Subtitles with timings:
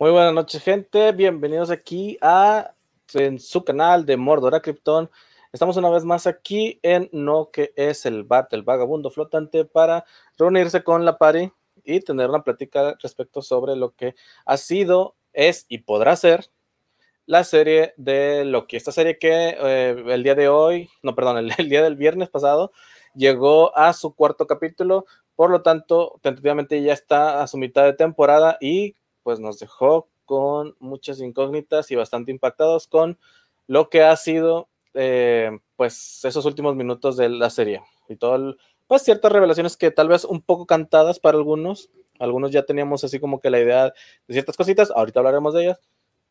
[0.00, 1.12] Muy buenas noches, gente.
[1.12, 2.72] Bienvenidos aquí a
[3.12, 5.10] en su canal de Mordora Krypton.
[5.52, 10.06] Estamos una vez más aquí en No que es el Bat, el vagabundo flotante, para
[10.38, 11.52] reunirse con la pari
[11.84, 14.14] y tener una plática respecto sobre lo que
[14.46, 16.46] ha sido, es y podrá ser
[17.26, 18.76] la serie de Loki.
[18.76, 22.30] Esta serie que eh, el día de hoy, no, perdón, el, el, día del viernes
[22.30, 22.72] pasado
[23.14, 25.04] llegó a su cuarto capítulo.
[25.36, 28.94] Por lo tanto, tentativamente ya está a su mitad de temporada y
[29.30, 33.16] pues nos dejó con muchas incógnitas y bastante impactados con
[33.68, 38.56] lo que ha sido eh, pues esos últimos minutos de la serie y todo
[38.88, 43.20] pues ciertas revelaciones que tal vez un poco cantadas para algunos algunos ya teníamos así
[43.20, 43.84] como que la idea
[44.26, 45.80] de ciertas cositas ahorita hablaremos de ellas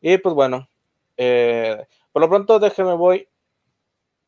[0.02, 0.68] y pues bueno
[1.16, 3.28] eh, por lo pronto déjeme voy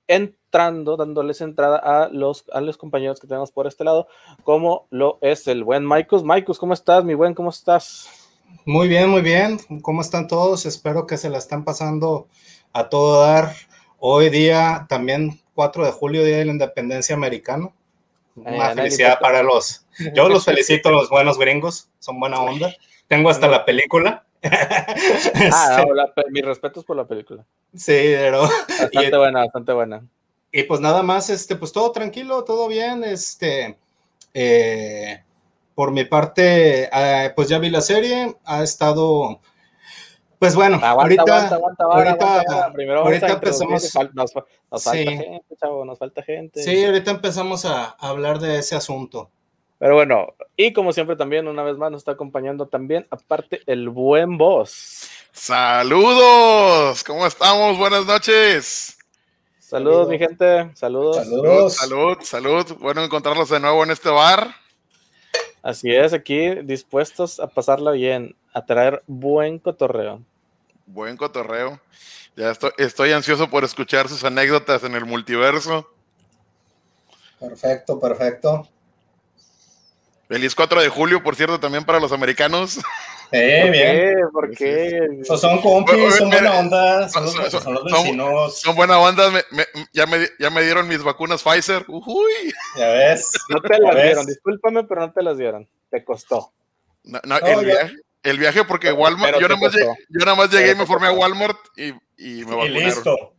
[0.07, 4.09] entrando, dándoles entrada a los, a los compañeros que tenemos por este lado,
[4.45, 6.25] como lo es el buen Maikus.
[6.25, 7.35] Maikus, ¿cómo estás, mi buen?
[7.35, 8.22] ¿Cómo estás?
[8.65, 9.59] Muy bien, muy bien.
[9.83, 10.67] ¿Cómo están todos?
[10.67, 12.29] Espero que se la están pasando
[12.73, 13.55] a todo dar.
[13.99, 17.75] Hoy día, también 4 de julio, Día de la Independencia Americano.
[18.35, 19.85] Una eh, felicidad para los...
[20.15, 22.75] Yo los felicito a los buenos gringos, son buena onda.
[23.09, 24.25] Tengo hasta la película.
[24.43, 27.45] ah, no, la, mis respetos por la película.
[27.75, 28.43] Sí, pero...
[28.69, 30.07] Bastante y, buena, bastante buena.
[30.51, 33.77] Y pues nada más, este, pues todo tranquilo, todo bien, este...
[34.35, 35.23] Eh,
[35.75, 39.41] por mi parte, eh, pues ya vi la serie, ha estado,
[40.39, 44.33] pues bueno, aguanta, ahorita, aguanta, aguanta, ahorita, Primero ahorita empezamos, nos, nos
[44.85, 45.07] falta sí.
[45.07, 46.63] gente, chavo, nos falta gente.
[46.63, 49.31] Sí, ahorita empezamos a, a hablar de ese asunto.
[49.79, 53.89] Pero bueno, y como siempre también, una vez más, nos está acompañando también, aparte, el
[53.89, 55.09] buen voz.
[55.33, 57.79] Saludos, ¿cómo estamos?
[57.79, 58.99] Buenas noches.
[59.59, 61.17] Saludos, mi gente, saludos.
[61.17, 61.75] Saludos.
[61.75, 62.77] Salud, salud.
[62.79, 64.55] Bueno encontrarlos de nuevo en este bar.
[65.63, 70.21] Así es, aquí dispuestos a pasarla bien, a traer buen cotorreo.
[70.87, 71.81] Buen cotorreo.
[72.37, 75.89] Ya estoy, estoy ansioso por escuchar sus anécdotas en el multiverso.
[77.39, 78.69] Perfecto, perfecto.
[80.29, 82.81] Feliz 4 de julio, por cierto, también para los americanos.
[83.33, 84.31] Eh, bien.
[84.31, 85.21] ¿Por qué?
[85.25, 88.61] Son compis, son buena onda, son, los, son, son los vecinos.
[88.61, 91.85] Son, buena onda, me, me, ya, me, ya me dieron mis vacunas Pfizer.
[91.89, 92.53] Uy.
[92.77, 93.33] Ya ves.
[93.49, 94.05] No te las ves?
[94.05, 95.67] dieron, discúlpame, pero no te las dieron.
[95.91, 96.53] Te costó.
[97.05, 100.25] No, no, no el, viaje, el, viaje, porque pero, Walmart, yo, nada más llegué, yo
[100.27, 101.89] nada más llegué y me formé a Walmart y,
[102.19, 102.77] y me vacunaron.
[102.77, 103.35] Y listo.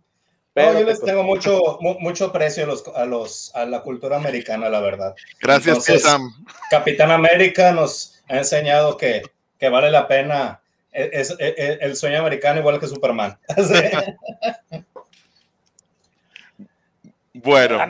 [0.54, 4.18] Pero no, yo les tengo mucho, mucho precio a, los, a, los, a la cultura
[4.18, 5.16] americana, la verdad.
[5.40, 6.32] Gracias, Entonces, Sam.
[6.70, 9.24] Capitán América nos ha enseñado que
[9.64, 10.60] que vale la pena
[10.92, 13.40] es, es, es, el sueño americano igual que Superman.
[17.34, 17.78] bueno.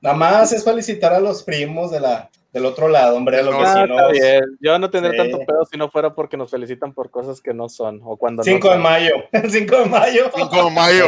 [0.00, 3.54] Nada más es felicitar a los primos de la, del otro lado, hombre, a los
[3.54, 4.10] no, vecinos.
[4.10, 4.42] Bien.
[4.58, 5.18] Yo no tendré sí.
[5.18, 8.00] tanto pedo si no fuera porque nos felicitan por cosas que no son.
[8.04, 9.14] O cuando 5 no de mayo.
[9.48, 10.28] 5 de mayo.
[10.34, 11.06] 5 de mayo.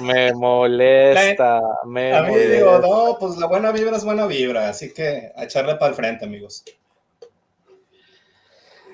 [0.00, 2.54] Me molesta, me A mí molesta.
[2.54, 5.94] digo, no, pues la buena vibra es buena vibra, así que a echarle para el
[5.94, 6.64] frente, amigos.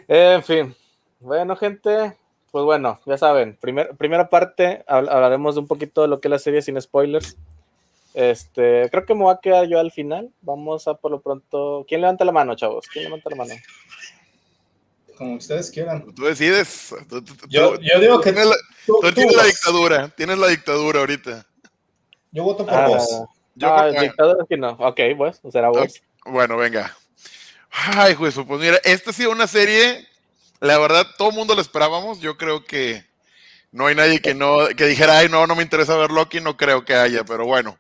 [0.07, 0.75] En fin,
[1.21, 2.17] bueno, gente,
[2.51, 6.31] pues bueno, ya saben, primer, primera parte hablaremos de un poquito de lo que es
[6.31, 7.37] la serie sin spoilers.
[8.15, 10.31] Este, creo que me voy a quedar yo al final.
[10.41, 11.85] Vamos a por lo pronto.
[11.87, 12.87] ¿Quién levanta la mano, chavos?
[12.89, 13.55] ¿Quién levanta la mano?
[15.19, 16.15] Como ustedes quieran.
[16.15, 16.95] Tú decides.
[17.09, 18.33] Tú, tú, yo, yo, digo que.
[18.33, 18.57] Tienes la,
[18.87, 20.09] tú, tú tienes la dictadura.
[20.11, 21.45] Tienes la dictadura ahorita.
[22.31, 23.25] Yo voto por ah, vos.
[23.57, 24.01] Yo ah, por...
[24.01, 24.71] dictadura que no.
[24.79, 25.79] Ok, pues, será vos.
[25.79, 26.01] Okay.
[26.25, 26.97] Bueno, venga.
[27.73, 30.07] Ay, juez, pues mira, esta ha sido una serie.
[30.61, 32.21] La verdad, todo el mundo la esperábamos.
[32.21, 33.05] Yo creo que
[33.73, 36.41] no hay nadie que no que dijera, ay, no, no me interesa ver Loki.
[36.41, 37.77] No creo que haya, pero bueno.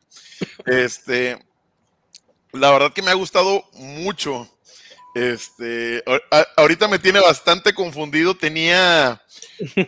[0.66, 1.38] Este.
[2.50, 4.48] La verdad que me ha gustado mucho.
[5.18, 8.36] Este, a, ahorita me tiene bastante confundido.
[8.36, 9.20] Tenía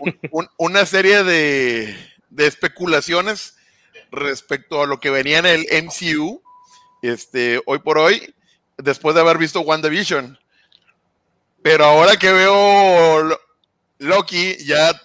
[0.00, 1.96] un, un, una serie de,
[2.30, 3.54] de, especulaciones
[4.10, 6.42] respecto a lo que venía en el MCU.
[7.02, 8.34] Este, hoy por hoy,
[8.76, 10.36] después de haber visto WandaVision.
[11.62, 13.38] Pero ahora que veo
[13.98, 15.00] Loki, ya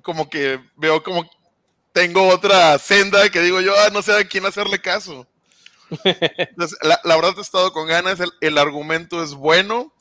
[0.00, 1.28] como que veo como
[1.92, 5.26] tengo otra senda que digo yo, ah, no sé a quién hacerle caso.
[6.04, 9.92] Entonces, la, la, verdad he estado con ganas, el, el, argumento es bueno,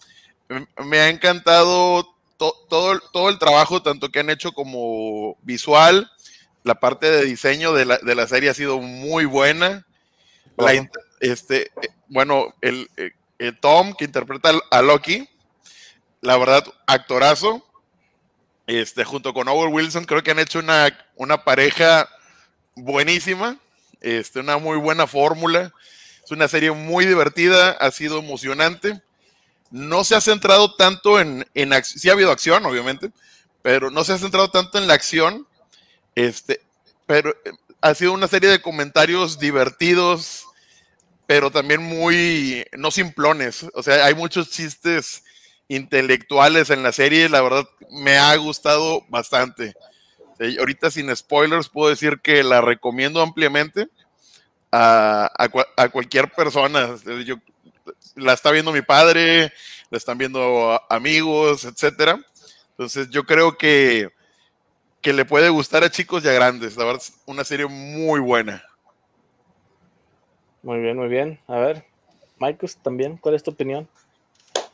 [0.84, 6.12] me ha encantado to, todo, todo el trabajo, tanto que han hecho como visual,
[6.64, 9.86] la parte de diseño de la, de la serie ha sido muy buena.
[10.58, 10.74] La,
[11.22, 11.72] este,
[12.08, 12.90] bueno, el,
[13.38, 15.30] el, Tom que interpreta a Loki,
[16.22, 17.64] la verdad, actorazo.
[18.66, 22.10] Este, junto con Owen Wilson, creo que han hecho una, una pareja
[22.76, 23.58] buenísima
[24.02, 25.74] este, una muy buena fórmula.
[26.24, 29.02] Es una serie muy divertida, ha sido emocionante.
[29.72, 33.12] no se ha centrado tanto en, en sí ha habido acción, obviamente,
[33.62, 35.46] pero no se ha centrado tanto en la acción,
[36.16, 36.62] este,
[37.06, 37.52] pero eh,
[37.82, 40.46] ha sido una serie de comentarios divertidos,
[41.26, 45.24] pero también muy, no simplones, o sea, hay muchos chistes
[45.68, 49.76] intelectuales en la serie, la verdad me ha gustado bastante.
[50.60, 53.88] Ahorita sin spoilers puedo decir que la recomiendo ampliamente
[54.72, 55.32] a,
[55.76, 56.96] a, cualquier persona.
[57.26, 57.36] Yo,
[58.16, 59.52] la está viendo mi padre,
[59.90, 62.20] la están viendo amigos, etcétera.
[62.72, 64.10] Entonces yo creo que,
[65.02, 66.78] que le puede gustar a chicos y a grandes.
[66.78, 68.64] La verdad es una serie muy buena.
[70.62, 71.40] Muy bien, muy bien.
[71.48, 71.86] A ver,
[72.38, 73.88] Marcus, también, ¿cuál es tu opinión?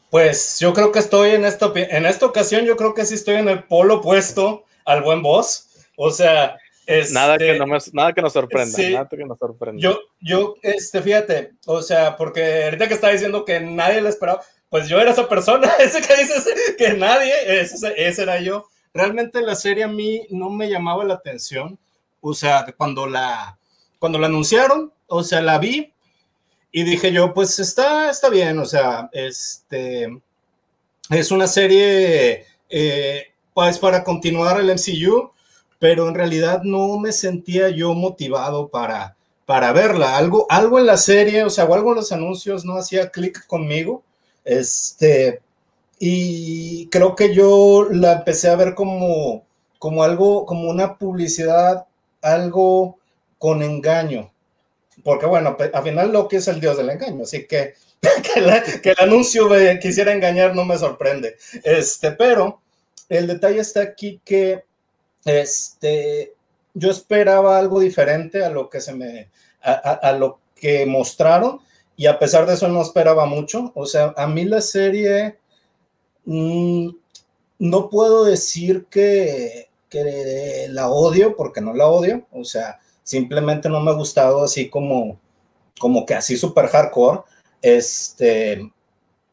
[0.09, 3.35] Pues yo creo que estoy en esta, en esta ocasión, yo creo que sí estoy
[3.35, 5.69] en el polo opuesto al buen boss.
[5.97, 6.57] O sea,
[7.11, 9.81] nada, que este, no nada que nos sorprenda, nada que nos sorprenda.
[9.81, 14.41] Yo, yo, este, fíjate, o sea, porque ahorita que estaba diciendo que nadie lo esperaba,
[14.69, 16.45] pues yo era esa persona, ese que dices
[16.77, 18.65] que nadie, ese, ese era yo.
[18.93, 21.79] Realmente la serie a mí no me llamaba la atención,
[22.21, 23.57] o sea, cuando la,
[23.99, 25.93] cuando la anunciaron, o sea, la vi,
[26.71, 30.07] y dije yo, pues está, está bien, o sea, este,
[31.09, 35.31] es una serie, eh, pues para continuar el MCU,
[35.79, 39.15] pero en realidad no me sentía yo motivado para,
[39.45, 40.17] para verla.
[40.17, 43.45] Algo, algo en la serie, o sea, o algo en los anuncios no hacía clic
[43.47, 44.03] conmigo,
[44.45, 45.41] este,
[45.99, 49.43] y creo que yo la empecé a ver como,
[49.79, 51.85] como algo, como una publicidad,
[52.21, 52.97] algo
[53.37, 54.33] con engaño
[55.03, 57.73] porque bueno, al final Loki es el dios del engaño, así que
[58.81, 61.37] que, el anuncio me quisiera engañar no me sorprende.
[61.63, 62.61] Este, pero
[63.09, 64.63] el detalle está aquí que
[65.25, 66.33] este,
[66.73, 69.29] yo esperaba algo diferente a lo que se me,
[69.61, 71.59] a, lo que mostraron
[71.95, 73.71] y a pesar de eso no esperaba mucho.
[73.75, 75.37] O sea, a mí la serie
[76.25, 76.89] mm,
[77.59, 82.25] no puedo decir que, que la odio porque no la odio.
[82.31, 85.19] O sea, simplemente no me ha gustado así como,
[85.79, 87.21] como que así súper hardcore.
[87.61, 88.71] Este,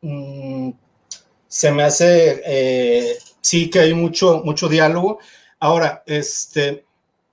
[0.03, 0.71] mm,
[1.49, 5.19] se me hace, eh, sí que hay mucho, mucho diálogo.
[5.59, 6.85] Ahora, este,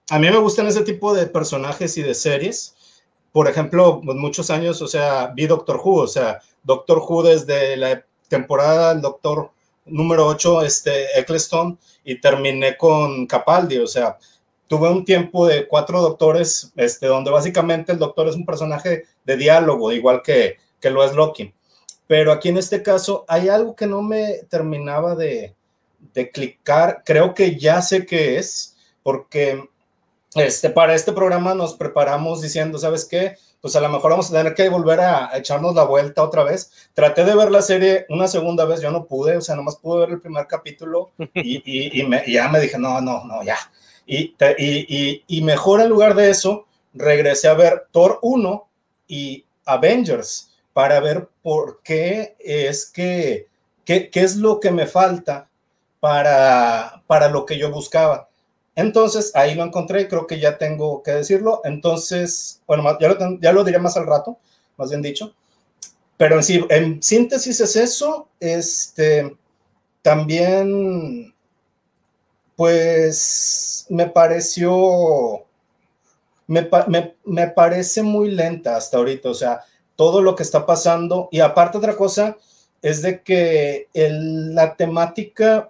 [0.09, 2.75] a mí me gustan ese tipo de personajes y de series.
[3.31, 7.77] Por ejemplo, pues, muchos años, o sea, vi Doctor Who, o sea, Doctor Who desde
[7.77, 9.51] la temporada del Doctor
[9.85, 14.17] número 8, este, Eccleston, y terminé con Capaldi, o sea,
[14.67, 19.37] tuve un tiempo de cuatro doctores, este, donde básicamente el doctor es un personaje de
[19.37, 21.53] diálogo, igual que, que lo es Loki.
[22.07, 25.55] Pero aquí en este caso hay algo que no me terminaba de,
[26.17, 27.03] de clicar.
[27.05, 29.69] Creo que ya sé qué es, porque
[30.33, 33.35] este, para este programa nos preparamos diciendo, ¿sabes qué?
[33.61, 36.71] Pues a lo mejor vamos a tener que volver a, echarnos la vuelta otra vez.
[36.95, 39.99] Traté de ver la serie una segunda vez, yo no pude, o sea, nomás pude
[39.99, 43.57] ver el primer capítulo y, y, y ya me dije, no, no, no, ya,
[44.07, 48.67] y, y, y, mejor en lugar de eso, regresé a ver Thor 1
[49.07, 53.47] y Avengers para ver por qué es que,
[53.85, 55.47] qué, qué es lo que me falta
[56.07, 58.29] para, para lo que yo buscaba.
[58.75, 61.59] Entonces, ahí lo encontré, creo que ya tengo que decirlo.
[61.65, 64.37] Entonces, bueno, ya lo, ya lo diré más al rato,
[64.77, 65.33] más bien dicho.
[66.15, 68.29] Pero en, sí, en síntesis es eso.
[68.39, 69.35] Este,
[70.01, 71.33] también
[72.55, 75.45] pues me pareció,
[76.47, 76.69] me,
[77.25, 79.61] me, parece muy lenta hasta ahorita, o sea,
[79.97, 81.27] todo lo que está pasando.
[81.31, 82.37] Y aparte otra cosa
[82.81, 85.69] es de que la temática,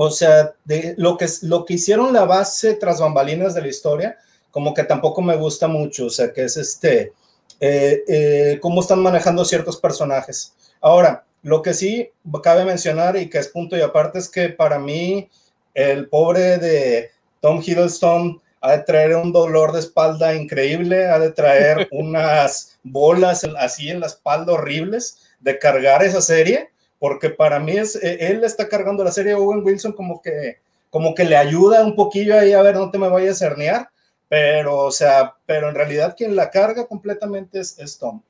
[0.00, 4.16] o sea, de lo que, lo que hicieron la base tras bambalinas de la historia,
[4.52, 7.12] como que tampoco me gusta mucho, o sea, que es este,
[7.58, 10.54] eh, eh, cómo están manejando ciertos personajes.
[10.80, 12.12] Ahora, lo que sí
[12.44, 15.28] cabe mencionar y que es punto y aparte es que para mí
[15.74, 21.32] el pobre de Tom Hiddleston ha de traer un dolor de espalda increíble, ha de
[21.32, 27.72] traer unas bolas así en la espalda horribles de cargar esa serie, porque para mí
[27.72, 30.58] es, eh, él está cargando la serie Owen Wilson como que,
[30.90, 33.90] como que le ayuda un poquillo ahí a ver, no te me vayas a herniar,
[34.28, 38.20] pero, o sea, pero en realidad quien la carga completamente es, es Tom.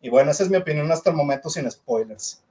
[0.00, 2.42] Y bueno, esa es mi opinión hasta el momento sin spoilers.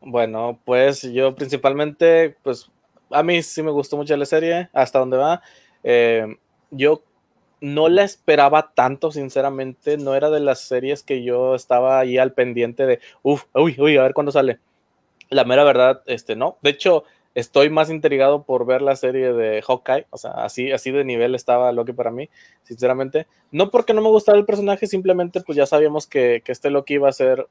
[0.00, 2.70] Bueno, pues yo principalmente, pues
[3.10, 5.42] a mí sí me gustó mucho la serie, hasta donde va.
[5.82, 6.36] Eh,
[6.70, 7.02] yo
[7.60, 9.96] no la esperaba tanto, sinceramente.
[9.96, 13.96] No era de las series que yo estaba ahí al pendiente de, uff, uy, uy,
[13.96, 14.58] a ver cuándo sale.
[15.30, 16.56] La mera verdad, este, no.
[16.62, 20.90] De hecho, estoy más intrigado por ver la serie de Hawkeye, o sea, así, así
[20.90, 22.28] de nivel estaba Loki para mí,
[22.64, 23.28] sinceramente.
[23.52, 27.08] No porque no me gustara el personaje, simplemente pues ya sabíamos que, este Loki iba
[27.08, 27.46] a ser,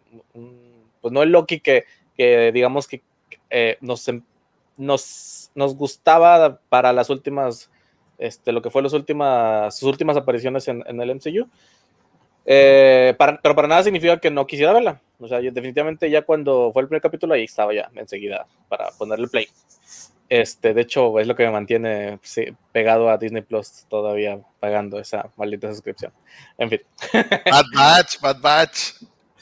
[1.02, 1.86] pues no el Loki que,
[2.52, 3.02] digamos que
[3.50, 4.24] eh, nos, em,
[4.76, 7.72] nos, nos gustaba para las últimas,
[8.18, 11.48] este, lo que fue las últimas, sus últimas apariciones en, el MCU.
[12.46, 15.02] Eh, pero para nada significa que no quisiera verla.
[15.20, 19.28] O sea, definitivamente ya cuando fue el primer capítulo ahí estaba ya enseguida para ponerle
[19.28, 19.48] play.
[20.30, 22.20] Este, de hecho, es lo que me mantiene
[22.72, 26.12] pegado a Disney Plus todavía pagando esa maldita suscripción.
[26.58, 26.82] En fin.
[27.14, 28.94] Bad Batch, Bad Batch.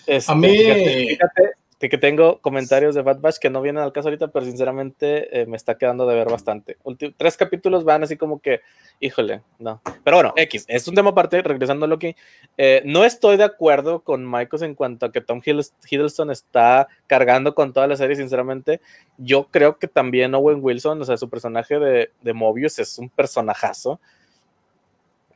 [0.05, 0.49] Este, a mí.
[0.49, 5.41] Fíjate, que tengo comentarios de Bad Batch que no vienen al caso ahorita, pero sinceramente
[5.41, 6.77] eh, me está quedando de ver bastante.
[7.17, 8.61] tres capítulos van así como que,
[8.99, 9.81] híjole, no.
[10.03, 12.15] Pero bueno, X, es un tema aparte, regresando a lo que
[12.57, 17.53] eh, no estoy de acuerdo con Michaels en cuanto a que Tom Hiddleston está cargando
[17.53, 18.79] con toda la serie, sinceramente.
[19.17, 23.09] Yo creo que también Owen Wilson, o sea, su personaje de, de Mobius es un
[23.09, 23.99] personajazo.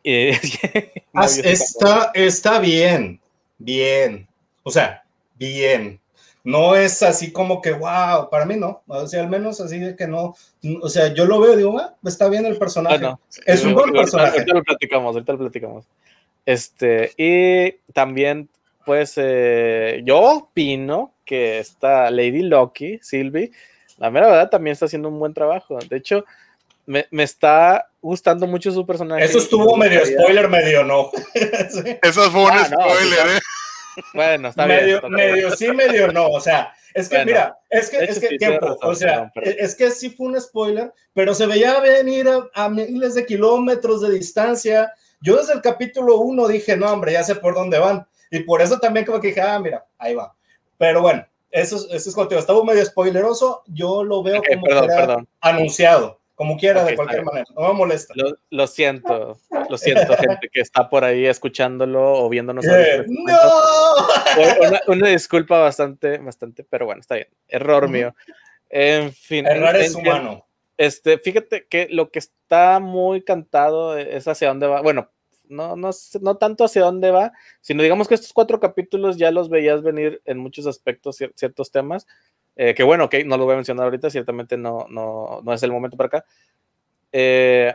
[1.44, 3.20] está, está bien,
[3.58, 4.28] bien.
[4.64, 5.04] O sea,
[5.36, 6.00] bien
[6.44, 9.96] no es así como que, wow, para mí no, o sea, al menos así de
[9.96, 10.36] que no,
[10.82, 13.08] o sea, yo lo veo y digo, ah, está bien el personaje,
[13.46, 14.40] es un buen personaje.
[14.40, 15.86] Ahorita lo platicamos, ahorita lo platicamos.
[16.46, 18.50] Este, y también,
[18.86, 23.52] pues, eh, yo opino que esta Lady Loki, Sylvie,
[23.98, 25.78] la mera verdad también está haciendo un buen trabajo.
[25.90, 26.26] De hecho,
[26.86, 29.26] me, me, está gustando mucho su personaje.
[29.26, 31.12] Eso estuvo medio spoiler, medio no.
[32.02, 33.40] Eso fue un ah, spoiler, ¿eh?
[34.14, 35.14] Bueno, está medio, bien.
[35.14, 36.28] Medio sí, medio no.
[36.28, 40.10] O sea, es que, mira, es que, es que tiempo, o sea, es que sí
[40.10, 44.94] fue un spoiler, pero se veía venir a, miles de kilómetros de distancia.
[45.22, 48.08] Yo desde el capítulo uno dije, no, hombre, ya sé por dónde van.
[48.32, 50.34] Y por eso también como que dije, ah, mira, ahí va.
[50.78, 52.40] Pero bueno, eso, eso es contigo.
[52.40, 53.64] Estaba medio spoileroso.
[53.68, 58.14] Yo lo veo como perdón, anunciado como quiera, de cualquier manera, no me molesta.
[58.50, 59.38] Lo, siento,
[59.70, 62.64] lo siento, gente que está por ahí escuchándolo o viéndonos.
[62.66, 63.36] ¡No!
[64.88, 67.28] Una, disculpa bastante, bastante, pero bueno, está bien.
[67.46, 68.16] Error mío.
[68.70, 69.46] En fin.
[69.46, 70.48] Error es humano.
[70.78, 74.82] Este, fíjate que lo que está muy cantado es hacia dónde va.
[74.82, 75.12] Bueno,
[75.50, 75.90] no, no,
[76.22, 80.22] no tanto hacia dónde va, sino digamos que estos cuatro capítulos ya los veías venir
[80.24, 82.08] en muchos aspectos, ciertos temas.
[82.62, 85.64] Eh, que bueno, ok, no lo voy a mencionar ahorita, ciertamente no, no, no es
[85.64, 86.26] el momento para acá.
[87.14, 87.74] Eh,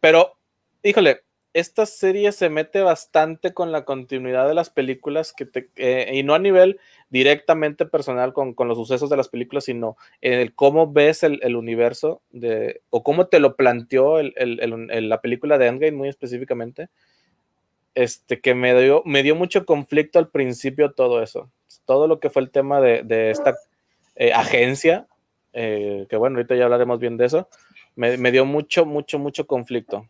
[0.00, 0.36] pero,
[0.82, 1.22] híjole,
[1.54, 6.24] esta serie se mete bastante con la continuidad de las películas que te, eh, y
[6.24, 10.54] no a nivel directamente personal con, con, los sucesos de las películas, sino en el
[10.54, 15.56] cómo ves el, el universo de, o cómo te lo planteó el, el, la película
[15.56, 16.90] de Endgame muy específicamente.
[17.94, 21.50] Este, que me dio, me dio mucho conflicto al principio todo eso.
[21.86, 23.54] Todo lo que fue el tema de, de esta
[24.16, 25.06] eh, agencia,
[25.52, 27.48] eh, que bueno, ahorita ya hablaremos bien de eso,
[27.94, 30.08] me, dio mucho, mucho, mucho conflicto.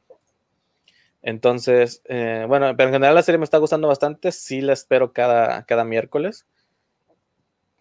[1.22, 5.12] Entonces, eh, bueno, pero en general la serie me está gustando bastante, sí la espero
[5.12, 6.46] cada, cada miércoles.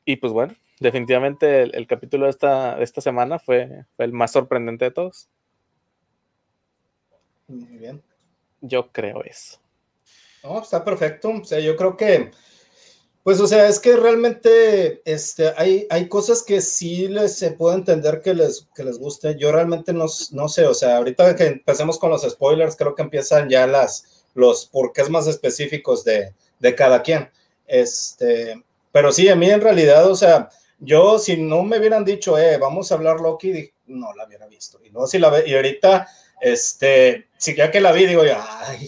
[0.03, 4.85] Y pues bueno, definitivamente el, capítulo de esta, de esta semana fue, el más sorprendente
[4.85, 5.29] de todos.
[7.47, 8.01] Muy bien.
[8.61, 9.59] Yo creo eso.
[10.43, 11.29] No, está perfecto.
[11.29, 12.31] O sea, yo creo que
[13.25, 17.77] pues, o sea, es que realmente este, hay, hay cosas que sí les, se puede
[17.77, 19.35] entender que les, que les guste.
[19.35, 23.01] Yo realmente no, no sé, o sea, ahorita que empecemos con los spoilers, creo que
[23.01, 27.31] empiezan ya las, los porqués más específicos de, de cada quien.
[27.65, 32.37] Este, pero sí, a mí en realidad, o sea, yo si no me hubieran dicho,
[32.37, 34.79] eh, vamos a hablar Loki, no la hubiera visto.
[34.85, 36.07] Y no, si la ve, y ahorita,
[36.41, 38.87] este, si ya que la vi, digo, ay,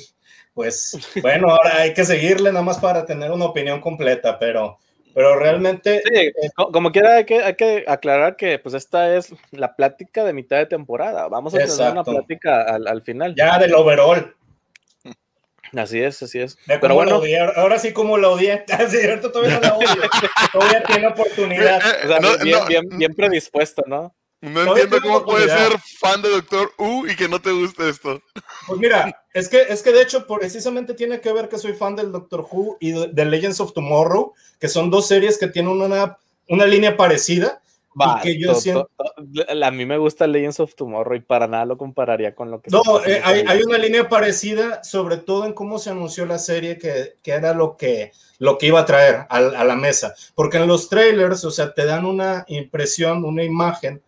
[0.57, 4.79] pues bueno, ahora hay que seguirle nada más para tener una opinión completa, pero,
[5.13, 6.01] pero realmente...
[6.03, 10.23] Sí, eh, como quiera hay que, hay que aclarar que pues esta es la plática
[10.23, 13.35] de mitad de temporada, vamos a tener una plática al, final.
[13.35, 14.35] Ya del overall.
[15.75, 16.57] Así es, así es.
[16.65, 17.21] Pero bueno,
[17.55, 20.09] ahora sí como lo odié, cierto, todavía no la odio,
[20.51, 21.81] todavía tiene oportunidad.
[22.43, 24.11] bien, bien, bien predispuesto, ¿no?
[24.41, 28.21] No entiendo cómo puedes ser fan de Doctor U y que no te guste esto.
[28.67, 31.95] Pues mira, es que, es que de hecho precisamente tiene que ver que soy fan
[31.95, 36.19] del Doctor Who y de, Legends of Tomorrow, que son dos series que tienen una,
[36.49, 37.61] una línea parecida.
[37.95, 38.91] y que yo siento...
[39.63, 42.69] a mí me gusta Legends of Tomorrow y para nada lo compararía con lo que...
[42.69, 46.77] No, eh, hay, hay, una línea parecida, sobre todo en cómo se anunció la serie,
[46.77, 50.13] que, que era lo que, lo que iba a traer a, a la mesa.
[50.35, 54.03] Porque en los trailers, o sea, te dan una impresión, una imagen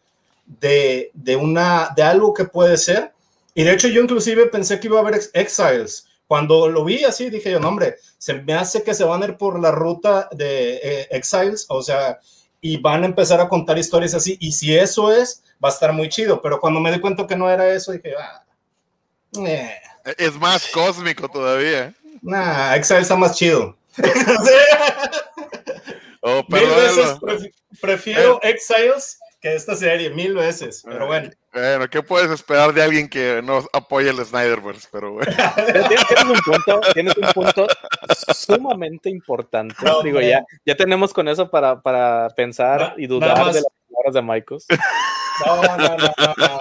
[0.59, 3.13] de, de, una, de algo que puede ser.
[3.53, 6.07] Y de hecho yo inclusive pensé que iba a haber Exiles.
[6.27, 9.25] Cuando lo vi así, dije yo, no, hombre, se me hace que se van a
[9.27, 12.19] ir por la ruta de eh, Exiles, o sea,
[12.61, 14.37] y van a empezar a contar historias así.
[14.39, 16.41] Y si eso es, va a estar muy chido.
[16.41, 18.43] Pero cuando me di cuenta que no era eso, dije, ah,
[19.45, 19.75] eh.
[20.17, 21.93] Es más cósmico todavía.
[22.21, 23.75] Nah, Exile está más chido.
[26.21, 27.17] oh, mil veces
[27.81, 28.51] prefiero eh.
[28.51, 30.83] Exiles que esta serie, mil veces.
[30.85, 31.29] Pero bueno.
[31.53, 34.87] Bueno, ¿qué puedes esperar de alguien que no apoya el Snyderverse?
[34.91, 35.31] Pero bueno.
[36.07, 37.67] tienes, un punto, tienes un punto
[38.35, 39.75] sumamente importante.
[40.03, 44.21] Digo, ya, ya tenemos con eso para, para pensar y dudar de las palabras de
[44.21, 44.61] Michael.
[45.45, 46.59] No, no, no, no.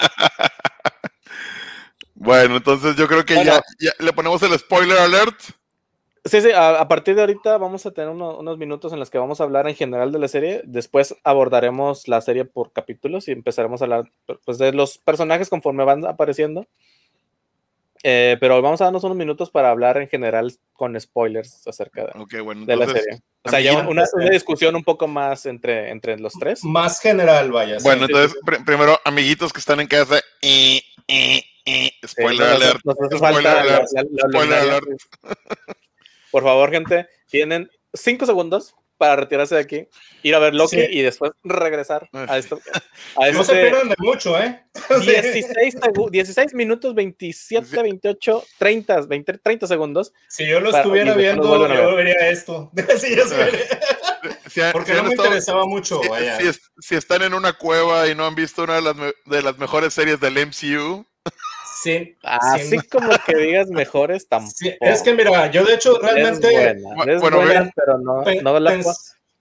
[2.20, 3.60] Bueno, entonces yo creo que ya,
[4.00, 5.36] le ponemos el spoiler alert.
[6.28, 9.40] Sí, sí, a, partir de ahorita vamos a tener unos minutos en los que vamos
[9.40, 10.62] a hablar en general de la serie.
[10.64, 14.10] Después abordaremos la serie por capítulos y empezaremos a hablar
[14.44, 16.66] pues, de los personajes conforme van apareciendo.
[18.04, 22.76] Eh, pero vamos a darnos unos minutos para hablar en general con spoilers acerca de,
[22.76, 23.22] la serie.
[23.42, 26.62] O sea, ya una, discusión un poco más entre, entre los tres.
[26.64, 27.78] Más general, vaya.
[27.82, 30.82] Bueno, entonces, primero, amiguitos que están en casa, y
[32.06, 32.80] spoiler alert.
[33.16, 34.86] spoiler alert.
[36.30, 39.88] Por favor, gente, tienen cinco segundos para retirarse de aquí,
[40.24, 42.60] ir a ver Loki y después regresar a esto.
[43.16, 44.64] A no se este pierdan de mucho, ¿eh?
[45.00, 45.76] 16,
[46.10, 50.12] 16 minutos, 27, 28, 30, 20, 30 segundos.
[50.28, 52.70] Si yo lo estuviera viendo, yo vería esto.
[52.74, 56.00] yo si, Porque no me interesaba mucho.
[56.40, 59.58] Si, si, están en una cueva y no han visto una de las, de las
[59.58, 61.06] mejores series del MCU,
[61.82, 62.16] Sí.
[62.22, 64.54] Así como que digas mejores tampoco.
[64.80, 66.70] es que mira, yo de hecho realmente.
[67.06, 68.82] Es buena, pero no, no la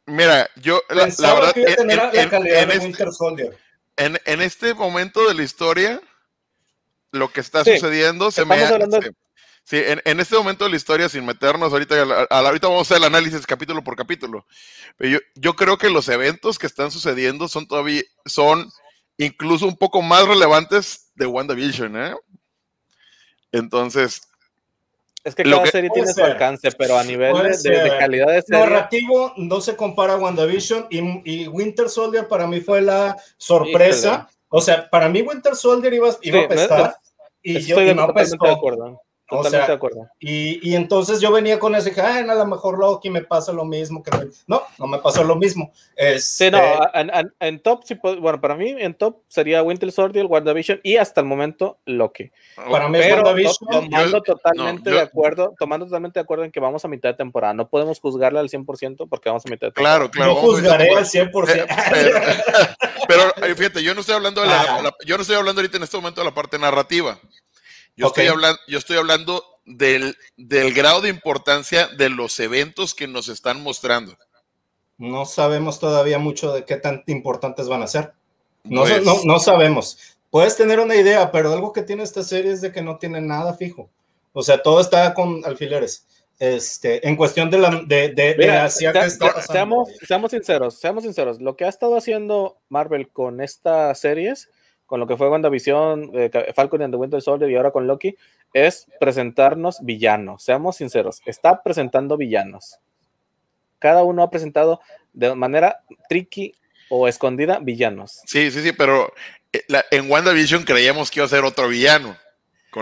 [0.06, 1.54] Mira, yo la, la verdad.
[1.54, 3.58] Que en, la calidad en, de este Winter Soldier.
[3.98, 6.02] En, en, este momento de la historia,
[7.12, 9.00] lo que está sucediendo se me hablando...
[9.64, 12.98] Sí, en, en, este momento de la historia, sin meternos ahorita, ahorita vamos a hacer
[12.98, 14.46] el análisis capítulo por capítulo.
[14.96, 18.72] Pero yo, yo creo que los eventos que están sucediendo son todavía, son
[19.18, 22.16] incluso un poco más relevantes de WandaVision, ¿eh?
[23.52, 24.22] Entonces.
[25.24, 28.62] Es que cada serie tiene su alcance, pero a nivel de, calidad de serie.
[28.62, 34.30] Narrativo no se compara a WandaVision y, Winter Soldier para mí fue la sorpresa.
[34.48, 36.96] O sea, para mí Winter Soldier iba, iba a pescar.
[37.42, 39.02] y yo estoy no de acuerdo.
[39.30, 40.08] Totalmente de acuerdo.
[40.20, 43.22] Y, y, entonces yo venía con eso y dije, ah, a lo mejor Loki me
[43.22, 44.10] pasa lo mismo que
[44.48, 45.72] No, no me pasó lo mismo.
[46.18, 50.80] sí, no, este en, top, sí, bueno, para mí en top sería Winter Soldier, WandaVision
[50.82, 52.32] y hasta el momento Loki.
[52.56, 53.56] Para mí es WandaVision.
[53.70, 57.54] Tomando totalmente de acuerdo, tomando totalmente de acuerdo en que vamos a mitad de temporada.
[57.54, 59.98] No podemos juzgarle al 100% porque vamos a mitad de temporada.
[59.98, 60.34] Claro, claro.
[60.36, 61.32] No juzgaré al 100%.
[63.08, 64.92] Pero, pero, fíjate, yo no estoy hablando de la, ah.
[65.06, 67.20] yo no estoy hablando ahorita en este momento de la parte narrativa.
[67.98, 73.08] Yo, estoy hablando, yo estoy hablando del, del grado de importancia de los eventos que
[73.08, 74.18] nos están mostrando.
[74.98, 78.14] No sabemos todavía mucho de qué tan importantes van a ser.
[78.64, 79.98] No, pues no, no, sabemos.
[80.30, 83.20] Puedes tener una idea, pero algo que tiene esta serie es de que no tiene
[83.20, 83.90] nada fijo.
[84.34, 86.06] O sea, todo está con alfileres.
[86.40, 88.70] Este, en cuestión de la de, de,
[89.50, 91.42] seamos, seamos sinceros, seamos sinceros.
[91.42, 94.50] Lo que ha estado haciendo Marvel con estas series
[94.88, 98.16] con lo que fue WandaVision, eh, Falcon and the Winter Soldier y ahora con Loki,
[98.54, 100.42] es presentarnos villanos.
[100.44, 102.80] Seamos sinceros, está presentando villanos.
[103.80, 104.80] Cada uno ha presentado
[105.14, 106.56] de manera tricky
[106.90, 108.22] o escondida villanos.
[108.26, 109.14] Sí, sí, sí, pero
[109.52, 112.18] eh, en WandaVision creíamos que iba a ser otro villano.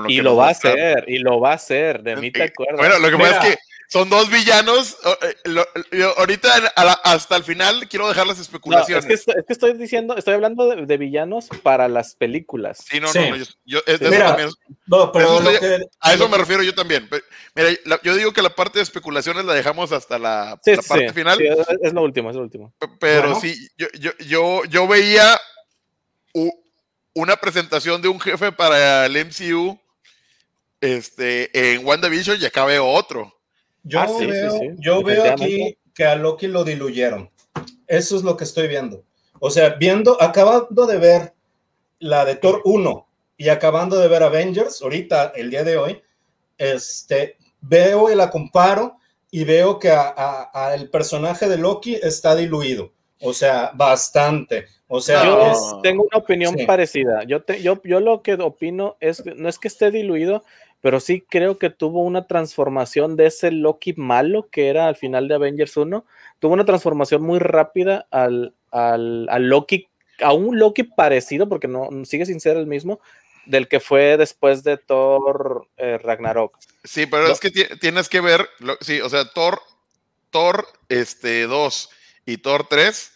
[0.08, 2.78] y lo va a hacer, y lo va a ser, de mí te acuerdo.
[2.78, 4.98] Bueno, lo que pasa es que son dos villanos.
[5.92, 9.06] Eh, ahorita hasta el final quiero dejar las especulaciones.
[9.06, 12.84] es, que estoy, diciendo, estoy hablando de, villanos para las películas.
[12.90, 13.80] Sí, no, no, yo,
[16.00, 17.10] a eso me refiero yo también.
[17.56, 17.70] Mira,
[18.04, 21.40] yo digo que la parte de especulaciones la dejamos hasta la, parte final.
[21.82, 22.74] es lo último, es lo último.
[23.00, 25.40] Pero sí, yo, yo, yo, yo veía
[27.14, 29.80] una presentación de un jefe para el MCU
[30.82, 33.35] este, en WandaVision y acá veo otro.
[33.86, 37.30] Yo ah, veo, Yo veo aquí que a Loki lo diluyeron.
[37.88, 39.04] Eso es lo que estoy viendo.
[39.40, 41.34] O sea, viendo, acabando de ver
[42.00, 46.02] la de Thor 1 y acabando de ver Avengers, ahorita, el día de hoy,
[46.58, 48.98] este, veo y la comparo
[49.30, 52.92] y veo que a, el personaje de Loki está diluido.
[53.22, 54.66] O sea, bastante.
[54.88, 57.24] O sea, yo tengo una opinión parecida.
[57.24, 60.44] Yo, te, yo, yo lo que opino es, no es que esté diluido,
[60.86, 65.28] pero sí creo que tuvo una transformación de ese Loki malo que era al final
[65.28, 66.06] de Avengers 1,
[66.38, 69.88] tuvo una transformación muy rápida al, al, Loki,
[70.22, 73.00] a un Loki parecido, porque no sigue sin ser el mismo,
[73.48, 76.56] del que fue después de Thor eh, Ragnarok.
[76.84, 78.48] Sí, pero es que tienes que ver,
[78.82, 79.64] sí, o sea, Thor,
[80.30, 81.90] Thor este, 2
[82.28, 83.12] y Thor 3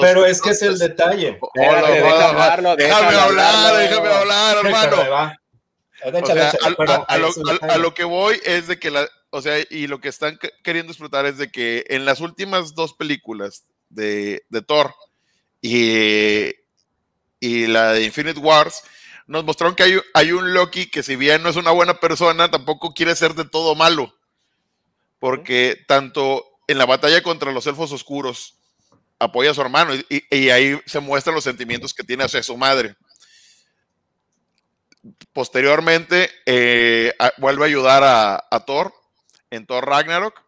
[0.00, 1.38] Pero es que es el detalle.
[1.54, 5.36] déjame hablar, déjame hablar, hermano.
[6.04, 10.92] A, lo, que voy es de que la, o sea, y lo que están queriendo
[10.92, 14.94] explotar es de que en las últimas dos películas de, de Thor
[15.62, 16.50] y,
[17.40, 18.82] y la de Infinite Wars,
[19.26, 22.50] nos mostraron que hay, hay, un Loki que si bien no es una buena persona,
[22.50, 24.14] tampoco quiere ser de todo malo.
[25.18, 28.58] Porque tanto en la batalla contra los elfos oscuros
[29.18, 32.96] apoya a su hermano y, ahí se muestran los sentimientos que tiene hacia su madre.
[35.32, 38.92] Posteriormente eh, vuelve a ayudar a, Thor
[39.50, 40.42] en Thor Ragnarok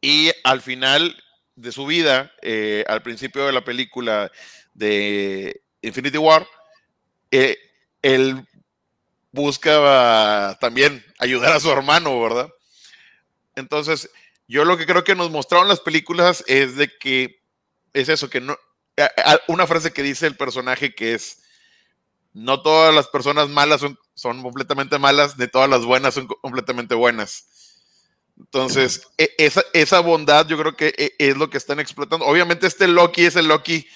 [0.00, 1.16] y al final
[1.56, 4.30] de su vida, eh, al principio de la película
[4.74, 6.46] de Infinity War,
[7.30, 7.58] eh,
[8.02, 8.46] él
[9.30, 12.50] busca también ayudar a su hermano, ¿verdad?
[13.54, 14.10] Entonces,
[14.48, 17.40] yo lo que creo que nos mostraron las películas es de que
[17.92, 18.56] es eso, que no.
[19.48, 21.39] Una frase que dice el personaje que es:
[22.32, 26.94] No todas las personas malas son, son completamente malas, ni todas las buenas son completamente
[26.94, 27.46] buenas.
[28.38, 32.26] Entonces, e, esa, esa bondad yo creo que e, es lo que están explotando.
[32.26, 33.86] Obviamente, este Loki es el Loki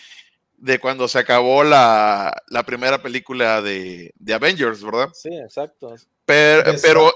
[0.56, 2.32] de cuando se acabó la,
[2.66, 5.10] primera película de, de, Avengers, ¿verdad?
[5.12, 5.94] Sí, exacto.
[6.24, 7.08] Pero, pero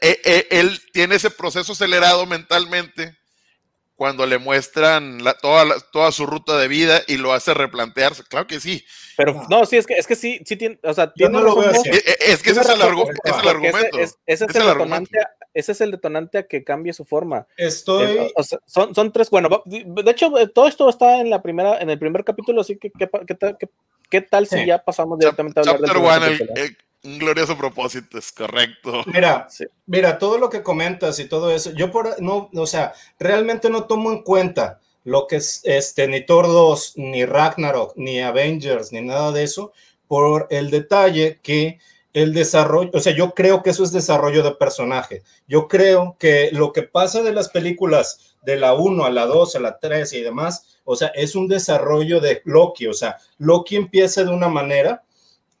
[0.00, 3.16] eh, eh, él tiene ese proceso acelerado mentalmente
[3.98, 8.22] cuando le muestran toda, toda su ruta de vida y lo hace replantearse.
[8.22, 8.84] Claro que sí.
[9.16, 11.36] Pero no, sí, es que, es que sí, sí tiene, o sea, tiene
[12.20, 13.20] Es, que ese es el, argumento.
[13.24, 15.18] Ese, es, el, detonante,
[15.52, 17.48] ese es el detonante a que cambie su forma.
[17.56, 18.18] Estoy.
[18.18, 18.32] Eh,
[18.66, 22.22] son, son tres, bueno, de hecho, todo esto está en la primera, en el primer
[22.22, 23.68] capítulo, así que qué, qué,
[24.08, 29.02] qué, tal si ya pasamos directamente a hablar del un glorioso propósito, es correcto.
[29.06, 29.48] Mira,
[29.86, 33.84] mira, todo lo que comentas y todo eso, yo por no, o sea, realmente no
[33.84, 39.00] tomo en cuenta lo que es este, ni Thor 2, ni Ragnarok, ni Avengers, ni
[39.00, 39.72] nada de eso,
[40.06, 41.78] por el detalle que
[42.12, 45.22] el desarrollo, o sea, yo creo que eso es desarrollo de personaje.
[45.46, 49.56] Yo creo que lo que pasa de las películas de la 1 a la 2,
[49.56, 53.76] a la 3 y demás, o sea, es un desarrollo de Loki, o sea, Loki
[53.76, 55.04] empieza de una manera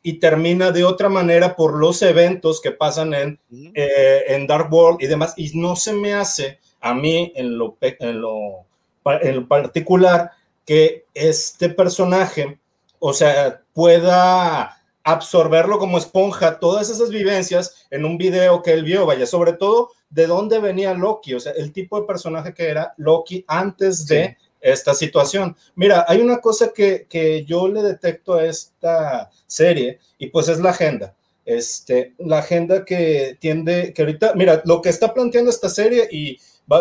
[0.08, 3.38] y termina de otra manera por los eventos que pasan en,
[3.74, 5.34] eh, en Dark World y demás.
[5.36, 8.64] Y no se me hace a mí en lo, en lo,
[9.04, 10.30] en lo particular
[10.64, 12.58] que este personaje,
[12.98, 19.04] o sea, pueda absorberlo como esponja, todas esas vivencias en un video que él vio,
[19.04, 22.94] vaya, sobre todo de dónde venía Loki, o sea, el tipo de personaje que era
[22.96, 25.56] Loki antes de esta situación.
[25.74, 30.58] Mira, hay una cosa que, que, yo le detecto a esta serie y pues es
[30.60, 31.14] la agenda.
[31.44, 36.38] Este, la agenda que tiende, que ahorita, mira, lo que está planteando esta serie y,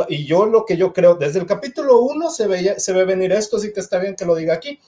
[0.09, 3.31] y yo lo que yo creo, desde el capítulo 1 se, veía, se ve venir
[3.31, 4.79] esto, así que está bien que lo diga aquí.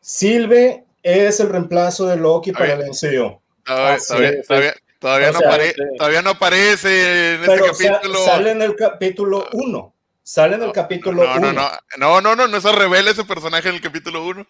[0.00, 3.40] Silve es el reemplazo de Loki para el MCU.
[5.00, 5.40] Todavía, no,
[5.96, 8.24] todavía no aparece en este capítulo.
[8.24, 9.94] sale en el capítulo 1
[10.30, 11.40] Sale en el capítulo 1.
[11.40, 14.46] No, no, no, no, no, no, se revela ese personaje en el capítulo 1.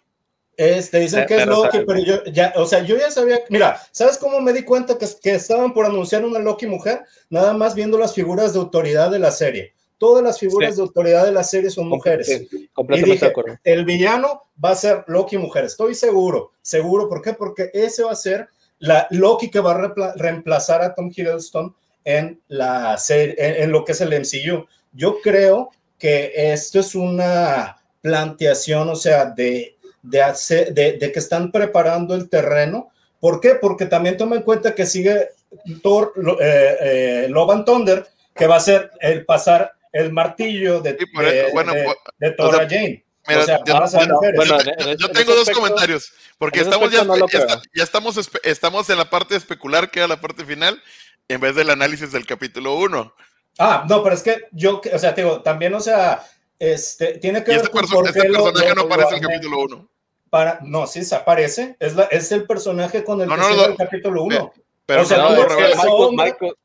[0.58, 4.18] Este, dicen que es Loki, pero yo ya, o sea, yo ya sabía, mira, ¿sabes
[4.18, 7.00] cómo me di cuenta que, que estaban por anunciar una Loki mujer?
[7.30, 9.72] Nada más viendo las figuras de autoridad de la serie.
[9.96, 12.46] Todas las figuras de autoridad de la serie son mujeres.
[12.74, 13.58] completamente de acuerdo.
[13.64, 17.08] El villano va a ser Loki mujer, estoy seguro, seguro.
[17.08, 17.32] ¿Por qué?
[17.32, 22.38] Porque ese va a ser la Loki que va a reemplazar a Tom Hiddleston en
[22.48, 24.66] la serie, en lo que es el MCU.
[24.92, 32.14] Yo creo que esto es una planteación, o sea, de, de, de, que están preparando
[32.14, 32.90] el terreno.
[33.20, 33.54] ¿Por qué?
[33.54, 35.28] Porque también toma en cuenta que sigue
[35.82, 40.94] Thor, eh, eh, Love and Thunder, que va a ser el pasar el martillo de,
[40.94, 43.04] de, Thor a Jane.
[44.98, 47.04] yo, tengo dos comentarios, porque estamos ya,
[47.74, 50.80] ya, estamos, estamos en la parte especular, que era la parte final,
[51.28, 53.14] en vez del análisis del capítulo 1.
[53.62, 56.24] Ah, no, pero es que yo, o sea, te digo, también, o sea,
[56.58, 59.88] este, tiene que ver este con por este personaje no aparece en el capítulo 1.
[60.30, 61.76] Para, no, sí, se aparece.
[61.78, 64.52] Es, la, es el personaje con el que se el capítulo 1.
[64.86, 66.10] Pero o sea, no,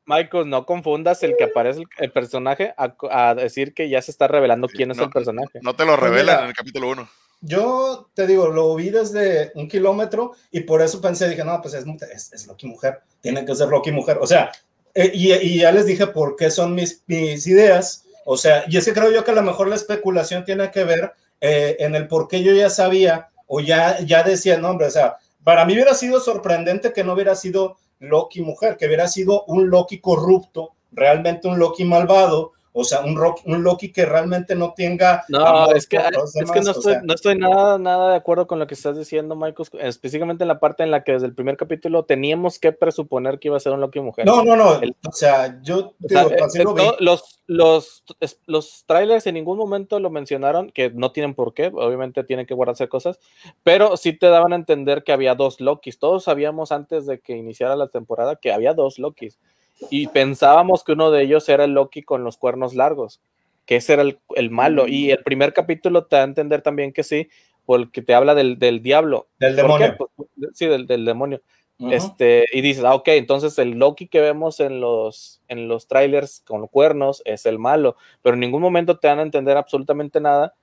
[0.06, 4.70] Michael, no confundas el que aparece el, personaje a, decir que ya se está revelando
[4.70, 5.60] quién es el personaje.
[5.62, 7.10] No te lo pues revelan en el capítulo 1.
[7.42, 11.74] Yo te digo, lo vi desde un kilómetro y por eso pensé, dije, no, pues
[11.74, 14.18] es, es, es Loki mujer, tiene que ser Loki mujer.
[14.22, 14.50] O sea,
[14.96, 18.06] eh, y, ya les dije por qué son mis, mis, ideas.
[18.24, 20.86] O sea, y es que creo yo que a lo mejor la especulación tiene que
[20.86, 24.88] ver eh, en el por qué yo ya sabía o ya, ya decía el nombre.
[24.88, 29.08] O sea, para mí hubiera sido sorprendente que no hubiera sido Loki mujer, que hubiera
[29.08, 34.54] sido un Loki corrupto, realmente un Loki malvado, o sea, un, un Loki que realmente
[34.54, 35.24] no tenga...
[35.30, 38.68] No, es que, es que no, estoy, no estoy nada, nada de acuerdo con lo
[38.68, 42.04] que estás diciendo, Michael, específicamente en la parte en la que desde el primer capítulo
[42.04, 44.26] teníamos que presuponer que iba a ser un Loki mujer.
[44.26, 48.04] No, no, no, o sea, yo digo, eh, los, los,
[48.46, 52.56] los trailers en ningún momento lo mencionaron, que no tienen por qué, obviamente tienen que
[52.56, 53.20] guardarse cosas,
[53.64, 55.98] pero sí te daban a entender que había dos Lokis.
[55.98, 59.40] Todos sabíamos antes de que iniciara la temporada que había dos Lokis
[59.90, 63.22] y pensábamos que uno de ellos era el Loki con los cuernos largos,
[63.66, 64.88] que ese era el, malo.
[64.88, 67.30] Y el primer capítulo te da a entender también que sí,
[67.66, 69.28] porque te habla del, diablo.
[69.40, 69.96] Del demonio.
[69.98, 71.42] Pues, sí, del, demonio.
[71.92, 76.42] Este, y dices, ah, ok, entonces el Loki que vemos en los, en los trailers
[76.46, 80.54] con cuernos es el malo, pero en ningún momento te dan a entender absolutamente nada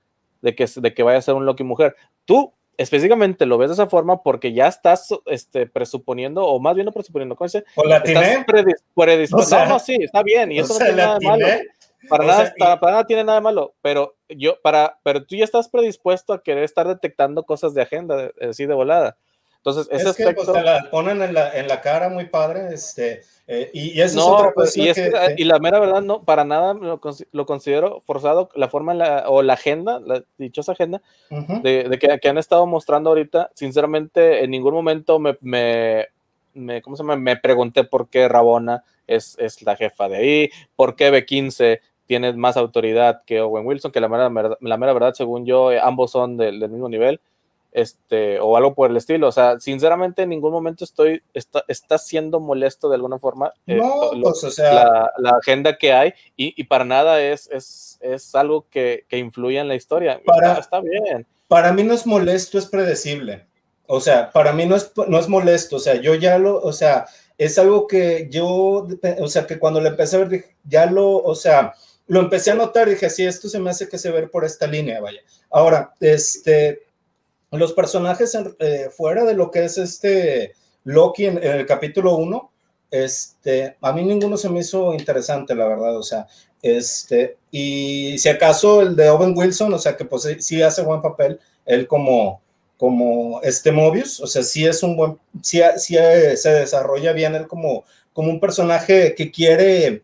[0.41, 1.95] de que, de que vaya a ser un Loki mujer.
[2.25, 6.85] Tú específicamente lo ves de esa forma porque ya estás este, presuponiendo, o más bien
[6.85, 7.65] no presuponiendo, ¿cómo dice?
[7.75, 8.03] ¿O la
[9.65, 11.47] no, sí, está bien, y eso no tiene nada de malo.
[12.09, 15.69] Para nada, para, nada tiene nada de malo, pero yo, para, pero tú ya estás
[15.69, 19.17] predispuesto a querer estar detectando cosas de agenda, así de volada.
[19.65, 22.73] Entonces, ese es Que, pues, te la ponen en la, en la cara muy padre,
[22.73, 24.89] este, eh, y, eso es otra pues, y,
[25.37, 26.99] y, la mera verdad, no, para nada lo,
[27.31, 32.19] lo considero forzado la forma la, o la agenda, la dichosa agenda, de, de que,
[32.19, 33.51] que, han estado mostrando ahorita.
[33.53, 36.07] Sinceramente, en ningún momento me, me,
[36.53, 37.15] me ¿cómo se llama?
[37.15, 42.33] Me pregunté por qué Rabona es, es la jefa de ahí, por qué B15 tiene
[42.33, 46.35] más autoridad que Owen Wilson, que la mera, la mera verdad, según yo, ambos son
[46.35, 47.21] del, del mismo nivel
[47.73, 49.27] este, o algo por el estilo.
[49.27, 53.81] O sea, sinceramente en ningún momento estoy, está, está siendo molesto de alguna forma eh,
[54.21, 55.09] pues, o sea...
[55.17, 59.67] la, agenda que hay y, para nada es, es, es algo que, que, influye en
[59.67, 60.21] la historia.
[60.23, 61.25] Para, está, bien.
[61.47, 63.47] Para mí no es molesto, es predecible.
[63.87, 65.77] O sea, para mí no es, no es molesto.
[65.77, 67.07] O sea, yo ya lo, o sea,
[67.37, 68.87] es algo que yo,
[69.19, 71.73] o sea, que cuando lo empecé a ver, ya lo, o sea,
[72.07, 74.67] lo empecé a notar, dije, sí, esto se me hace que se ver por esta
[74.67, 75.21] línea, vaya.
[75.49, 76.83] Ahora, este,
[77.59, 82.51] los personajes eh, fuera de lo que es este Loki en, el capítulo 1,
[82.91, 86.27] este, a mí ninguno se me hizo interesante, la verdad, o sea,
[86.61, 91.01] este, y si acaso el de Owen Wilson, o sea, que pues sí hace buen
[91.01, 92.41] papel, él como,
[92.77, 97.35] como este Mobius, o sea, sí es un buen, sí, sí eh, se desarrolla bien
[97.35, 100.03] él como, como un personaje que quiere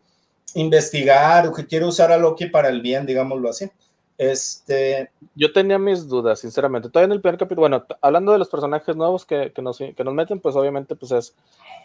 [0.54, 3.70] investigar o que quiere usar a Loki para el bien, digámoslo así.
[4.20, 5.10] Este...
[5.34, 6.90] Yo tenía mis dudas, sinceramente.
[6.90, 10.04] Todavía en el primer capítulo, bueno, hablando de los personajes nuevos que, que, nos, que
[10.04, 11.34] nos meten, pues obviamente pues es,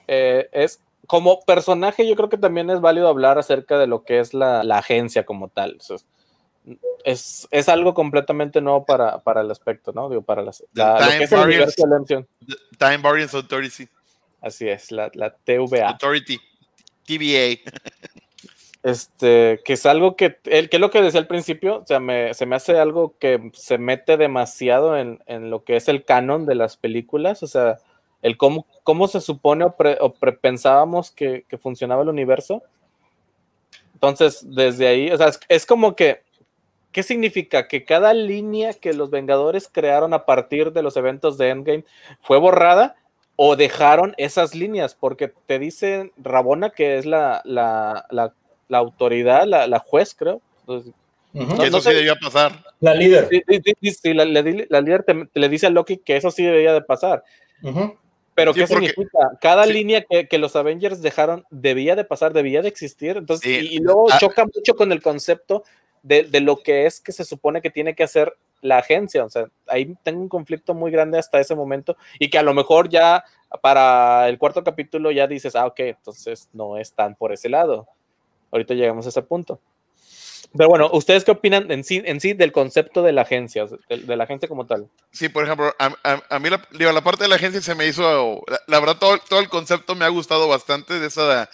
[0.09, 4.19] eh, es como personaje, yo creo que también es válido hablar acerca de lo que
[4.19, 5.77] es la, la agencia como tal.
[7.05, 10.09] es, es, algo completamente nuevo para, para el aspecto, ¿no?
[10.09, 12.27] Digo, para las, la, Time, es Variance,
[12.77, 13.87] Time Variance Authority.
[14.41, 15.87] Así es, la, la TVA.
[15.87, 16.37] Authority,
[17.05, 17.71] TVA.
[18.85, 21.99] Este, que es algo que, el, que es lo que decía al principio, o sea,
[21.99, 26.05] me, se me hace algo que se mete demasiado en, en, lo que es el
[26.05, 27.79] canon de las películas, o sea,
[28.21, 32.61] el cómo, cómo se supone o, pre, o pensábamos que, que, funcionaba el universo.
[33.95, 36.21] Entonces, desde ahí, o sea, es, es, como que,
[36.91, 37.67] ¿qué significa?
[37.67, 41.85] Que cada línea que los Vengadores crearon a partir de los eventos de Endgame
[42.21, 42.95] fue borrada
[43.35, 48.31] o dejaron esas líneas, porque te dice Rabona que es la, la, la
[48.67, 50.41] la autoridad, la, la juez, creo.
[50.61, 50.93] Entonces,
[51.33, 52.63] no, que eso sí debía pasar.
[52.79, 53.27] La líder.
[53.29, 53.43] Sí,
[53.81, 56.73] sí, sí la, la, la, líder te, le dice a Loki que eso sí debía
[56.73, 57.23] de pasar.
[58.33, 59.19] Pero ¿qué porque, significa?
[59.41, 63.17] Cada línea que, que, los Avengers dejaron debía de pasar, debía de existir.
[63.17, 64.17] Entonces, y, y, luego ah.
[64.19, 65.63] choca mucho con el concepto
[66.03, 69.23] de, de, lo que es que se supone que tiene que hacer la agencia.
[69.23, 72.53] O sea, ahí tengo un conflicto muy grande hasta ese momento y que a lo
[72.53, 73.23] mejor ya
[73.61, 77.87] para el cuarto capítulo ya dices, ah, ok, entonces no es tan por ese lado.
[78.51, 79.59] Ahorita llegamos a ese punto.
[80.57, 84.15] Pero bueno, ¿ustedes qué opinan en sí, en sí del concepto de la agencia, de,
[84.15, 84.87] la agencia como tal?
[85.11, 88.41] Sí, por ejemplo, a, mí la, digo, la, parte de la agencia se me hizo,
[88.67, 91.49] la, verdad, todo, todo, el concepto me ha gustado bastante de esa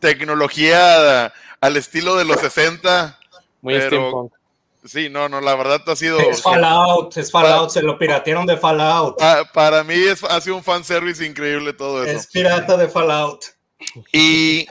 [0.00, 3.18] tecnología al estilo de los 60.
[3.62, 4.30] Muy pero,
[4.84, 6.20] Sí, no, no, la verdad ha sido...
[6.20, 9.18] Es Fallout, es Fallout, se lo piratearon de Fallout.
[9.18, 12.18] Para, para mí es, ha sido un fanservice increíble todo eso.
[12.18, 13.46] Es pirata de Fallout.
[14.12, 14.66] Y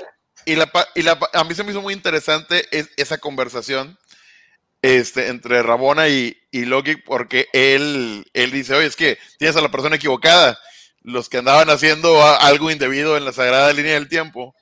[0.45, 3.97] y, la, y la, a mí se me hizo muy interesante esa conversación
[4.81, 9.61] este, entre Rabona y, y, Loki, porque él, él dice, oye, es que tienes a
[9.61, 10.59] la persona equivocada.
[11.01, 14.55] Los que andaban haciendo algo indebido en la sagrada línea del tiempo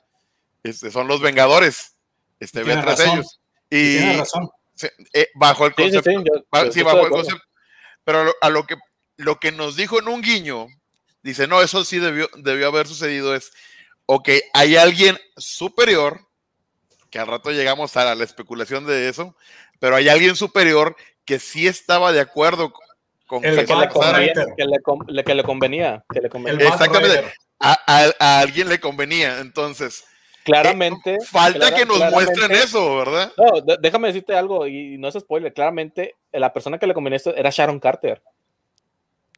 [0.62, 1.96] este, son los Vengadores.
[2.40, 3.40] Este, ve tras ellos.
[3.70, 4.48] Y tiene razón.
[5.12, 6.10] Eh, bajo el concepto.
[6.72, 7.44] Sí, bajo el concepto.
[8.04, 8.76] Pero a lo que,
[9.16, 10.66] lo que nos dijo en un guiño,
[11.22, 13.52] dice, no, eso sí debió, debió haber sucedido, es
[14.14, 16.20] ok, hay alguien superior
[17.08, 19.34] que al rato llegamos a la especulación de eso,
[19.78, 22.72] pero hay alguien superior que sí estaba de acuerdo
[23.26, 26.68] con el que, que, le convenía, que, le, que, le convenía, que le convenía.
[26.68, 27.32] Exactamente.
[27.58, 29.40] A, a, a, alguien le convenía.
[29.40, 30.04] Entonces,
[30.44, 31.14] claramente.
[31.14, 33.32] Eh, falta clara, que nos muestren eso, ¿verdad?
[33.36, 35.54] No, déjame decirte algo, y no es spoiler.
[35.54, 38.22] Claramente, la persona que le convenía esto era Sharon Carter.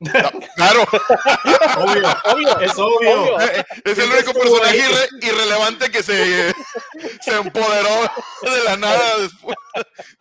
[0.01, 0.11] No,
[0.57, 0.83] claro.
[1.79, 3.23] obvio, obvio, es obvio.
[3.23, 3.39] obvio.
[3.85, 6.53] Es el único personaje irre irrelevante que se,
[7.21, 8.03] se empoderó
[8.43, 9.57] de la nada después,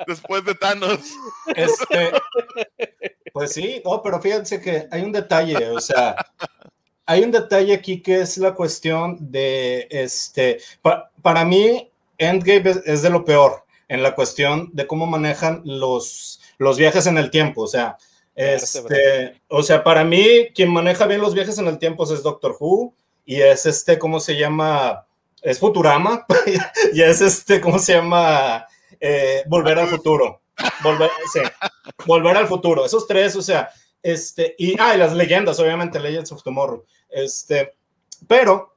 [0.08, 1.00] después de Thanos.
[1.56, 2.12] Este,
[3.34, 6.16] pues sí, no, pero fíjense que hay un detalle, o sea,
[7.06, 12.78] hay un detalle aquí que es la cuestión de, este, pa, para mí, Endgame es,
[12.86, 17.32] es, de lo peor en la cuestión de cómo manejan los, los viajes en el
[17.32, 17.98] tiempo, o sea,
[18.36, 22.56] este, o sea, para mí, quien maneja bien los viajes en el tiempo es Doctor
[22.60, 22.94] Who
[23.26, 25.06] y es este, ¿cómo se llama?
[25.42, 26.26] Es Futurama
[26.94, 28.66] y es este, ¿cómo se llama?
[29.00, 30.42] Eh, volver al futuro.
[30.84, 31.40] Volver, sí,
[32.06, 32.86] volver al futuro.
[32.86, 33.70] Esos tres, o sea,
[34.02, 36.86] este, y, ah, y las leyendas, obviamente, Legends of Tomorrow.
[37.10, 37.74] Este,
[38.28, 38.73] pero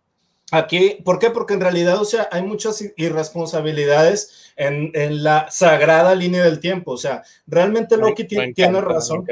[0.51, 1.31] aquí, ¿por qué?
[1.31, 6.93] Porque en realidad, o sea, hay muchas irresponsabilidades en, en la sagrada línea del tiempo.
[6.93, 9.27] O sea, realmente Loki me, me tiene encanta, razón.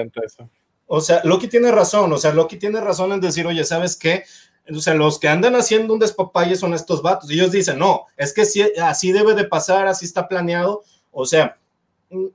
[0.87, 4.24] O sea, Loki tiene razón, o sea, Loki tiene razón en decir, oye, ¿sabes qué?
[4.70, 7.31] O sea, los que andan haciendo un despapalle son estos vatos.
[7.31, 10.83] Y ellos dicen, no, es que sí, así debe de pasar, así está planeado.
[11.11, 11.59] O sea,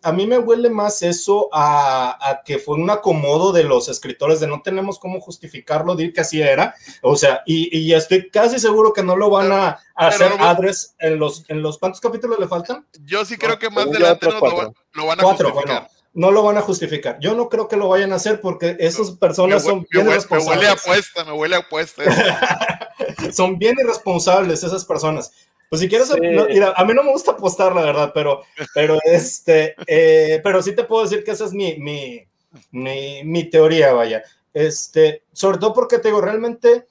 [0.02, 4.39] a mí me huele más eso a, a, que fue un acomodo de los escritores
[4.39, 8.60] de no tenemos cómo justificarlo, decir que así era, o sea, y, y estoy casi
[8.60, 12.02] seguro que no lo van a, a hacer no, adres en los, en los, ¿cuántos
[12.02, 12.86] capítulos le faltan?
[13.04, 15.82] Yo sí creo que más adelante no, lo, lo, van a cuatro, justificar.
[15.82, 17.18] Bueno, no lo van a justificar.
[17.20, 20.12] Yo no creo que lo vayan a hacer porque esas personas me, son bien me,
[20.12, 20.48] irresponsables.
[20.48, 22.04] Me huele a apuesta, me huele a apuesta.
[23.34, 25.32] son bien irresponsables esas personas.
[25.69, 26.15] Pues si quieres, sí.
[26.19, 28.41] no, mira, a mí no me gusta apostar, la verdad, pero,
[28.73, 32.27] pero, este, eh, pero sí te puedo decir que esa es mi, mi,
[32.71, 34.23] mi, mi teoría, vaya.
[34.51, 36.88] Este, sobre todo porque te digo, realmente,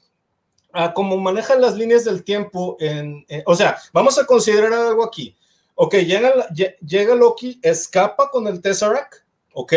[0.72, 5.04] ah, como manejan las líneas del tiempo, en, en, o sea, vamos a considerar algo
[5.04, 5.36] aquí.
[5.74, 6.32] Ok, llega,
[6.80, 9.14] llega Loki, escapa con el Tesseract,
[9.52, 9.72] ok,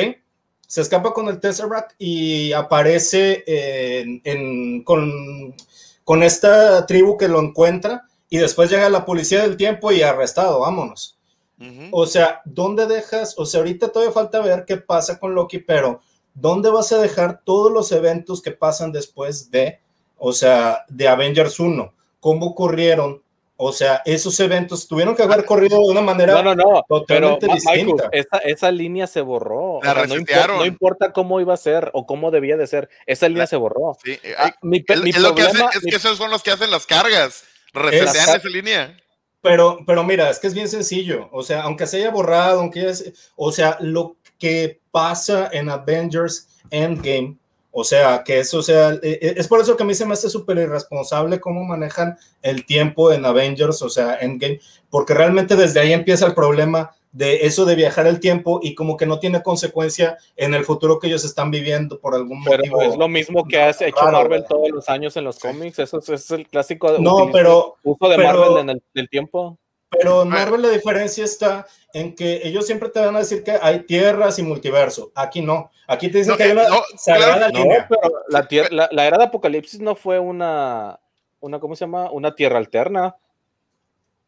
[0.67, 5.55] se escapa con el Tesseract y aparece en, en, con,
[6.03, 10.61] con esta tribu que lo encuentra y después llega la policía del tiempo y arrestado,
[10.61, 11.19] vámonos.
[11.59, 11.89] Uh -huh.
[11.91, 13.35] O sea, ¿dónde dejas?
[13.37, 16.01] O sea, ahorita todavía falta ver qué pasa con Loki, pero
[16.33, 19.81] ¿dónde vas a dejar todos los eventos que pasan después de,
[20.17, 21.93] o sea, de Avengers 1?
[22.21, 23.21] ¿Cómo ocurrieron?
[23.57, 27.47] O sea, esos eventos tuvieron que haber corrido de una manera no, no, no, totalmente
[27.47, 28.03] pero, distinta.
[28.05, 29.73] Michael, esa, esa, línea se borró.
[29.73, 32.89] O sea, no, importa, no, importa, cómo iba a ser o cómo debía de ser.
[33.05, 33.97] Esa línea La, se borró.
[34.01, 36.71] Sí, ah, mi, problema, lo que hace, es mi, que esos son los que hacen
[36.71, 38.97] las cargas resetean esa línea.
[39.41, 41.29] Pero, pero mira, es que es bien sencillo.
[41.31, 46.47] O sea, aunque se haya borrado, aunque haya, o sea, lo que pasa en Avengers
[46.69, 47.38] Endgame,
[47.71, 50.57] o sea, que eso sea, es por eso que a mí se me hace súper
[50.57, 56.27] irresponsable cómo manejan el tiempo en Avengers, o sea, Endgame, porque realmente desde ahí empieza
[56.27, 60.54] el problema de eso de viajar el tiempo y como que no tiene consecuencia en
[60.54, 62.82] el futuro que ellos están viviendo por algún pero motivo.
[62.82, 66.00] Es lo mismo que ha hecho raro, Marvel todos los años en los cómics, eso
[66.00, 69.58] es, es el clásico no, pero, uso de pero, Marvel en el, del tiempo.
[69.89, 73.52] Pero en Marvel la diferencia está en que ellos siempre te van a decir que
[73.62, 75.12] hay tierras y multiverso.
[75.13, 75.69] Aquí no.
[75.86, 77.88] Aquí te dicen no, que hay una no, sagrada no, línea.
[77.89, 80.97] pero la, tierra, la, la, era de Apocalipsis no fue una,
[81.41, 82.10] una, ¿cómo se llama?
[82.10, 83.17] Una tierra alterna.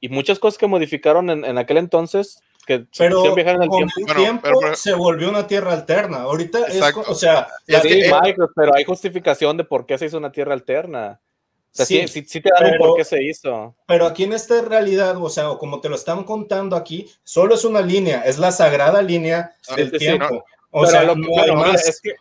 [0.01, 4.41] Y muchas cosas que modificaron en, en aquel entonces que pero con tiempo, el tiempo
[4.43, 6.21] bueno, pero, se volvió una tierra alterna.
[6.21, 7.01] Ahorita exacto.
[7.01, 10.31] es, o sea, sí, que, Michael, pero hay justificación de por qué se hizo una
[10.31, 11.19] tierra alterna.
[11.73, 13.75] O sea, sí, sí, sí, sí te dan pero, por qué se hizo.
[13.87, 17.55] Pero aquí en esta realidad, o sea, o como te lo están contando aquí, solo
[17.55, 20.27] es una línea, es la sagrada línea ah, del tiempo.
[20.29, 21.87] No, o pero sea, lo, no hay más.
[21.87, 22.11] Es que,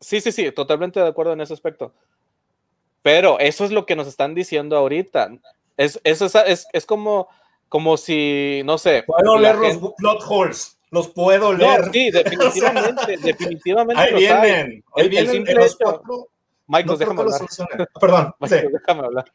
[0.00, 1.92] sí, sí, sí, totalmente de acuerdo en ese aspecto.
[3.02, 5.30] Pero eso es lo que nos están diciendo ahorita.
[5.76, 7.28] Es, es, es, es, es como
[7.68, 9.04] como si, no sé.
[9.06, 9.80] Puedo leer gente...
[9.82, 11.86] los plot holes, los puedo leer.
[11.86, 14.02] No, sí, definitivamente, o sea, definitivamente.
[14.02, 15.76] Ahí vienen, ahí el, vienen el hecho.
[15.80, 16.28] Cuatro,
[16.66, 17.40] Michael, no déjame hablar.
[18.00, 18.68] Perdón, Michael, sí.
[18.72, 19.32] déjame hablar.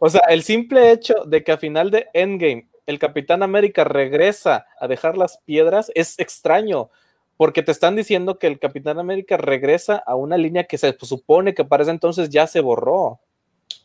[0.00, 4.66] O sea, el simple hecho de que a final de Endgame el Capitán América regresa
[4.78, 6.90] a dejar las piedras es extraño,
[7.36, 11.54] porque te están diciendo que el Capitán América regresa a una línea que se supone
[11.54, 13.20] que para ese entonces ya se borró.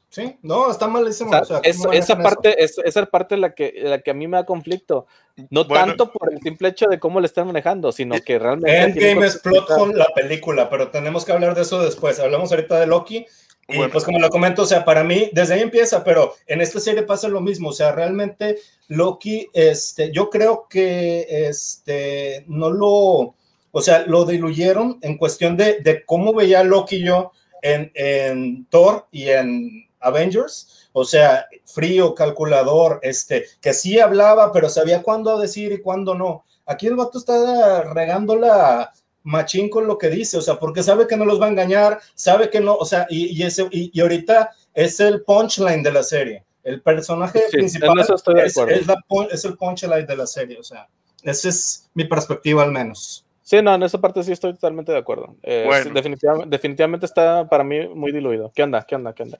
[0.09, 1.29] Sí, no, está malísimo.
[1.29, 4.15] O sea, o sea, es, esa parte, es, esa parte la que, la que a
[4.15, 5.05] mí me da conflicto.
[5.51, 8.81] No bueno, tanto por el simple hecho de cómo le están manejando, sino que realmente.
[8.81, 12.19] Endgame es plot con la película, pero tenemos que hablar de eso después.
[12.19, 13.27] Hablamos ahorita de Loki
[13.67, 16.79] Y pues como lo comento, o sea, para mí, desde ahí empieza, pero en esta
[16.79, 18.57] serie pasa lo mismo, o sea, realmente
[18.87, 23.35] Loki, este, yo creo que, este, no lo,
[23.71, 27.31] o sea, lo diluyeron en cuestión de, de cómo veía Loki yo
[27.61, 34.69] en, en Thor y en Avengers, o sea, frío, calculador, este, que sí hablaba, pero
[34.69, 36.45] sabía cuándo decir y cuándo no.
[36.65, 38.91] Aquí el vato está regándola
[39.23, 41.99] machín con lo que dice, o sea, porque sabe que no los va a engañar,
[42.15, 46.43] sabe que no, o sea, y, ese, y, ahorita es el punchline de la serie.
[46.63, 50.87] El personaje principal es, es, el punchline de la serie, o sea,
[51.23, 53.25] esa es mi perspectiva al menos.
[53.49, 55.35] Sí, no, en esa parte sí estoy totalmente de acuerdo.
[55.41, 58.51] Eh, definitivamente, definitivamente está para mí muy diluido.
[58.53, 58.85] ¿Qué onda?
[58.87, 59.13] ¿Qué onda?
[59.13, 59.39] ¿Qué onda?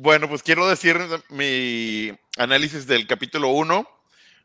[0.00, 0.96] Bueno, pues quiero decir
[1.28, 3.84] mi análisis del capítulo 1,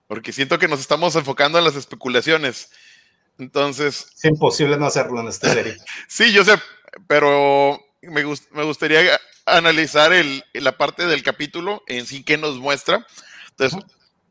[0.07, 2.71] porque siento que nos estamos enfocando en las especulaciones.
[3.37, 4.07] Entonces.
[4.17, 5.77] Es imposible no hacerlo en esta serie.
[6.07, 6.53] sí, yo sé,
[7.05, 13.05] pero me, me gustaría analizar el, la parte del capítulo en sí que nos muestra.
[13.51, 13.79] Entonces,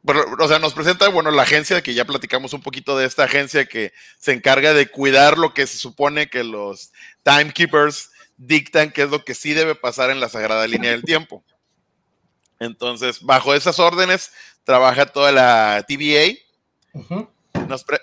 [0.04, 3.66] o sea, nos presenta, bueno, la agencia, que ya platicamos un poquito de esta agencia
[3.66, 6.90] que se encarga de cuidar lo que se supone que los
[7.22, 11.44] timekeepers dictan que es lo que sí debe pasar en la sagrada línea del tiempo.
[12.58, 14.32] Entonces, bajo esas órdenes,
[14.64, 16.38] trabaja toda la TVA.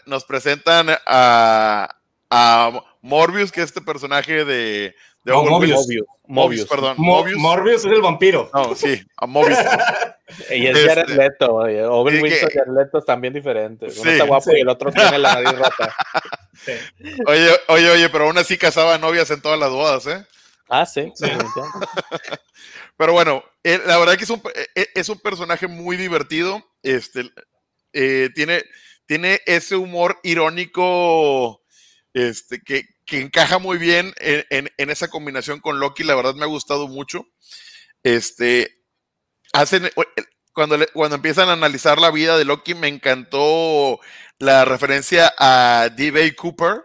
[0.05, 1.95] nos, presentan a,
[2.29, 5.87] a Morbius, que es este personaje de, de Mobius.
[6.27, 6.67] Mobius.
[6.67, 6.95] perdón.
[6.97, 8.49] Morbius es el vampiro.
[8.53, 9.57] No, sí, a Mobius.
[10.51, 13.97] y es Jared este, Leto, Owen Wilson y Jared Leto están bien diferentes.
[13.97, 15.95] Uno está guapo y el otro tiene la nariz rota.
[17.25, 20.25] Oye, oye, oye, pero aún así casaba novias en todas las bodas, ¿eh?
[20.67, 21.11] Ah, sí.
[22.97, 24.41] pero bueno, eh, la verdad que es un,
[24.75, 26.63] eh, es un personaje muy divertido.
[26.83, 27.31] Este,
[27.93, 28.63] eh, tiene,
[29.05, 31.63] tiene ese humor irónico
[32.13, 36.03] este, que, que encaja muy bien en, esa combinación con Loki.
[36.03, 37.25] La verdad me ha gustado mucho.
[38.03, 38.83] Este,
[39.51, 39.89] hacen,
[40.53, 43.99] cuando, cuando empiezan a analizar la vida de Loki, me encantó
[44.37, 46.35] la referencia a D.B.
[46.35, 46.81] Cooper,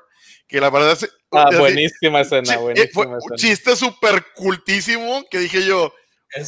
[0.49, 1.11] que la verdad es...
[1.31, 5.93] Ah, buenísima escena, buenísima Un chiste súper cultísimo que dije yo...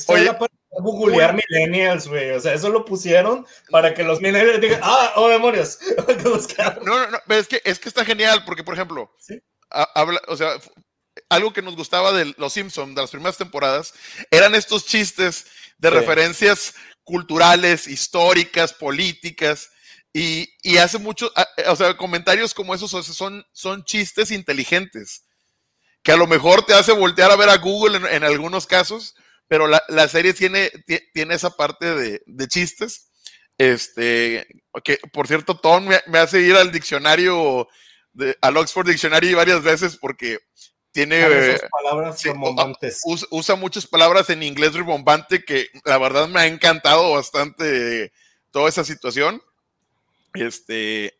[0.09, 2.33] Oye, para googlear millennials, güey.
[2.33, 5.79] O sea, eso lo pusieron para que los millennials digan, ah, oh, demonios.
[6.85, 9.41] no, no, no, es que, es que está genial, porque, por ejemplo, ¿Sí?
[9.71, 10.57] Habla, o sea,
[11.29, 13.95] algo que nos gustaba de Los Simpsons, de las primeras temporadas,
[14.31, 15.47] eran estos chistes
[15.79, 19.71] de referencias culturales, históricas, políticas,
[20.13, 21.31] y, y hace mucho,
[21.69, 25.27] o sea, comentarios como esos son, son chistes inteligentes,
[26.03, 29.15] que a lo mejor te hace voltear a ver a Google en, algunos casos,
[29.47, 30.71] pero la, la serie tiene,
[31.13, 33.11] tiene esa parte de, de, chistes.
[33.59, 34.47] Este,
[34.85, 37.69] que por cierto, Tom me, me hace ir al diccionario
[38.41, 40.39] al Oxford Dictionary varias veces porque
[40.93, 43.03] tiene eh, palabras rimbombantes.
[43.31, 48.13] Usa, muchas palabras en inglés ribombante que la verdad me ha encantado bastante
[48.51, 49.43] toda esa situación.
[50.33, 51.19] Este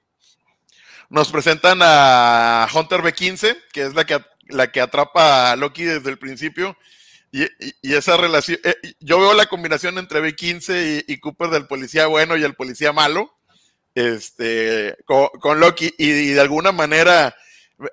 [1.09, 4.19] nos presentan a Hunter B15, que es la que,
[4.49, 6.77] la que atrapa a Loki desde el principio.
[7.31, 7.47] Y,
[7.83, 12.37] esa relación, eh, yo veo la combinación entre B15 y, y, Cooper del policía bueno
[12.37, 13.36] y el policía malo
[13.97, 17.35] este, con, Loki y, de alguna manera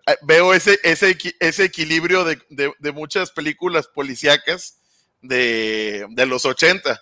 [0.05, 4.81] eh, veo ese, ese, ese equilibrio de, muchas películas policíacas
[5.21, 7.01] de, los 80.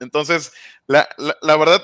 [0.00, 0.52] Entonces,
[0.86, 1.08] la,
[1.42, 1.82] verdad,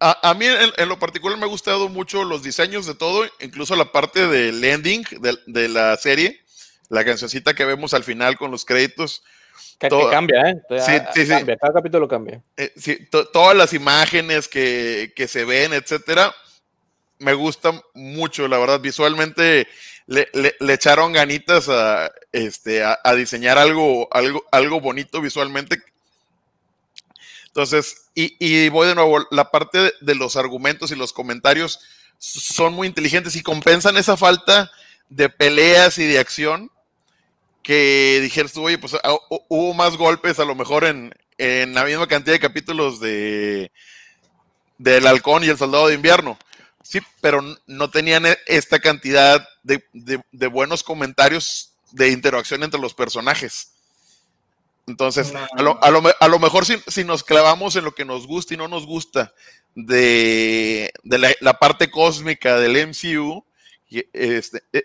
[0.00, 3.90] a, mí en, lo particular me ha gustado mucho los diseños de todo, incluso la
[3.90, 6.44] parte del ending de, de la serie,
[6.90, 9.24] la cancioncita que vemos al final con los créditos.
[9.78, 10.60] Que, cambia, ¿eh?
[10.80, 11.44] Sí, sí, sí.
[11.60, 12.42] Cada capítulo cambia.
[12.56, 12.98] Eh, sí,
[13.32, 16.34] todas las imágenes que, se ven, etcétera,
[17.18, 18.80] me gustan mucho, la verdad.
[18.80, 19.68] Visualmente
[20.06, 20.28] le,
[20.68, 25.80] echaron ganitas a, este, a, diseñar algo, algo, algo bonito visualmente.
[27.46, 31.78] Entonces, y, y voy de nuevo, la parte de los argumentos y los comentarios
[32.18, 34.72] son muy inteligentes y compensan esa falta
[35.08, 36.72] de peleas y de acción
[37.68, 39.14] que dijeras tú, oye, pues ah,
[39.50, 41.12] hubo más golpes a lo mejor en,
[41.74, 43.70] la misma cantidad de capítulos de
[44.78, 46.38] del halcón y el soldado de invierno.
[46.82, 49.82] Sí, pero no tenían e, esta cantidad de,
[50.48, 53.72] buenos comentarios de interacción entre los personajes.
[54.86, 58.86] Entonces, a, lo, mejor si, nos clavamos en lo que nos gusta y no nos
[58.86, 59.34] gusta
[59.74, 63.44] de, la, parte cósmica del MCU,
[64.14, 64.84] este, eh,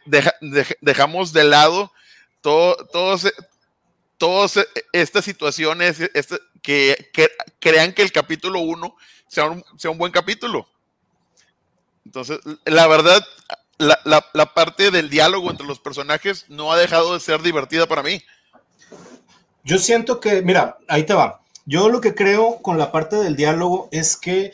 [0.81, 1.93] dejamos de lado
[2.43, 3.33] todo, todos,
[4.17, 4.59] todas
[4.91, 7.09] estas situaciones este, que,
[7.59, 8.95] crean que el capítulo 1
[9.27, 10.67] sea un, sea un buen capítulo.
[12.05, 13.25] Entonces, la verdad,
[13.77, 18.21] la, parte del diálogo entre los personajes no ha dejado de ser divertida para mí.
[19.63, 21.41] Yo siento que, mira, ahí te va.
[21.65, 24.53] Yo lo que creo con la parte del diálogo es que,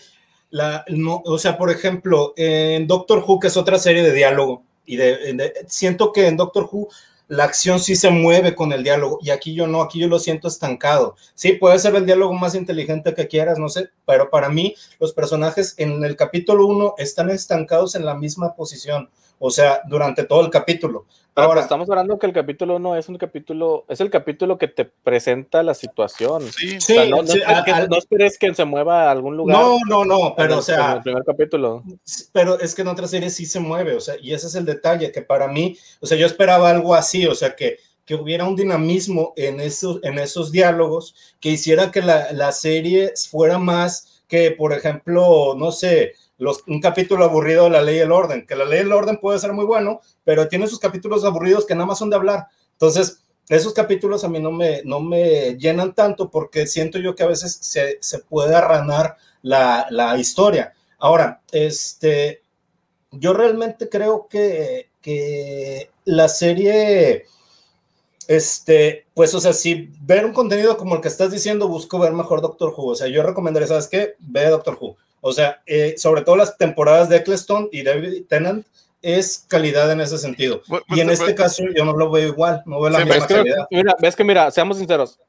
[0.51, 4.63] la, no, o sea, por ejemplo, en Doctor Who, que es otra serie de diálogo,
[4.85, 6.89] y de, siento que en Doctor Who
[7.29, 10.17] la acción sí se mueve con el diálogo y aquí yo no, aquí yo lo
[10.17, 11.15] siento estancado.
[11.35, 15.13] Sí, puede ser el diálogo más inteligente que quieras, no sé, pero para mí los
[15.13, 20.41] personajes en el capítulo 1 están estancados en la misma posición, o sea, durante todo
[20.41, 21.05] el capítulo.
[21.35, 24.85] Ahora, estamos hablando que el capítulo 1 es un capítulo, es el capítulo que te
[24.85, 26.43] presenta la situación.
[26.51, 26.97] Sí, sí.
[27.09, 29.57] no, esperes que se mueva a algún lugar.
[29.57, 30.93] No, no, no, pero o sea.
[30.93, 31.83] el primer capítulo.
[32.33, 34.65] Pero es que en otra serie sí se mueve, o sea, y ese es el
[34.65, 38.45] detalle, que para mí, o sea, yo esperaba algo así, o sea, que, que hubiera
[38.45, 44.23] un dinamismo en esos, en esos diálogos que hiciera que la, la serie fuera más
[44.27, 46.13] que, por ejemplo, no sé,
[46.67, 49.17] un capítulo aburrido de la ley y el orden, que la ley y el orden
[49.17, 52.47] puede ser muy bueno, pero tiene sus capítulos aburridos que nada más son de hablar.
[52.71, 57.23] Entonces, esos capítulos a mí no me, no me llenan tanto porque siento yo que
[57.23, 60.73] a veces se, se puede arranar la, la, historia.
[60.99, 62.43] Ahora, este,
[63.11, 67.25] yo realmente creo que, que la serie,
[68.27, 72.13] este, pues, o sea, si ver un contenido como el que estás diciendo, busco ver
[72.13, 72.91] mejor Doctor Who.
[72.91, 74.15] O sea, yo recomendaría, ¿sabes qué?
[74.19, 78.65] Ve Doctor Who o sea, eh, sobre todo las temporadas de Eccleston y David Tennant
[79.01, 80.61] es calidad en ese sentido.
[80.89, 83.67] y en este caso yo no lo veo igual, no veo la misma calidad.
[83.71, 85.19] mira, ves que mira, seamos sinceros,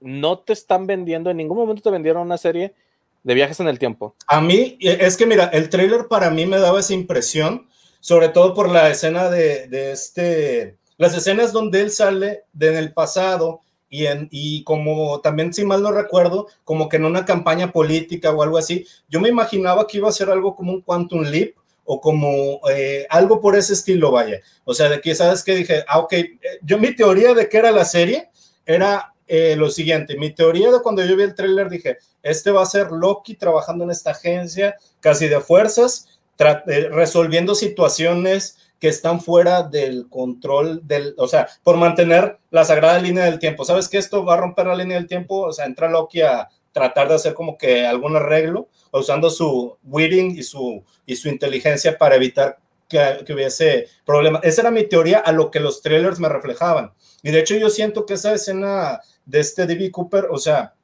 [0.00, 2.74] no te están vendiendo, en ningún momento te vendieron una serie
[3.22, 4.14] de viajes en el tiempo.
[4.26, 7.68] A mí, es que mira, el trailer para mí me daba esa impresión,
[8.00, 12.76] sobre todo por la escena de, de este, las escenas donde él sale de en
[12.76, 13.60] el pasado
[13.90, 18.30] y, en, y como también, si mal no recuerdo, como que en una campaña política
[18.30, 21.56] o algo así, yo me imaginaba que iba a ser algo como un Quantum Leap
[21.84, 24.40] o como eh, algo por ese estilo, vaya.
[24.64, 25.56] O sea, de que, ¿sabes qué?
[25.56, 28.30] Dije, ah, ok, eh, yo mi teoría de que era la serie
[28.64, 32.62] era eh, lo siguiente, mi teoría de cuando yo vi el tráiler dije, este va
[32.62, 39.62] a ser Loki trabajando en esta agencia casi de fuerzas, resolviendo situaciones que están fuera
[39.62, 43.64] del control del, o sea, por mantener la sagrada línea del tiempo.
[43.64, 45.42] ¿Sabes que esto va a romper la línea del tiempo?
[45.42, 50.30] O sea, entra Loki a tratar de hacer como que algún arreglo, usando su witting
[50.30, 52.58] y su, y su inteligencia para evitar
[52.88, 54.42] que, que, hubiese problemas.
[54.44, 56.92] Esa era mi teoría a lo que los trailers me reflejaban.
[57.22, 59.90] Y de hecho yo siento que esa escena de este D.B.
[59.90, 60.74] Cooper, o sea,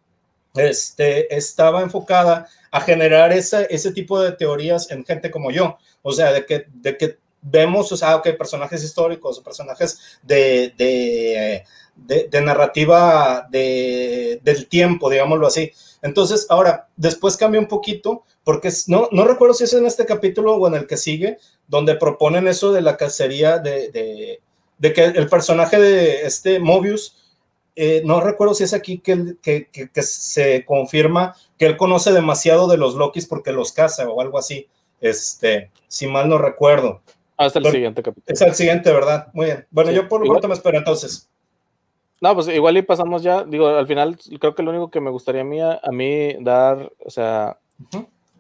[0.55, 5.78] este, estaba enfocada a generar esa, ese tipo de teorías en gente como yo.
[6.03, 7.18] O sea, de que, de que
[7.51, 11.64] vemos, o sea, ok, personajes históricos, personajes de, de,
[12.28, 15.72] de, narrativa de, del tiempo, digámoslo así.
[16.03, 20.55] Entonces, ahora, después cambia un poquito, porque no, no recuerdo si es en este capítulo
[20.57, 24.40] o en el que sigue, donde proponen eso de la cacería de,
[24.78, 27.16] de que el personaje de este Mobius,
[27.74, 32.12] eh, no recuerdo si es aquí que, que, que, que, se confirma que él conoce
[32.12, 34.66] demasiado de los Lokis porque los caza o algo así,
[35.01, 37.03] este, si mal no recuerdo.
[37.37, 38.32] Hasta el siguiente capítulo.
[38.32, 39.28] Es el siguiente, ¿verdad?
[39.32, 39.66] Muy bien.
[39.70, 41.28] Bueno, yo por lo pronto me espero entonces.
[42.20, 43.45] No, pues igual y pasamos ya.
[43.45, 46.91] Digo, al final creo que lo único que me gustaría a mí, a mí dar,
[47.05, 47.59] o sea,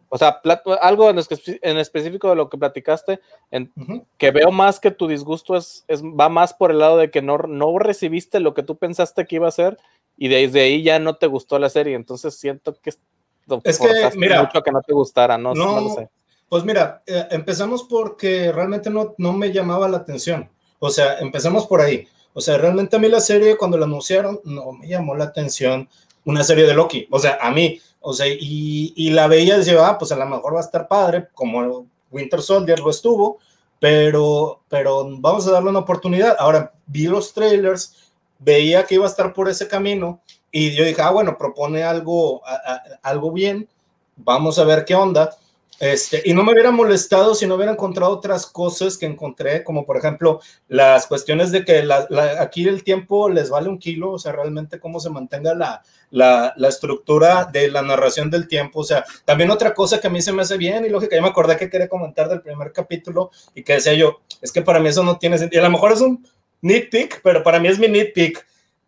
[0.08, 0.40] o sea,
[0.80, 1.18] algo en,
[1.62, 3.20] en, específico de lo que platicaste,
[3.50, 3.72] en,
[4.16, 7.20] que veo más que tu disgusto es, es, va más por el lado de que
[7.20, 9.76] no, no recibiste lo que tú pensaste que iba a ser
[10.16, 11.94] y desde ahí ya no te gustó la serie.
[11.96, 15.90] Entonces siento que es que, mira, mucho que no te gustara, no, no, no lo
[15.90, 16.08] sé.
[16.48, 20.48] Pues mira, eh, empezamos porque realmente no, no me llamaba la atención.
[20.78, 22.06] O sea, empezamos por ahí.
[22.34, 25.88] O sea, realmente a mí la serie, cuando la anunciaron, no me llamó la atención
[26.24, 27.08] una serie de Loki.
[27.10, 30.16] O sea, a mí, o sea, y, y la veía y decía, ah, pues a
[30.16, 33.38] lo mejor va a estar padre, como Winter Soldier lo estuvo,
[33.80, 36.36] pero, pero vamos a darle una oportunidad.
[36.38, 40.20] Ahora, vi los trailers, veía que iba a estar por ese camino
[40.50, 42.42] y yo dije, ah, bueno, propone algo,
[43.02, 43.68] algo bien,
[44.16, 45.36] vamos a ver qué onda.
[45.78, 49.84] Este, y no me hubiera molestado si no hubiera encontrado otras cosas que encontré, como
[49.84, 51.86] por ejemplo las cuestiones de que
[52.40, 56.54] aquí el tiempo les vale un kilo, o sea, realmente cómo se mantenga la, la,
[56.56, 58.80] la, estructura de la narración del tiempo.
[58.80, 61.22] O sea, también otra cosa que a mí se me hace bien y lógica, ya
[61.22, 64.80] me acordé que quería comentar del primer capítulo y que decía yo, es que para
[64.80, 65.62] mí eso no tiene sentido.
[65.62, 66.26] A lo mejor es un
[66.62, 68.46] nitpick, pero para mí es mi nitpick.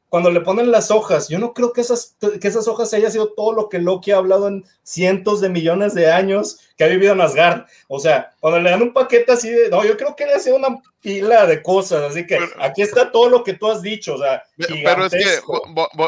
[0.09, 3.29] Cuando le ponen las hojas, yo no creo que esas, que esas hojas haya sido
[3.35, 7.13] todo lo que Loki ha hablado en cientos de millones de años que ha vivido
[7.13, 7.67] en Asgard.
[7.89, 10.39] O sea, cuando le dan un paquete así de, no, yo creo que le ha
[10.39, 14.15] sido una pila de cosas, así que aquí está todo lo que tú has dicho,
[14.15, 15.41] o sea, pero es que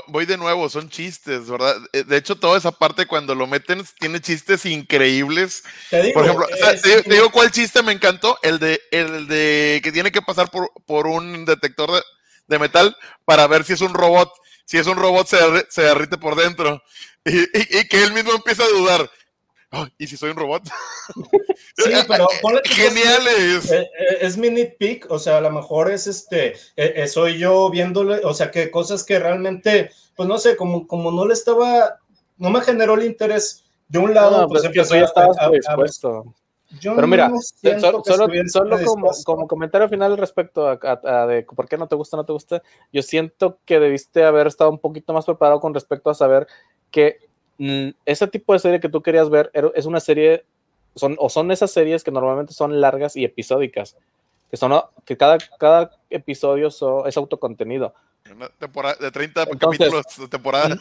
[0.09, 1.77] voy de nuevo, son chistes, ¿verdad?
[1.93, 5.63] Eh, de hecho, toda esa parte cuando lo meten tiene chistes increíbles.
[6.15, 6.47] por ejemplo,
[6.83, 10.71] te, digo cuál chiste me encantó, el de el de que tiene que pasar por,
[10.87, 12.01] por un detector de
[12.51, 12.95] de metal
[13.25, 14.31] para ver si es un robot.
[14.67, 15.39] Si es un robot, se,
[15.71, 16.83] se derrite por dentro.
[17.25, 19.11] Y, que él mismo empieza a dudar.
[19.99, 20.65] ¿Y si soy un robot?
[21.77, 22.29] Sí, pero
[22.65, 23.71] genial es.
[23.71, 27.71] Eh, eh, es, mi nitpick, o sea, a lo mejor es este, eh, soy yo
[27.71, 32.01] viéndole, o sea, que cosas que realmente, pues no sé, como, como no le estaba,
[32.37, 35.37] no me generó el interés de un lado, pues, pues empezó ya estabas
[36.71, 38.03] predispuesto.
[38.05, 38.79] Pero mira, solo,
[39.25, 42.62] como, comentario final respecto a, de por qué no te gusta, no te gusta,
[42.93, 46.47] yo siento que debiste haber estado un poquito más preparado con respecto a saber
[46.91, 47.18] que
[47.59, 50.45] mm, ese tipo de serie que tú querías ver es una serie,
[50.95, 53.97] son, o son esas series que normalmente son largas y episódicas,
[54.51, 57.95] que son que cada, cada episodio es autocontenido.
[58.31, 60.77] Una temporada de 30 capítulos de temporada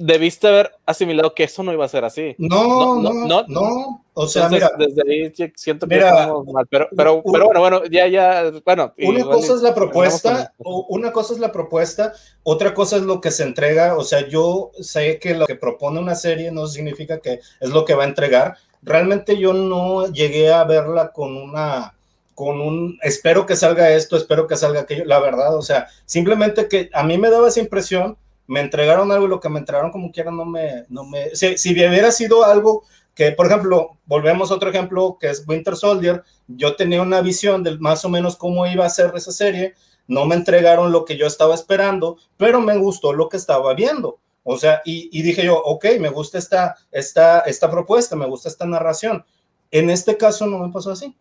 [0.00, 2.34] debiste haber asimilado que eso no iba a ser así.
[2.38, 4.04] No, no, no, no.
[4.14, 8.06] O sea, mira, desde ahí siento que estamos mal, pero, pero, pero bueno, bueno, ya,
[8.08, 8.92] ya, bueno.
[8.98, 13.30] Una cosa es la propuesta, una cosa es la propuesta, otra cosa es lo que
[13.30, 13.96] se entrega.
[13.96, 17.84] O sea, yo sé que lo que propone una serie no significa que es lo
[17.84, 18.56] que va a entregar.
[18.82, 21.94] Realmente yo no llegué a verla con una
[22.34, 26.68] con un espero que salga esto, espero que salga aquello, la verdad, o sea, simplemente
[26.68, 28.16] que a mí me daba esa impresión
[28.50, 31.56] me entregaron algo y lo que me entregaron como quiera no me, no me, si,
[31.56, 32.82] si hubiera sido algo
[33.14, 37.62] que, por ejemplo, volvemos a otro ejemplo que es Winter Soldier, yo tenía una visión
[37.62, 39.74] de más o menos cómo iba a ser esa serie,
[40.08, 44.18] no me entregaron lo que yo estaba esperando, pero me gustó lo que estaba viendo.
[44.42, 48.66] O sea, y, dije yo, ok, me gusta esta, esta, esta propuesta, me gusta esta
[48.66, 49.24] narración.
[49.70, 51.16] En este caso no me pasó así.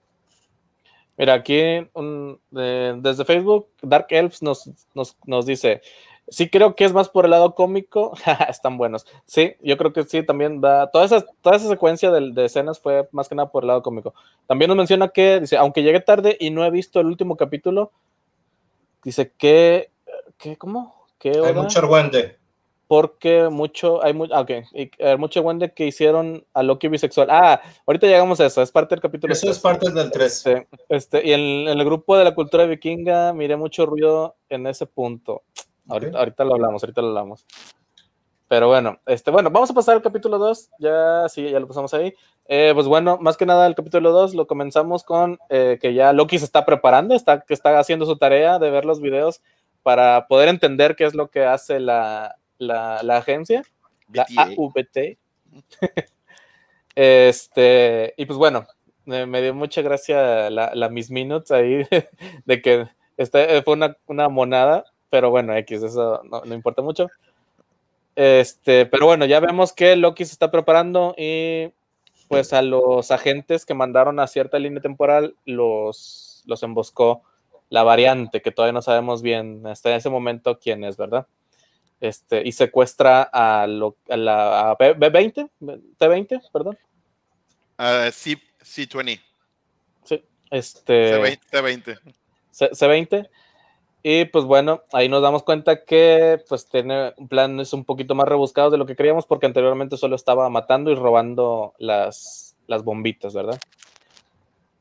[1.16, 1.88] Mira, aquí
[2.50, 5.82] desde Facebook, Dark Elves nos, nos, nos dice,
[6.32, 8.14] Sí, creo que es más por el lado cómico.
[8.50, 9.06] Están buenos.
[9.26, 10.88] Sí, yo creo que sí, también da.
[10.92, 14.14] Toda esa, toda esa secuencia de, escenas fue más que nada por el lado cómico.
[14.48, 17.92] También nos menciona que, dice, aunque llegué tarde y no he visto el último capítulo,
[19.04, 19.92] dice que.
[20.38, 20.58] ¿Qué?
[20.58, 21.06] ¿Cómo?
[21.18, 22.38] ¿Qué Hay mucho argüende.
[22.88, 27.28] Porque mucho, hay mucho, okay, y, eh, mucho argüende que hicieron a Loki bisexual.
[27.30, 29.32] Ah, ahorita llegamos a eso, es parte del capítulo.
[29.32, 30.34] Eso es parte del 3.
[30.34, 34.66] Este, este, y en, en el grupo de la cultura vikinga miré mucho ruido en
[34.66, 35.44] ese punto.
[35.90, 37.46] Ahorita, lo hablamos, ahorita lo hablamos.
[38.48, 40.72] Pero bueno, este, bueno, vamos a pasar al capítulo 2.
[40.80, 42.14] Ya, sí, ya lo pasamos ahí.
[42.48, 46.14] Eh, pues bueno, más que nada el capítulo 2 lo comenzamos con eh, que ya
[46.14, 49.42] Loki se está preparando, está, que está haciendo su tarea de ver los videos
[49.84, 53.62] para poder entender qué es lo que hace la, agencia,
[54.12, 55.18] la AVT.
[56.96, 58.66] este, y pues bueno,
[59.06, 61.86] me dio mucha gracia la, la Miss Minutes ahí,
[62.46, 62.88] de que
[63.18, 67.10] este, fue una, una monada pero bueno, X, eso no, importa mucho.
[68.16, 71.72] Este, pero bueno, ya vemos que Loki se está preparando y
[72.28, 77.24] pues a los agentes que mandaron a cierta línea temporal los, los emboscó
[77.70, 81.28] la variante, que todavía no sabemos bien hasta ese momento quién es, ¿verdad?
[82.02, 85.50] Este, y secuestra a, la B20,
[86.00, 86.78] T20, perdón.
[87.78, 89.20] Uh, C, C20.
[90.04, 91.20] Sí, este.
[91.20, 91.40] C20.
[91.52, 92.00] C20.
[92.52, 93.30] C20
[94.02, 98.16] y pues bueno, ahí nos damos cuenta que pues tiene un plan es un poquito
[98.16, 102.84] más rebuscado de lo que creíamos porque anteriormente solo estaba matando y robando las, las
[102.84, 103.60] bombitas, ¿verdad?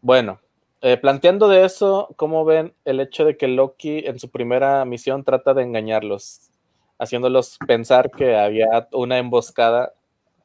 [0.00, 0.40] Bueno,
[0.80, 5.24] eh, planteando de eso, ¿cómo ven el hecho de que Loki en su primera misión
[5.24, 6.52] trata de engañarlos,
[6.98, 9.94] haciéndolos pensar que había una emboscada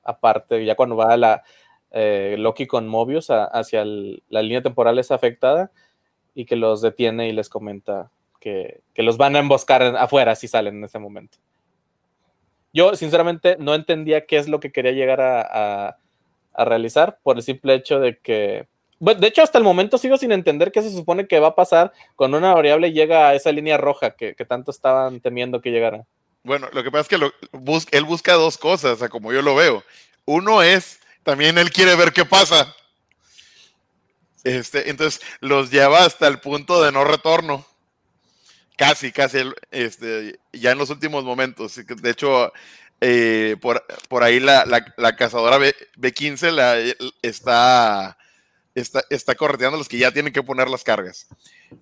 [0.04, 1.44] aparte, ya cuando va la
[1.92, 5.72] eh, Loki con Mobius hacia la línea temporal es afectada
[6.34, 8.10] y que los detiene y les comenta
[8.44, 11.38] que, los van a emboscar afuera si salen en ese momento.
[12.74, 15.98] Yo, sinceramente, no entendía qué es lo que quería llegar a,
[16.56, 18.68] realizar por el simple hecho de que.
[19.00, 21.94] de hecho, hasta el momento sigo sin entender qué se supone que va a pasar
[22.16, 26.06] cuando una variable llega a esa línea roja que, tanto estaban temiendo que llegara.
[26.44, 29.84] Bueno, lo que pasa es que él busca dos cosas, como yo lo veo.
[30.26, 32.76] Uno es, también él quiere ver qué pasa.
[34.44, 37.66] Este, entonces los lleva hasta el punto de no retorno.
[38.78, 39.40] Casi, casi,
[39.72, 41.76] este, ya en los últimos momentos.
[41.86, 42.52] De hecho,
[43.02, 44.66] eh, por, por, ahí la,
[44.98, 46.78] la, cazadora B, 15 la,
[47.22, 48.18] está,
[48.74, 51.28] está, está correteando los que ya tienen que poner las cargas.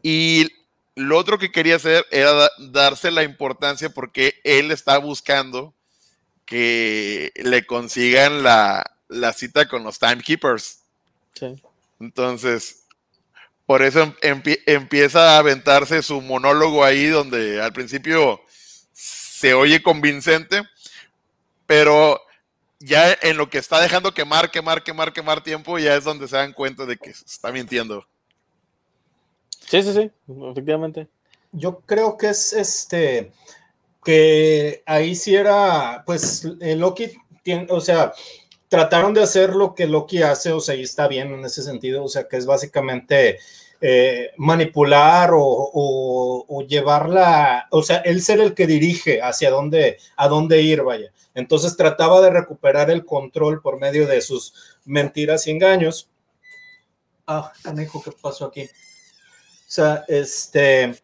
[0.03, 0.47] Y
[0.95, 5.73] lo otro que quería hacer era darse la importancia porque él está buscando
[6.45, 8.83] que le consigan la,
[9.33, 10.79] cita con los timekeepers.
[11.33, 11.55] Sí.
[11.99, 12.80] Entonces,
[13.71, 18.41] por eso empieza a aventarse su monólogo ahí donde al principio
[18.91, 20.63] se oye convincente,
[21.65, 22.19] pero
[22.81, 26.35] ya en lo que está dejando quemar, quemar, quemar, quemar tiempo, ya es donde se
[26.35, 28.05] dan cuenta de que está mintiendo.
[29.69, 30.11] Sí, sí, sí,
[30.51, 31.07] efectivamente.
[31.53, 33.31] Yo creo que es este,
[34.03, 38.11] que ahí sí era, pues Loki, tiene, o sea,
[38.67, 42.03] trataron de hacer lo que Loki hace, o sea, y está bien en ese sentido,
[42.03, 43.39] o sea, que es básicamente
[43.83, 50.61] eh, manipular o, llevarla, o sea, él ser el que dirige hacia dónde, a dónde
[50.61, 51.11] ir, vaya.
[51.33, 56.09] Entonces trataba de recuperar el control por medio de sus mentiras y engaños.
[57.25, 58.63] Ah, canejo, ¿qué pasó aquí?
[58.63, 58.67] O
[59.73, 60.95] sea, este.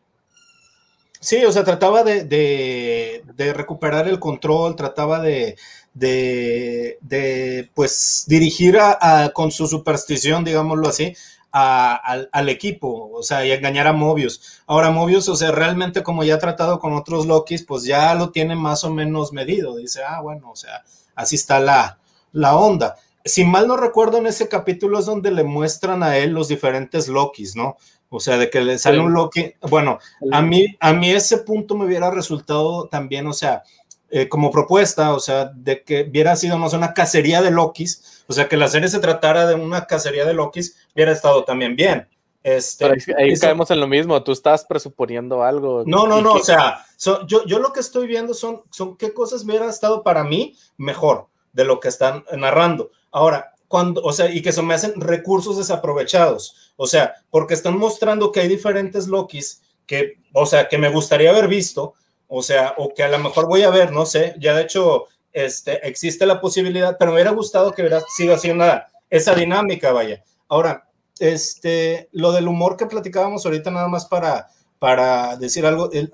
[1.19, 3.23] Sí, o sea, trataba de,
[3.55, 5.57] recuperar el control, trataba de,
[5.93, 11.15] de, pues, dirigir a, con su superstición, digámoslo así,
[11.51, 14.61] al, equipo, o sea, y engañar a Mobius.
[14.67, 18.31] Ahora, Mobius, o sea, realmente como ya ha tratado con otros Lokis, pues ya lo
[18.31, 19.75] tiene más o menos medido.
[19.75, 20.83] Dice, ah, bueno, o sea,
[21.15, 21.99] así está la,
[22.31, 22.95] la onda.
[23.25, 27.07] Si mal no recuerdo, en ese capítulo es donde le muestran a él los diferentes
[27.07, 27.77] Lokis, ¿no?
[28.09, 29.53] O sea, de que le sale un Loki.
[29.61, 29.99] Bueno,
[30.31, 33.63] a mí, a mí ese punto me hubiera resultado también, o sea,
[34.09, 38.33] eh, como propuesta, o sea, de que hubiera sido más una cacería de Lokis, o
[38.33, 42.07] sea, que la serie se tratara de una cacería de Lokis, hubiera estado también bien.
[42.43, 42.85] Este,
[43.17, 45.83] ahí caemos en lo mismo, tú estás presuponiendo algo.
[45.85, 46.85] No, no, no, o sea,
[47.25, 51.27] yo, yo lo que estoy viendo son, son qué cosas hubieran estado para mí mejor
[51.51, 52.91] de lo que están narrando.
[53.11, 57.77] Ahora, cuando, o sea, y que se me hacen recursos desaprovechados, o sea, porque están
[57.77, 61.95] mostrando que hay diferentes Lokis que, o sea, que me gustaría haber visto,
[62.27, 65.07] o sea, o que a lo mejor voy a ver, no sé, ya de hecho
[65.45, 69.91] este, existe la posibilidad, pero me hubiera gustado que hubiera sido así una, esa dinámica,
[69.91, 70.23] vaya.
[70.47, 70.87] Ahora,
[71.19, 74.47] este, lo del humor que platicábamos ahorita nada más para,
[74.79, 76.11] para decir algo, el,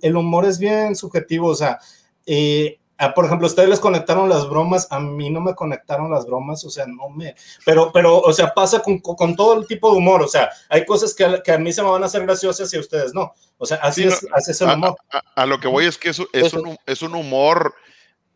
[0.00, 1.78] el, humor es bien subjetivo, o sea,
[2.26, 6.24] eh, Ah, por ejemplo, ustedes les conectaron las bromas, a mí no me conectaron las
[6.24, 7.34] bromas, o sea, no me,
[7.64, 10.86] pero, pero, o sea, pasa con, con todo el tipo de humor, o sea, hay
[10.86, 13.12] cosas que a, que a, mí se me van a hacer graciosas y a ustedes
[13.12, 14.96] no, o sea, así, es, así es el humor.
[15.34, 17.74] A, lo que voy es que es, es, un, es un humor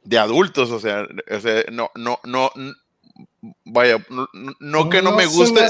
[0.05, 2.51] de adultos, o sea, o sea no, no, no,
[3.64, 4.05] vaya,
[4.61, 5.66] no, que no, me guste,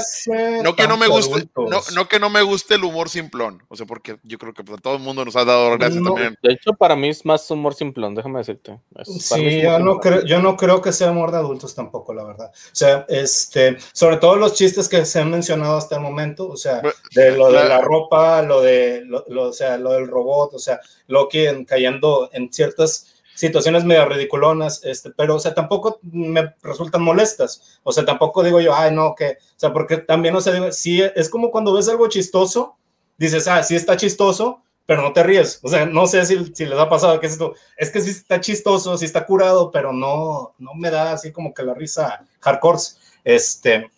[0.63, 1.47] no que no me guste,
[1.93, 4.95] no, que no me guste el humor simplón, o sea, porque yo creo que todo
[4.95, 6.37] el mundo nos ha dado gracias también.
[6.43, 8.79] De hecho, para mí es más humor simplón, déjame decirte.
[9.03, 12.51] sí, yo no, creo, yo no creo que sea humor de adultos tampoco, la verdad.
[12.53, 16.57] O sea, este, sobre todo los chistes que se han mencionado hasta el momento, o
[16.57, 16.81] sea,
[17.15, 20.81] de lo de la ropa, lo de, lo, o sea, lo del robot, o sea,
[21.07, 27.01] lo que cayendo en ciertas situaciones medio ridiculonas, este, pero, o sea, tampoco me resultan
[27.01, 27.79] molestas.
[27.81, 30.71] O sea, tampoco digo yo, ay, no, que, o sea, porque también, o sea, digo,
[30.71, 32.77] sí, es como cuando ves algo chistoso,
[33.17, 35.59] dices, ah, sí está chistoso, pero no te ríes.
[35.63, 38.11] O sea, no sé si, si les ha pasado que es esto, es que sí
[38.11, 42.23] está chistoso, sí está curado, pero no, no me da así como que la risa
[42.41, 42.77] hardcore.
[43.23, 43.89] Este,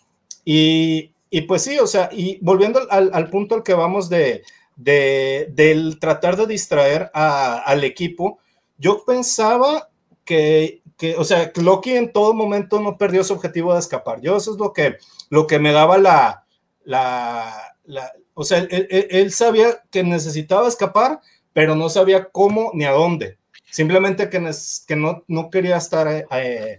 [0.45, 4.43] y, y pues sí, o sea, y volviendo al, al punto al que vamos de,
[4.77, 8.39] de, del tratar de distraer a, al equipo,
[8.84, 9.89] yo pensaba
[10.25, 14.19] que, que, o sea, Loki en todo momento no perdió su objetivo de escapar.
[14.19, 14.97] Yo eso es lo que,
[15.29, 16.45] lo que me daba la,
[16.84, 21.21] la, la o sea, él, sabía que necesitaba escapar,
[21.53, 23.38] pero no sabía cómo ni a dónde.
[23.71, 24.51] Simplemente que,
[24.86, 26.77] que no, no quería estar eh,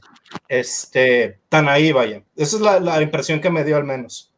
[0.48, 2.22] este, tan ahí, vaya.
[2.36, 4.30] Esa es la, la, impresión que me dio al menos.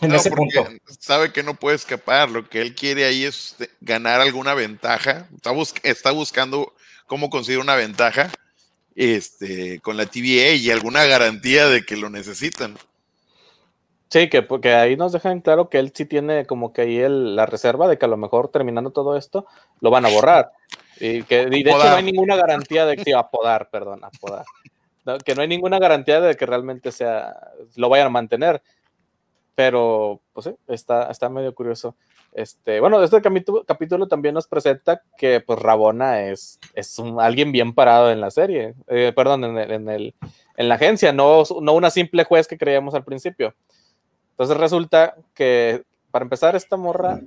[0.00, 0.66] En ese punto.
[0.98, 2.28] Sabe que no puede escapar.
[2.28, 5.28] Lo que él quiere ahí es ganar alguna ventaja.
[5.34, 6.74] Está, está buscando
[7.08, 8.30] cómo conseguir una ventaja
[8.94, 12.76] este, con la TVA y alguna garantía de que lo necesitan.
[14.10, 17.46] Sí, que porque ahí nos dejan claro que él sí tiene como que ahí la
[17.46, 19.46] reserva de que a lo mejor terminando todo esto
[19.80, 20.52] lo van a borrar.
[21.00, 24.44] Y que de hecho no hay ninguna garantía de que apodar, perdón, apodar.
[25.24, 27.34] que no hay ninguna garantía de que realmente sea
[27.76, 28.62] lo vayan a mantener.
[29.54, 31.96] Pero, pues sí, está, está medio curioso.
[32.32, 38.10] Este, bueno, este capítulo, también nos presenta que pues Rabona es, es alguien bien parado
[38.12, 40.14] en la serie, eh, perdón, en, el,
[40.56, 43.54] en, la agencia, no, no una simple juez que creíamos al principio.
[44.32, 47.20] Entonces resulta que, para empezar, esta morra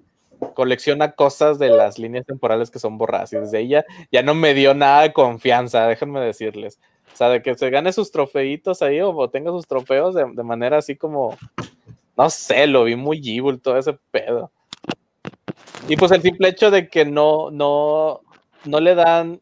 [0.53, 4.53] colecciona cosas de las líneas temporales que son borradas y desde ella ya no me
[4.53, 6.79] dio nada de confianza, déjenme decirles.
[7.13, 10.43] O sea, de que se gane sus trofeitos ahí o, tenga sus trofeos de, de,
[10.43, 11.37] manera así como,
[12.17, 14.51] no sé, lo vi muy evil todo ese pedo.
[15.87, 18.21] Y pues el simple hecho de que no, no,
[18.65, 19.41] no le dan,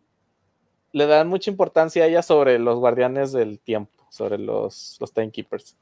[0.91, 5.75] le dan mucha importancia a ella sobre los guardianes del tiempo, sobre los, los timekeepers.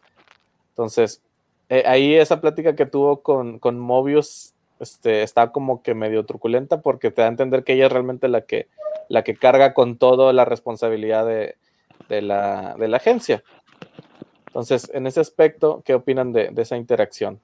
[0.69, 1.21] Entonces,
[1.69, 6.81] eh, ahí esa plática que tuvo con, con Mobius este, está como que medio truculenta
[6.81, 8.67] porque te da a entender que ella es realmente la que,
[9.09, 11.55] la que carga con toda la responsabilidad de,
[12.09, 13.43] de, la, de la agencia.
[14.47, 17.39] Entonces, en ese aspecto, ¿qué opinan de, de esa interacción?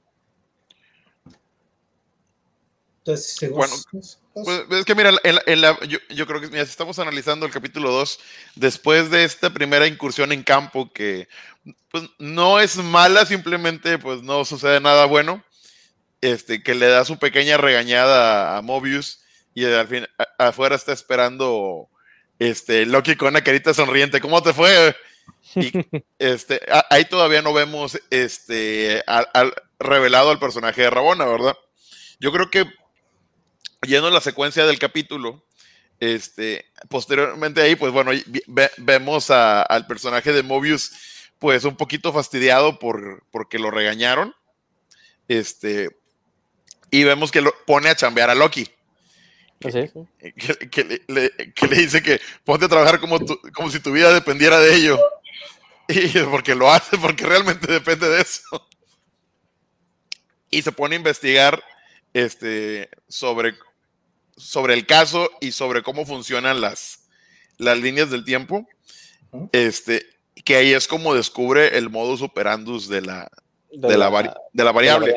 [3.06, 7.52] Entonces, bueno, pues, es que mira, en la, yo, creo que si estamos analizando el
[7.52, 8.20] capítulo 2,
[8.56, 11.28] después de esta primera incursión en campo que
[11.92, 15.44] pues, no es mala, simplemente pues no sucede nada bueno,
[16.22, 19.20] este, que le da su pequeña regañada a, Mobius
[19.54, 20.08] y al fin
[20.40, 21.90] afuera está esperando
[22.40, 24.22] este, Loki con una carita sonriente.
[24.22, 24.96] ¿Cómo te fue?
[25.56, 25.74] Y
[26.20, 31.58] este, ahí todavía no vemos este, al, revelado al personaje de Rabona, ¿verdad?
[32.22, 32.66] Yo creo que
[33.86, 35.46] yendo a la secuencia del capítulo,
[36.00, 38.12] este, posteriormente ahí, pues bueno,
[38.78, 40.92] vemos al personaje de Mobius,
[41.40, 44.34] pues un poquito fastidiado por, porque lo regañaron.
[45.28, 45.90] Este,
[46.92, 48.70] y vemos que lo pone a chambear a Loki.
[49.66, 49.70] ¿Ah,
[50.70, 51.32] que, le,
[51.76, 53.18] dice que ponte a trabajar como,
[53.54, 55.00] como si tu vida dependiera de ello.
[55.88, 58.68] Y porque lo hace, porque realmente depende de eso.
[60.50, 61.64] Y se pone a investigar
[62.14, 63.56] este, sobre,
[64.38, 67.08] sobre el caso y sobre cómo funcionan las,
[67.58, 68.68] las líneas del tiempo.
[69.52, 70.06] Este,
[70.46, 73.32] que ahí es como descubre el modus operandus de la,
[73.72, 75.16] de, la, de la variable.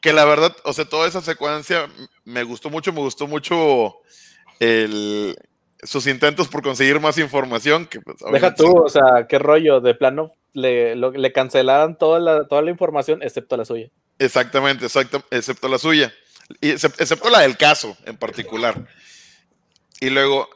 [0.00, 1.88] Que la verdad, o sea, toda esa secuencia
[2.24, 3.96] me gustó mucho, me gustó mucho
[4.58, 5.36] el,
[5.82, 7.86] sus intentos por conseguir más información.
[7.86, 12.46] Que pues, Deja tú, o sea, qué rollo, de plano le, le cancelaron toda la,
[12.46, 13.90] toda la información excepto la suya.
[14.18, 16.12] Exactamente, exacto, excepto la suya.
[16.60, 18.86] Excepto la del caso en particular.
[20.00, 20.48] Y luego,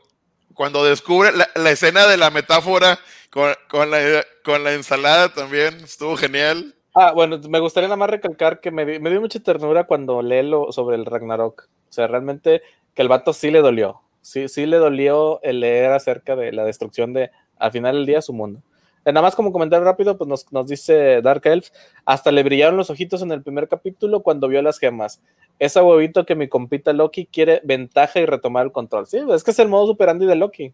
[0.55, 2.99] cuando descubre la, escena de la metáfora
[3.30, 6.74] con, con, la, con la ensalada también, estuvo genial.
[6.95, 10.97] Ah, bueno, me gustaría nada más recalcar que me, dio mucha ternura cuando lo sobre
[10.97, 11.68] el Ragnarok.
[11.89, 12.62] O sea, realmente
[12.93, 14.01] que el vato sí le dolió.
[14.20, 18.20] Sí, sí le dolió el leer acerca de la destrucción de, al final del día,
[18.20, 18.62] su mundo.
[19.05, 21.68] Eh, nada más como comentario rápido, pues nos, nos, dice Dark Elf,
[22.05, 25.22] hasta le brillaron los ojitos en el primer capítulo cuando vio las gemas.
[25.59, 29.07] Ese huevito que mi compita Loki quiere ventaja y retomar el control.
[29.07, 30.73] Sí, es que es el modo superandi de Loki.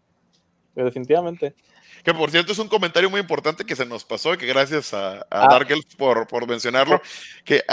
[0.75, 1.55] Definitivamente.
[2.03, 4.93] Que por cierto es un comentario muy importante que se nos pasó y que gracias
[4.93, 5.65] a, a ah.
[5.97, 7.01] por, por, mencionarlo,
[7.43, 7.63] que,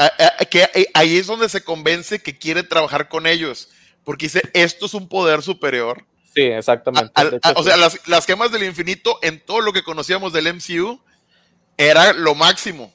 [0.51, 3.69] que ahí es donde se convence que quiere trabajar con ellos,
[4.05, 6.07] porque dice, esto es un poder superior.
[6.35, 7.13] Sí, exactamente.
[7.55, 10.99] o sea, las, las gemas del infinito en todo lo que conocíamos del MCU
[11.77, 12.91] era lo máximo.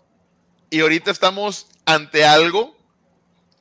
[0.72, 2.77] Y ahorita estamos ante algo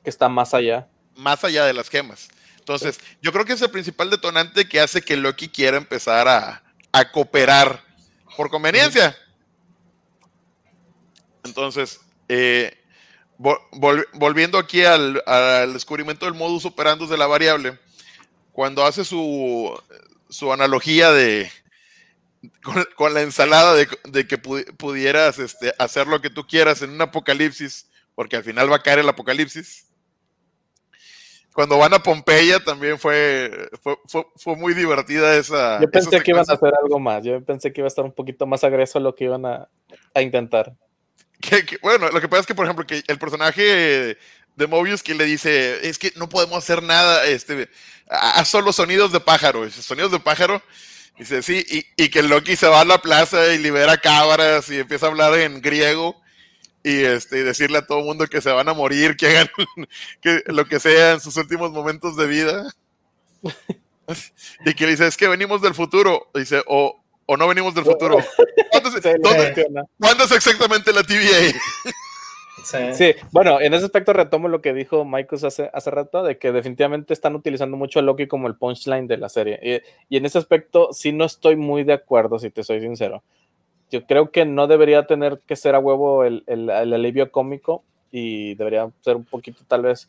[0.07, 0.87] que está más allá.
[1.17, 2.29] Más allá de las gemas.
[2.59, 6.63] Entonces, yo creo que es el principal detonante que hace que Loki quiera empezar a,
[7.11, 7.83] cooperar
[8.37, 9.17] por conveniencia.
[11.43, 11.99] Entonces,
[12.29, 12.81] eh,
[13.37, 15.21] volviendo aquí al,
[15.73, 17.77] descubrimiento del modus operandus de la variable,
[18.53, 19.77] cuando hace su,
[20.29, 21.51] su analogía de
[22.95, 27.87] con, la ensalada de, que pudieras este, hacer lo que tú quieras en un apocalipsis,
[28.15, 29.86] porque al final va a caer el apocalipsis,
[31.57, 33.67] cuando van a Pompeya también fue,
[34.35, 35.81] fue, muy divertida esa.
[35.81, 37.23] Yo pensé que iban a hacer algo más.
[37.23, 39.67] Yo pensé que iba a estar un poquito más agreso lo que iban a,
[40.21, 40.75] intentar.
[41.81, 44.19] bueno, lo que pasa es que, por ejemplo, que el personaje
[44.55, 47.67] de Mobius que le dice, es que no podemos hacer nada, este,
[48.07, 50.61] haz solo sonidos de pájaro, sonidos de pájaro.
[51.17, 54.77] Dice, sí, y, y que Loki se va a la plaza y libera cabras y
[54.77, 56.21] empieza a hablar en griego
[56.87, 59.49] y este, decirle a todo el mundo que se van a morir, que hagan
[60.21, 62.73] que, lo que sea en sus últimos momentos de vida.
[64.65, 66.29] y que dice, es que venimos del futuro.
[66.33, 68.19] Dice, o, o no venimos del futuro.
[68.71, 71.59] ¿Cuándo es, exactamente la TVA?
[72.93, 73.15] Sí.
[73.31, 77.13] bueno, en ese aspecto retomo lo que dijo Michael hace, hace rato, de que definitivamente
[77.13, 79.59] están utilizando mucho a Loki como el punchline de la serie.
[79.61, 83.23] Y, y, en ese aspecto sí no estoy muy de acuerdo, si te soy sincero
[83.89, 88.55] yo creo que no debería tener que ser a huevo el, el, alivio cómico y
[88.55, 90.07] debería ser un poquito tal vez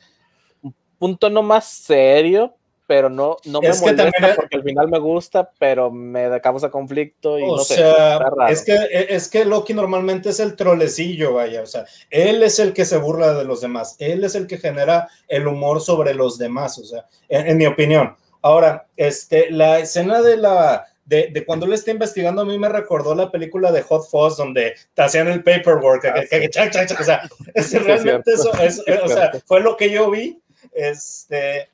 [0.99, 2.55] un tono más serio,
[2.89, 7.43] pero no, no me molesta porque al final me gusta, pero me causa conflicto y
[7.43, 8.19] o no sea,
[8.49, 12.73] Es que, es que Loki normalmente es el trolecillo, vaya, o sea, él es el
[12.73, 16.39] que se burla de los demás, él es el que genera el humor sobre los
[16.39, 18.17] demás, o sea, en mi opinión.
[18.41, 23.15] Ahora, este, la escena de la, de, cuando él está investigando, a mí me recordó
[23.15, 27.23] la película de Hot Fuzz, donde te hacían el paperwork, o sea,
[27.85, 30.41] realmente eso, o sea, fue lo que yo vi.
[30.73, 31.71] Este,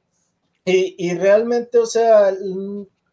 [0.64, 2.32] y, y realmente, o sea,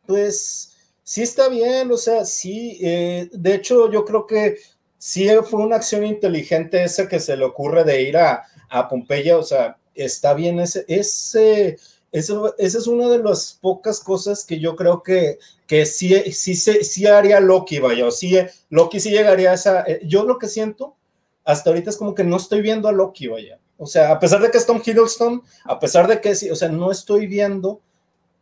[0.06, 4.58] pues sí está bien, o sea, sí, eh, de hecho yo creo que
[4.98, 9.38] sí fue una acción inteligente esa que se le ocurre de ir a, a Pompeya,
[9.38, 11.78] o sea, está bien ese, ese,
[12.12, 16.56] eso, esa es una de las pocas cosas que yo creo que, que sí, sí,
[16.56, 18.38] sí, haría Loki, vaya, o sí,
[18.70, 20.96] Loki sí llegaría a esa, eh, yo lo que siento
[21.44, 24.42] hasta ahorita es como que no estoy viendo a Loki, vaya, o sea, a pesar
[24.42, 27.82] de que es Tom Hiddleston, a pesar de que sí, o sea, no estoy viendo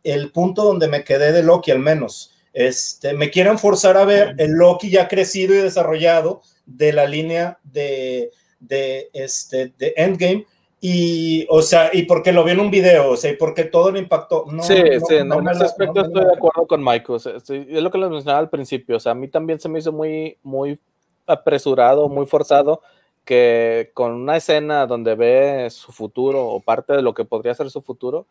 [0.04, 2.32] el punto donde me quedé de Loki al menos.
[2.52, 7.58] Este, me quieren forzar a ver el Loki ya crecido y desarrollado de la línea
[7.62, 10.46] de, de, este, de Endgame,
[10.82, 13.92] y, o sea, y porque lo vi en un video, o sea, y porque todo
[13.92, 14.46] le impactó.
[14.50, 14.76] No, sí,
[15.06, 17.20] sí, en ese aspecto estoy de acuerdo con Michael.
[17.26, 18.96] es lo que les mencionaba al principio.
[18.96, 20.80] O sea, a mí también se me hizo muy, muy
[21.26, 22.80] apresurado, muy forzado,
[23.26, 27.68] que con una escena donde ve su futuro o parte de lo que podría ser
[27.68, 28.26] su futuro.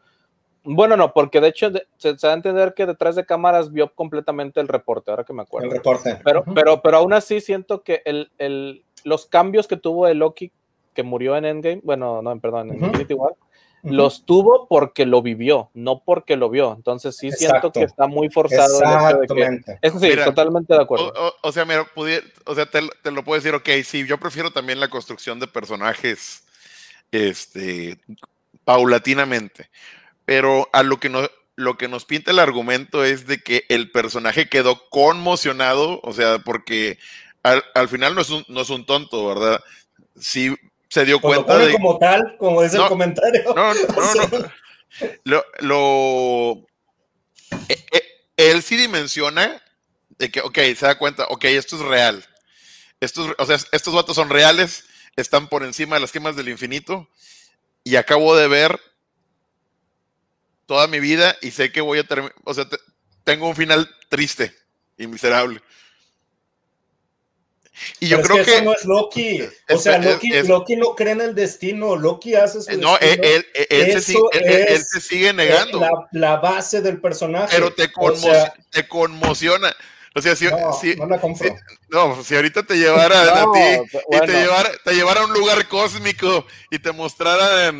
[0.63, 3.93] Bueno, no, porque de hecho se, se, va a entender que detrás de cámaras vio
[3.93, 5.67] completamente el reporte, ahora que me acuerdo.
[5.67, 6.19] El reporte.
[6.23, 10.51] Pero, pero, pero aún así siento que el, el, los cambios que tuvo el Loki
[10.99, 13.33] que murió en Endgame, bueno, no, perdón, en Infinity War,
[13.83, 16.73] los tuvo porque lo vivió, no porque lo vio.
[16.75, 18.81] Entonces sí siento que está muy forzado.
[18.81, 19.79] Exactamente.
[19.81, 21.13] eso sí, totalmente de acuerdo.
[21.41, 22.81] O, sea, mira, o sea, te,
[23.11, 26.43] lo puedo decir, ok, sí, yo prefiero también la construcción de personajes
[27.13, 27.97] este,
[28.65, 29.69] paulatinamente,
[30.25, 33.89] pero a lo que, no, lo que nos pinta el argumento es de que el
[33.89, 36.99] personaje quedó conmocionado, o sea, porque
[37.41, 39.63] al, al final no es, un, no es un tonto, ¿verdad?
[40.19, 40.53] Sí,
[40.89, 41.71] se dio cuenta de.
[41.73, 43.43] como tal, como es el comentario.
[43.55, 44.51] No, no, no.
[45.23, 46.65] Lo, lo
[47.69, 48.03] eh, eh,
[48.37, 49.61] él sí dimensiona
[50.17, 52.25] de que, ok, se da cuenta, ok, esto es real.
[52.99, 54.85] Estos, o sea, estos vatos son reales,
[55.15, 57.07] están por encima de las quemas del infinito
[57.83, 58.79] y acabo de ver
[60.65, 62.67] toda mi vida y sé que voy a terminar, o sea,
[63.23, 64.55] tengo un final triste
[64.97, 65.61] y miserable.
[67.99, 69.43] Y yo creo que, eso no es Loki.
[69.69, 71.95] O sea, Loki, Loki, no cree en el destino.
[71.95, 75.79] Loki hace su No, él, él, él, se sigue, él, se sigue, negando.
[75.79, 77.49] La, la, base del personaje.
[77.51, 79.75] Pero te, conmo o sea, te conmociona.
[80.15, 81.49] O sea, si, no, si, no, la si,
[81.89, 84.23] no, si ahorita te llevara no, a ti bueno.
[84.23, 87.71] y te llevara, te llevara a un lugar cósmico y te mostrara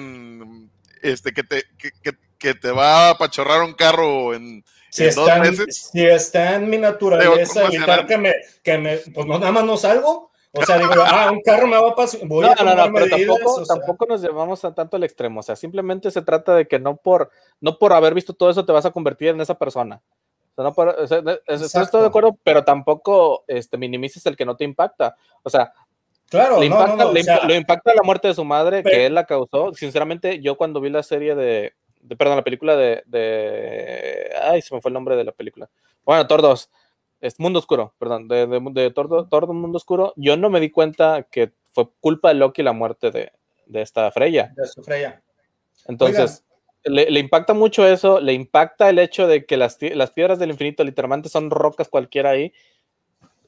[1.01, 5.37] este, que, te, que, que, que te va a apachorrar un carro en, si está,
[5.45, 8.33] en, si está, en, mi naturaleza evitar que me,
[8.63, 10.29] que me, pues no, nada más no salgo.
[10.51, 12.21] O sea, digo, ah, un carro me va a pasar.
[12.25, 13.75] Voy no, a no, no, pero medidas, tampoco, o sea.
[13.75, 15.41] tampoco nos llevamos a tanto al extremo.
[15.41, 17.29] O sea, simplemente se trata de que no por,
[17.61, 20.01] no por haber visto todo eso te vas a convertir en esa persona.
[20.51, 24.45] O sea, no por, o sea, estoy de acuerdo, pero tampoco este, minimices el que
[24.45, 25.15] no te impacta.
[25.43, 25.71] O sea,
[26.29, 28.83] Claro, le impacta, no, no, le, o sea, le, impacta la muerte de su madre,
[28.83, 29.73] pero, que él la causó.
[29.73, 34.73] Sinceramente, yo cuando vi la serie de, de, perdón, la película de, de, Ay, se
[34.73, 35.69] me fue el nombre de la película.
[36.05, 36.69] Bueno, Thor 2.
[37.21, 40.13] Es Mundo Oscuro, perdón, de, de, de Thor, Thor Mundo Oscuro.
[40.15, 43.33] Yo no me di cuenta que fue culpa de Loki la muerte de,
[43.65, 44.53] de esta Freya.
[44.55, 45.21] De su Freya.
[45.87, 46.45] Entonces,
[46.85, 50.51] le, le, impacta mucho eso, le impacta el hecho de que las, las piedras del
[50.51, 52.53] infinito literalmente son rocas cualquiera ahí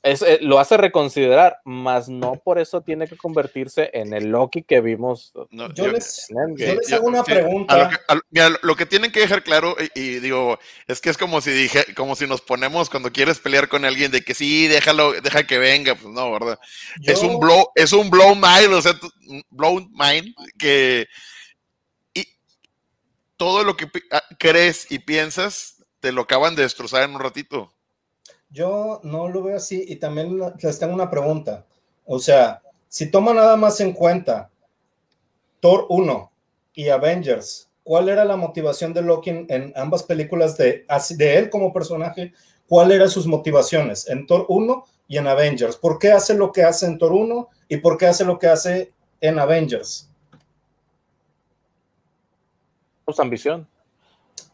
[0.03, 4.63] es, eh, lo hace reconsiderar, más no por eso tiene que convertirse en el Loki
[4.63, 5.31] que vimos.
[5.51, 7.77] No, yo, yo, les, yo, les, hago una sí, pregunta.
[7.77, 11.11] Lo que, a, mira, lo que, tienen que dejar claro, y, y, digo, es que
[11.11, 14.33] es como si dije, como si nos ponemos cuando quieres pelear con alguien de que
[14.33, 16.59] sí, déjalo, deja que venga, pues no, ¿verdad?
[17.03, 18.93] es un blow, es un blow mind, o sea,
[19.51, 21.07] blow mind que
[22.15, 22.27] y
[23.37, 27.71] todo lo que ah, crees y piensas te lo acaban de destrozar en un ratito.
[28.51, 31.65] Yo no lo veo así y también les tengo una pregunta.
[32.05, 34.49] O sea, si toma nada más en cuenta
[35.61, 36.31] Thor 1
[36.73, 41.71] y Avengers, ¿cuál era la motivación de Loki en ambas películas de, de él como
[41.71, 42.33] personaje?
[42.67, 45.77] ¿Cuáles eran sus motivaciones en Thor 1 y en Avengers?
[45.77, 48.47] ¿Por qué hace lo que hace en Thor 1 y por qué hace lo que
[48.47, 48.91] hace
[49.21, 50.09] en Avengers?
[53.05, 53.67] Pues ambición.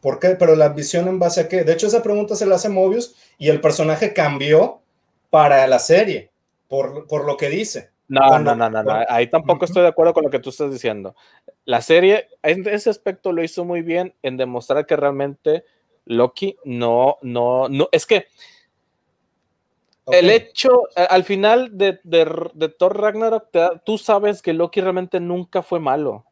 [0.00, 0.30] ¿Por qué?
[0.30, 1.64] Pero la ambición en base a qué?
[1.64, 4.80] De hecho, esa pregunta se la hace Mobius y el personaje cambió
[5.30, 6.30] para la serie,
[6.68, 7.90] por, por lo que dice.
[8.08, 9.68] No, Cuando, no, no, no, no, ahí tampoco uh -huh.
[9.68, 11.14] estoy de acuerdo con lo que tú estás diciendo.
[11.66, 15.64] La serie, en ese aspecto lo hizo muy bien en demostrar que realmente
[16.06, 18.28] Loki no, no, no, es que
[20.04, 20.20] okay.
[20.20, 25.20] el hecho, al final de, de, de Thor Ragnarok, te, tú sabes que Loki realmente
[25.20, 26.24] nunca fue malo.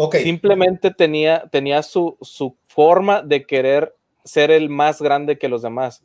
[0.00, 0.22] Okay.
[0.22, 6.04] Simplemente tenía, tenía su, su, forma de querer ser el más grande que los demás.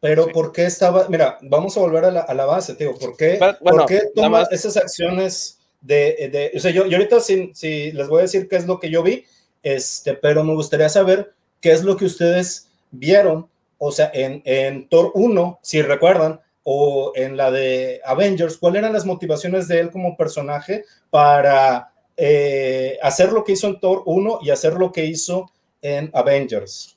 [0.00, 0.30] Pero sí.
[0.32, 1.06] ¿por qué estaba?
[1.08, 2.92] Mira, vamos a volver a la, a la base, tío.
[2.98, 6.96] ¿Por qué, Pero, bueno, ¿por qué toma esas acciones de, de, O sea, yo, yo
[6.96, 9.24] ahorita si, si, les voy a decir qué es lo que yo vi
[9.64, 13.48] este, pero me gustaría saber qué es lo que ustedes vieron,
[13.78, 18.92] o sea, en, en Thor 1, si recuerdan, o en la de Avengers, cuáles eran
[18.92, 24.40] las motivaciones de él como personaje para eh, hacer lo que hizo en Thor 1
[24.42, 25.50] y hacer lo que hizo
[25.82, 26.96] en Avengers.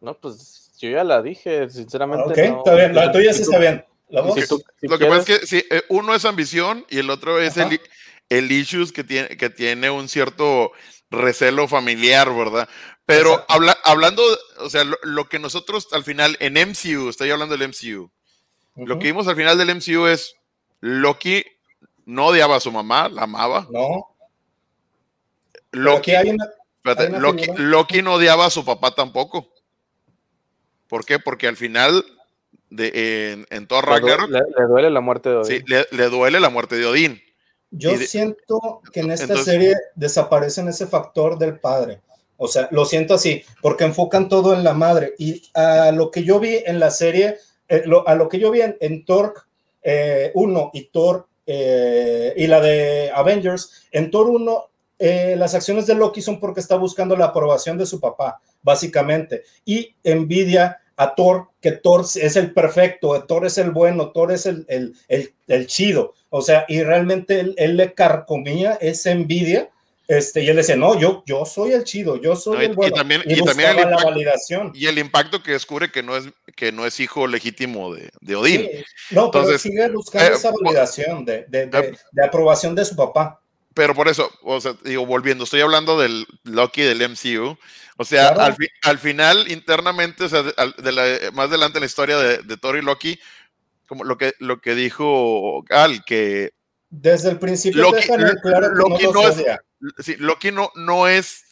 [0.00, 2.30] No, pues yo ya la dije, sinceramente.
[2.30, 3.84] Ok, está bien, la tuya sí está bien.
[4.08, 7.80] lo que pasa es que sí, eh, uno es ambición y el otro es el,
[8.30, 10.72] el, issues que tiene, que tiene un cierto
[11.10, 12.68] recelo familiar, ¿verdad?
[13.04, 14.22] Pero habla, hablando,
[14.58, 18.10] o sea, lo, que nosotros al final en MCU, estoy hablando del MCU,
[18.76, 20.34] lo que vimos al final del MCU es
[20.80, 21.44] Loki
[22.10, 23.66] no odiaba a su mamá, la amaba.
[23.70, 24.08] No.
[25.72, 26.12] Loki,
[27.56, 29.48] Loki, no odiaba a su papá tampoco.
[30.88, 31.20] ¿Por qué?
[31.20, 32.04] Porque al final,
[32.68, 34.28] de, en, todo Ragnarok.
[34.28, 35.64] Le, duele la muerte de Odín.
[35.66, 37.22] Sí, le, duele la muerte de Odín.
[37.70, 42.00] Yo siento que en esta serie desaparece ese factor del padre.
[42.36, 45.14] O sea, lo siento así, porque enfocan todo en la madre.
[45.18, 47.36] Y a lo que yo vi en la serie,
[47.68, 49.44] eh, a lo que yo vi en, Thor 1
[49.84, 50.32] eh,
[50.72, 54.70] y Thor eh, y la de Avengers, en Thor 1,
[55.00, 59.42] eh, las acciones de Loki son porque está buscando la aprobación de su papá, básicamente,
[59.64, 64.46] y envidia a Thor, que Thor es el perfecto, Thor es el bueno, Thor es
[64.46, 64.64] el,
[65.08, 69.70] el, chido, o sea, y realmente él, él le carcomía esa envidia
[70.10, 72.92] este, y él decía, no, yo, yo soy el chido, yo soy el bueno.
[72.92, 74.72] Y también, y, también el impacto, la validación.
[74.74, 76.24] Y el impacto que descubre que no es,
[76.56, 78.68] que no es hijo legítimo de, de Odín.
[79.12, 82.96] No, Entonces, pero sigue buscando eh, esa validación de, de, eh, de, aprobación de su
[82.96, 83.40] papá.
[83.72, 87.56] Pero por eso, o sea, digo, volviendo, estoy hablando del Loki del MCU.
[87.96, 92.38] O sea, al, al, final, internamente, o sea, de más adelante en la historia de,
[92.38, 93.20] de Thor y Loki,
[93.86, 96.52] como lo que, lo que dijo Al, que
[96.90, 98.02] desde el principio Loki,
[98.42, 99.36] claro Loki no, es,
[99.98, 101.44] sí, Loki no, no, es,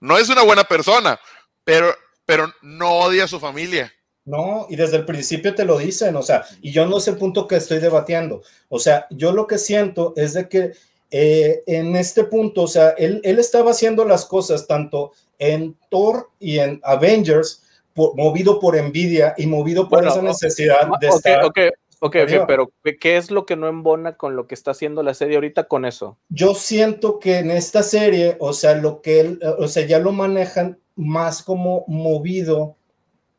[0.00, 1.18] no es una buena persona,
[1.64, 3.92] pero, pero no odia a su familia.
[4.24, 7.16] No, y desde el principio te lo dicen, o sea, y yo no sé el
[7.16, 8.42] punto que estoy debatiendo.
[8.68, 10.72] O sea, yo lo que siento es de que
[11.12, 16.30] eh, en este punto, o sea, él, él, estaba haciendo las cosas tanto en Thor
[16.40, 17.62] y en Avengers,
[17.94, 21.52] movido por envidia y movido por esa necesidad de estar.
[22.00, 22.16] Ok,
[22.46, 25.64] pero ¿qué es lo que no embona con lo que está haciendo la serie ahorita
[25.64, 26.18] con eso?
[26.28, 30.12] Yo siento que en esta serie, o sea, lo que él, o sea, ya lo
[30.12, 32.76] manejan más como movido,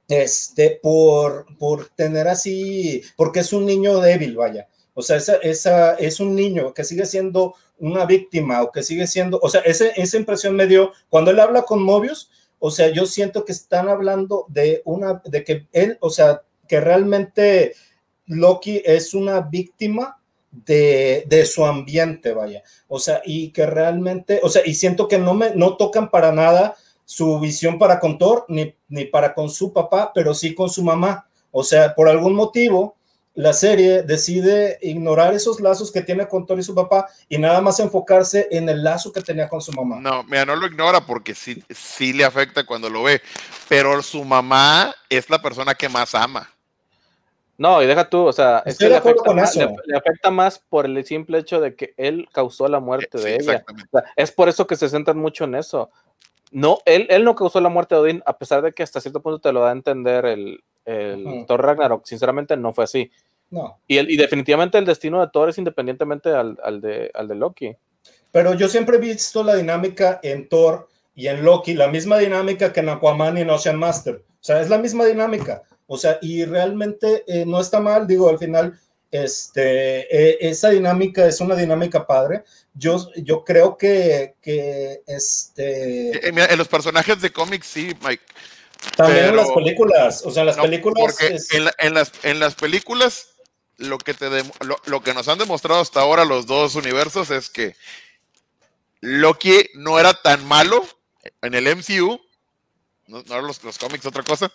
[0.08, 4.68] este, por, por tener así, porque es un niño débil, vaya.
[4.94, 9.06] O sea, esa, esa, es un niño que sigue siendo una víctima o que sigue
[9.06, 12.90] siendo, o sea, ese, esa impresión me dio, cuando él habla con Mobius, o sea,
[12.90, 17.76] yo siento que están hablando de una, de que él, o sea, que realmente
[18.28, 20.18] Loki es una víctima
[20.52, 22.64] de, su ambiente, vaya.
[22.88, 26.32] O sea, y que realmente, o sea, y siento que no me, no tocan para
[26.32, 26.76] nada
[27.06, 30.84] su visión para con Thor, ni, ni para con su papá, pero sí con su
[30.84, 31.28] mamá.
[31.52, 32.98] O sea, por algún motivo,
[33.34, 37.62] la serie decide ignorar esos lazos que tiene con Thor y su papá y nada
[37.62, 40.00] más enfocarse en el lazo que tenía con su mamá.
[40.02, 43.22] No, mira, no lo ignora porque sí, sí le afecta cuando lo ve,
[43.70, 46.50] pero su mamá es la persona que más ama.
[47.58, 51.40] No, y deja tú, o sea, le, afecta más, le, afecta más por el simple
[51.40, 53.66] hecho de que él causó la muerte de ella.
[54.16, 55.90] es por eso que se centran mucho en eso.
[56.52, 59.22] No, él, él no causó la muerte de Odín, a pesar de que hasta cierto
[59.22, 62.06] punto te lo da a entender el, el Thor Ragnarok.
[62.06, 63.12] Sinceramente, no fue así.
[63.50, 63.80] No.
[63.88, 67.36] Y, el, y definitivamente el destino de Thor es independientemente al, al, de, al de
[67.36, 67.76] Loki.
[68.32, 72.72] Pero yo siempre he visto la dinámica en Thor y en Loki, la misma dinámica
[72.72, 74.24] que en Aquaman y en Ocean Master.
[74.30, 75.64] O sea, es la misma dinámica.
[75.88, 81.26] O sea, y realmente eh, no está mal, digo, al final, este, eh, esa dinámica
[81.26, 82.44] es una dinámica padre.
[82.74, 86.12] Yo, yo creo que, que este...
[86.12, 88.24] Eh, en los personajes de cómics, sí, Mike.
[88.96, 91.18] También en las películas, o sea, en las películas...
[91.80, 93.30] en, las, en las películas,
[93.78, 97.50] lo que, te lo, lo que nos han demostrado hasta ahora los dos universos es
[97.50, 97.76] que
[99.00, 100.86] Loki no era tan malo
[101.42, 102.20] en el MCU,
[103.08, 104.52] no, no los, los cómics, otra cosa,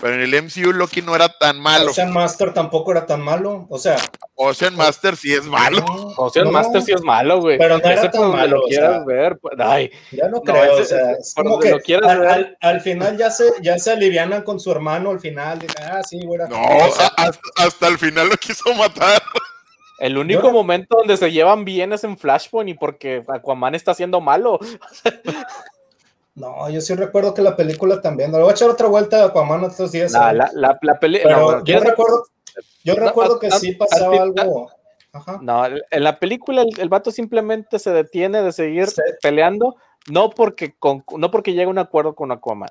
[0.00, 1.90] pero en el MCU Loki no era tan malo.
[1.90, 3.66] Ocean Master tampoco era tan malo.
[3.68, 3.96] O sea.
[4.34, 5.84] Ocean Master sí es malo.
[6.16, 7.58] Ocean Master sí es malo, güey.
[7.58, 8.58] Pero no era tan malo.
[8.58, 9.38] Lo quieras ver.
[9.38, 9.90] Pues, ay.
[10.10, 10.80] Ya no creo.
[10.80, 14.70] o sea, es como que al, al, final ya se, ya se alivianan con su
[14.70, 15.58] hermano al final.
[15.80, 16.40] ah, sí, güey.
[16.48, 16.56] No,
[17.56, 19.22] hasta, el final lo quiso matar.
[19.98, 24.20] El único momento donde se llevan bien es en Flashpoint y porque Aquaman está haciendo
[24.20, 24.58] malo.
[26.34, 28.32] No, yo sí recuerdo que la película también.
[28.32, 30.12] Le voy a echar otra vuelta a Aquaman estos días.
[30.12, 31.36] La, la, la, película.
[31.36, 32.24] No, yo recuerdo,
[32.84, 34.70] yo recuerdo que sí pasaba algo.
[35.12, 35.38] Ajá.
[35.42, 38.88] No, en la película el, vato simplemente se detiene de seguir
[39.20, 39.76] peleando
[40.10, 42.70] no porque, con, no porque llegue a un acuerdo con Aquaman,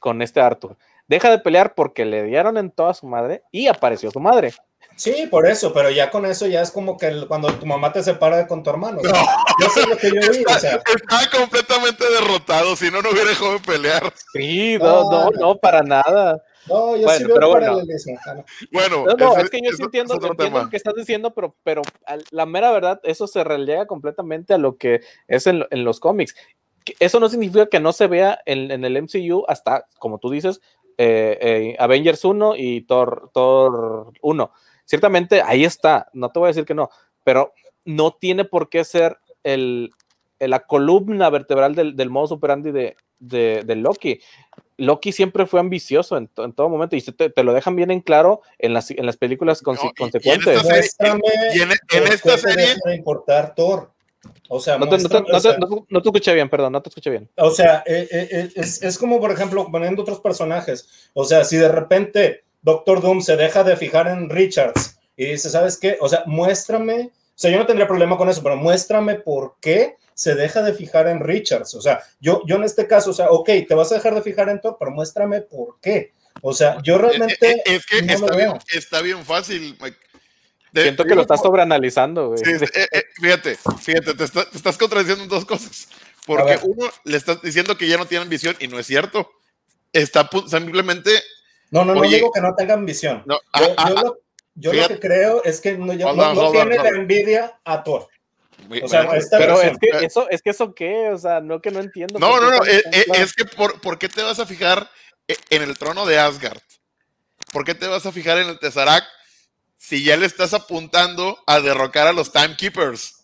[0.00, 0.76] con este Arthur.
[1.08, 4.52] Deja de pelear porque le dieron en toda su madre y apareció su madre.
[5.00, 8.02] Sí, por eso, pero ya con eso ya es como que cuando tu mamá te
[8.02, 9.00] separa con tu hermano.
[9.02, 10.74] yo sé lo que yo vi, o sea.
[10.74, 14.12] Está completamente derrotado, si no, no hubiera dejado de pelear.
[14.34, 16.44] Sí, no, no, no, para nada.
[16.68, 17.78] No, yo sí veo pero bueno.
[18.70, 21.80] Bueno, no, no, es que yo sí entiendo, entiendo lo que estás diciendo, pero, pero
[22.30, 26.34] la mera verdad, eso se relega completamente a lo que es en, en los cómics.
[26.98, 30.60] Eso no significa que no se vea en, en el MCU hasta, como tú dices,
[30.98, 34.52] eh, eh, Avengers 1 y Thor, Thor 1.
[34.90, 36.90] Ciertamente ahí está, no te voy a decir que no,
[37.22, 37.54] pero
[37.84, 39.92] no tiene por qué ser el,
[40.40, 44.18] la columna vertebral del, del modo superandi de, de, Loki.
[44.78, 48.40] Loki siempre fue ambicioso en, todo momento y te, te, lo dejan bien en claro
[48.58, 50.26] en las, en las películas consecuentes.
[50.26, 50.40] Y en
[52.12, 53.92] esta serie, importar Thor.
[54.48, 57.30] O sea, no te, escuché bien, perdón, no te escuché bien.
[57.36, 61.10] O sea, eh, eh, eh, es, es, como, por ejemplo, poniendo otros personajes.
[61.14, 65.50] O sea, si de repente Doctor Doom se deja de fijar en Richards y dice,
[65.50, 65.96] ¿sabes qué?
[66.00, 69.96] O sea, muéstrame, o sea, yo no tendría problema con eso, pero muéstrame por qué
[70.14, 71.74] se deja de fijar en Richards.
[71.74, 74.22] O sea, yo, yo en este caso, o sea, ok, te vas a dejar de
[74.22, 76.12] fijar en Thor, pero muéstrame por qué.
[76.42, 77.62] O sea, yo realmente.
[77.64, 79.96] Es, que está, bien, está, bien, fácil, Mike.
[80.74, 82.40] Siento que lo estás sobreanalizando, güey.
[82.42, 85.88] Eh, eh, fíjate, fíjate, te, estás contradiciendo en dos cosas.
[86.26, 89.30] Porque uno, le estás diciendo que ya no tienen visión y no es cierto.
[89.92, 91.10] Está simplemente.
[91.70, 93.22] No, no, no digo que no tengan visión.
[93.26, 94.18] yo, ah, ah, lo,
[94.54, 98.08] yo lo, que creo es que no, no, tiene la envidia a Thor.
[98.82, 101.80] O sea, pero es que eso, es que eso qué, o sea, no que no
[101.80, 102.18] entiendo.
[102.18, 104.88] No, no, no, es, eh, es, que por, por, qué te vas a fijar
[105.50, 106.60] en el trono de Asgard?
[107.52, 109.06] ¿Por qué te vas a fijar en el Tesseract
[109.76, 113.16] si ya le estás apuntando a derrocar a los Timekeepers?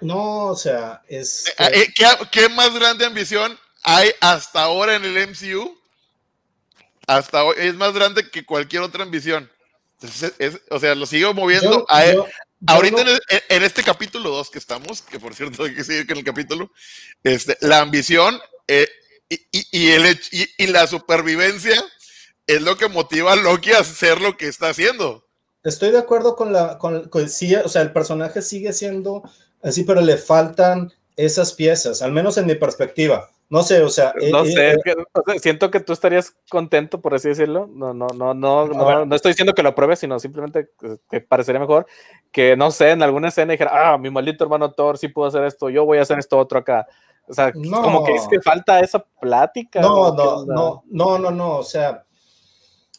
[0.00, 1.48] No, o sea, es.
[1.58, 5.76] Eh, eh, ¿Qué, ¿Qué, más grande ambición hay hasta ahora en el MCU?
[7.06, 9.50] Hasta hoy es más grande que cualquier otra ambición.
[10.70, 12.22] o sea, lo sigo moviendo a él.
[12.66, 13.02] Ahorita
[13.48, 16.70] en, este capítulo 2 que estamos, que por cierto hay que seguir con el capítulo,
[17.22, 18.88] este, la ambición eh,
[19.28, 20.18] y, y, el,
[20.56, 21.82] y, la supervivencia
[22.46, 25.26] es lo que motiva a Loki a hacer lo que está haciendo.
[25.64, 29.22] Estoy de acuerdo con la, con, o sea, el personaje sigue siendo
[29.62, 33.30] así, pero le faltan esas piezas, al menos en mi perspectiva.
[33.48, 37.28] No sé, o sea, no eh, sé, eh, siento que tú estarías contento, por así
[37.28, 37.68] decirlo.
[37.72, 40.70] No, no, no, no, no, no estoy diciendo que lo pruebes, sino simplemente
[41.08, 41.86] que parecería mejor
[42.32, 45.44] que, no sé, en alguna escena dijera, ah, mi maldito hermano Thor sí pudo hacer
[45.44, 46.86] esto, yo voy a hacer esto otro acá.
[47.28, 49.80] O sea, como que es que falta esa plática.
[49.80, 52.04] No, no, no, no, no, no, o sea,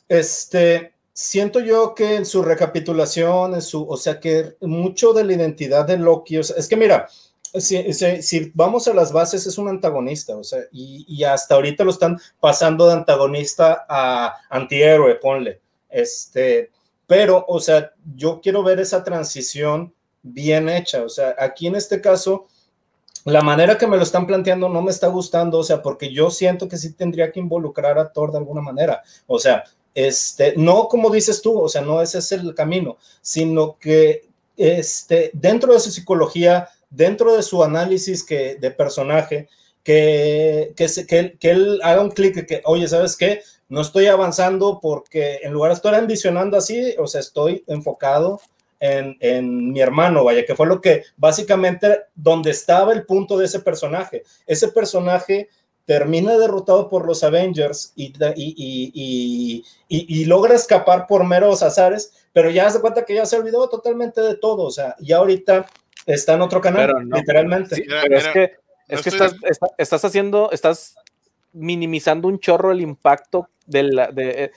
[0.07, 5.33] este, siento yo que en su recapitulación, en su, o sea, que mucho de la
[5.33, 7.07] identidad de Loki, o sea, es que mira,
[7.53, 11.83] si, si, vamos a las bases, es un antagonista, o sea, y, y, hasta ahorita
[11.83, 15.61] lo están pasando de antagonista a antihéroe, ponle.
[15.89, 16.71] Este,
[17.05, 22.01] pero, o sea, yo quiero ver esa transición bien hecha, o sea, aquí en este
[22.01, 22.47] caso,
[23.23, 26.29] la manera que me lo están planteando no me está gustando, o sea, porque yo
[26.29, 29.63] siento que sí tendría que involucrar a Thor de alguna manera, o sea,
[29.95, 35.29] este, no como dices tú, o sea, no ese es el camino, sino que este,
[35.33, 39.47] dentro de su psicología, dentro de su análisis que, de personaje,
[39.83, 43.41] que, que, que, él haga un clic que, oye, ¿sabes qué?
[43.69, 48.41] No estoy avanzando porque en lugar de estar ambicionando así, o sea, estoy enfocado
[48.79, 53.45] en, en, mi hermano, vaya, que fue lo que básicamente donde estaba el punto de
[53.45, 54.23] ese personaje.
[54.47, 55.49] Ese personaje
[55.85, 62.49] termina derrotado por los Avengers y, y, y, y, logra escapar por meros azares, pero
[62.49, 65.65] ya se cuenta que ya se olvidó totalmente de todo, o sea, ya ahorita
[66.05, 67.83] está en otro canal, literalmente.
[67.87, 68.51] pero es que,
[68.87, 69.35] es que estás,
[69.77, 70.95] estás, haciendo, estás
[71.53, 73.83] minimizando un chorro el impacto de
[74.13, 74.51] de,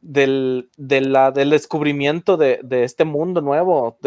[0.00, 3.98] del, de la, del descubrimiento de, de, este mundo nuevo.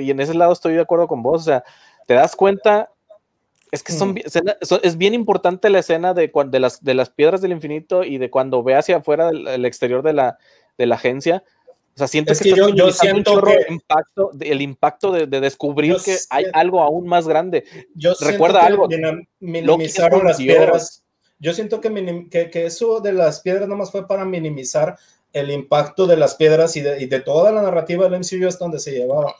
[0.00, 1.42] y en ese lado estoy de acuerdo con vos.
[1.42, 1.64] O sea,
[2.06, 2.90] te das cuenta,
[3.72, 4.18] es que son, mm.
[4.82, 8.30] es bien importante la escena de, de, las, de las piedras del infinito y de
[8.30, 10.38] cuando ve hacia afuera del exterior de la,
[10.78, 11.42] de la agencia
[11.96, 16.44] o sea, siento que, yo, siento que, el impacto, el impacto de, descubrir que hay
[16.52, 17.64] algo aún más grande.
[17.94, 18.86] Yo Recuerda algo.
[19.40, 21.04] Minimizaron las piedras.
[21.38, 24.98] Yo siento que, que, eso de las piedras nomás fue para minimizar
[25.32, 28.78] el impacto de las piedras y de, de toda la narrativa del MCU hasta donde
[28.78, 29.34] se llevaba.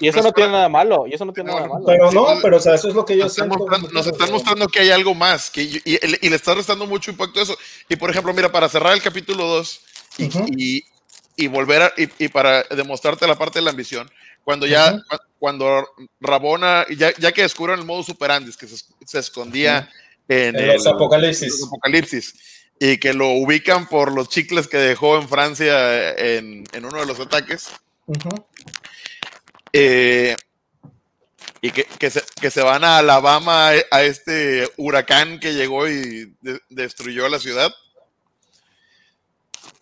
[0.00, 1.84] y eso no, tiene nada malo, y eso no tiene nada malo.
[1.84, 3.58] Pero no, pero o sea, eso es lo que yo siento.
[3.92, 7.40] nos están mostrando que hay algo más, que, y, y, le está restando mucho impacto
[7.40, 7.58] a eso.
[7.90, 9.80] Y por ejemplo, mira, para cerrar el capítulo 2,
[10.56, 10.82] y,
[11.38, 14.10] y, volver a, y, para demostrarte la parte de la ambición.
[14.42, 15.00] Cuando ya,
[15.38, 15.88] cuando
[16.20, 19.88] Rabona, ya, ya que descubren el modo superandis, que se, escondía
[20.26, 21.62] en, los apocalipsis.
[21.64, 22.34] apocalipsis,
[22.80, 27.20] y que lo ubican por los chicles que dejó en Francia en, uno de los
[27.20, 27.68] ataques.
[29.72, 30.34] eh,
[31.60, 36.34] y que, se, van a Alabama a este huracán que llegó y
[36.68, 37.72] destruyó la ciudad.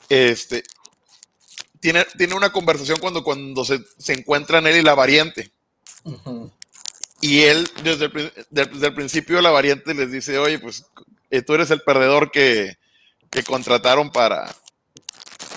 [0.09, 0.63] Este
[1.81, 5.53] tiene, tiene una conversación cuando, cuando se, encuentran él y la variante.
[7.21, 8.07] Y él, desde
[8.87, 10.85] el, principio, la variante les dice: Oye, pues
[11.31, 12.77] eh, tú eres el perdedor que,
[13.47, 14.55] contrataron para,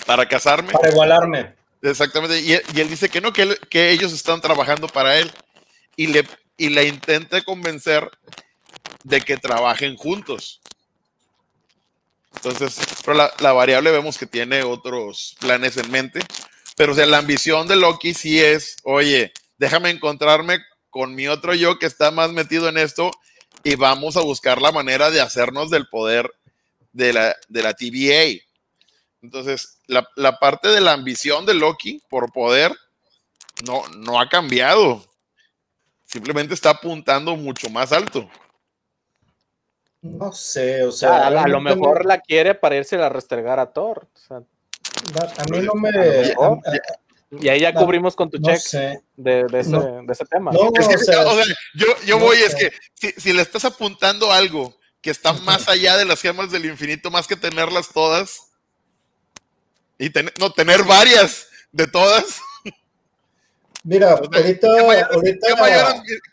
[0.05, 0.73] para casarme.
[0.73, 1.55] Para igualarme.
[1.81, 2.41] Exactamente.
[2.41, 5.31] Y, él dice que no, que, que ellos están trabajando para él
[5.95, 6.25] y le,
[6.57, 8.09] y le intente convencer
[9.03, 10.61] de que trabajen juntos.
[12.35, 16.19] Entonces, pero la, variable vemos que tiene otros planes en mente.
[16.75, 21.53] Pero o sea, la ambición de Loki sí es, oye, déjame encontrarme con mi otro
[21.53, 23.11] yo que está más metido en esto
[23.63, 26.31] y vamos a buscar la manera de hacernos del poder
[26.93, 28.41] de la, de la TVA.
[29.21, 32.73] Entonces, la, la parte de la ambición de Loki por poder
[33.65, 35.05] no, no ha cambiado
[36.09, 38.29] simplemente está apuntando mucho más alto.
[40.01, 41.27] No sé, o sea.
[41.27, 44.07] a, lo mejor la quiere para irse a restregar a Thor.
[44.29, 45.91] a mí no me.
[47.31, 48.61] y ahí ya cubrimos con tu check
[49.17, 50.51] de, ese, tema.
[50.51, 51.23] No, o sea,
[51.75, 52.71] yo, yo voy, es que
[53.17, 57.27] si, le estás apuntando algo que está más allá de las gemas del infinito, más
[57.27, 58.51] que tenerlas todas,
[59.97, 60.09] y
[60.39, 62.39] no, tener varias de todas,
[63.83, 64.67] Mira, ahorita,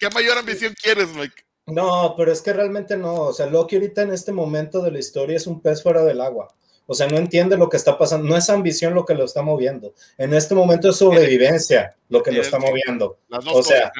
[0.01, 1.46] ¿qué, mayor, ambición quieres, Mike?
[1.67, 3.15] No, pero es que realmente no.
[3.15, 6.21] O sea, Loki ahorita en este momento de la historia es un pez fuera del
[6.21, 6.49] agua.
[6.87, 8.29] O sea, no entiende lo que está pasando.
[8.29, 9.93] No es ambición lo que lo está moviendo.
[10.17, 13.19] En este momento es sobrevivencia lo que lo está moviendo.
[13.53, 13.93] O sea,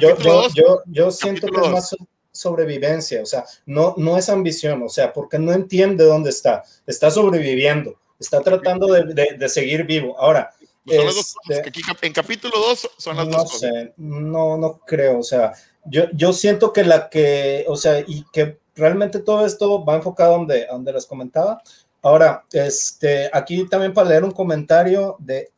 [0.00, 1.96] yo, yo, siento que es más
[2.32, 3.22] sobrevivencia.
[3.22, 4.82] O sea, no, no es ambición.
[4.82, 6.64] O sea, porque no entiende dónde está.
[6.84, 7.94] Está sobreviviendo.
[8.18, 10.18] Está tratando de, de seguir vivo.
[10.18, 10.52] Ahora,
[10.84, 11.72] este,
[12.02, 15.52] en capítulo 2 son las no dos sé, No, no creo, o sea,
[15.84, 20.32] yo, yo siento que la que, o sea, y que realmente todo esto va enfocado
[20.38, 21.62] donde, donde les comentaba.
[22.02, 25.50] Ahora, este, aquí también para leer un comentario de,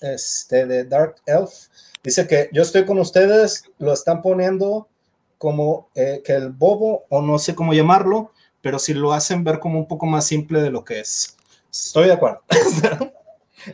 [0.00, 1.50] este, de Dark Elf,
[2.02, 4.88] dice que yo estoy con ustedes, lo están poniendo
[5.38, 9.60] como eh, que el bobo, o no sé cómo llamarlo, pero si lo hacen ver
[9.60, 11.36] como un poco más simple de lo que es.
[11.70, 12.42] Estoy de acuerdo.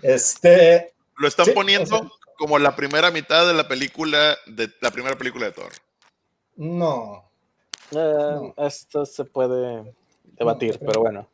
[0.03, 0.95] Este.
[1.19, 5.53] Lo están poniendo como la primera mitad de la película, de la primera película de
[5.53, 5.73] Thor.
[6.57, 7.31] No.
[7.91, 9.95] Eh, esto se puede
[10.25, 11.29] debatir, pero bueno.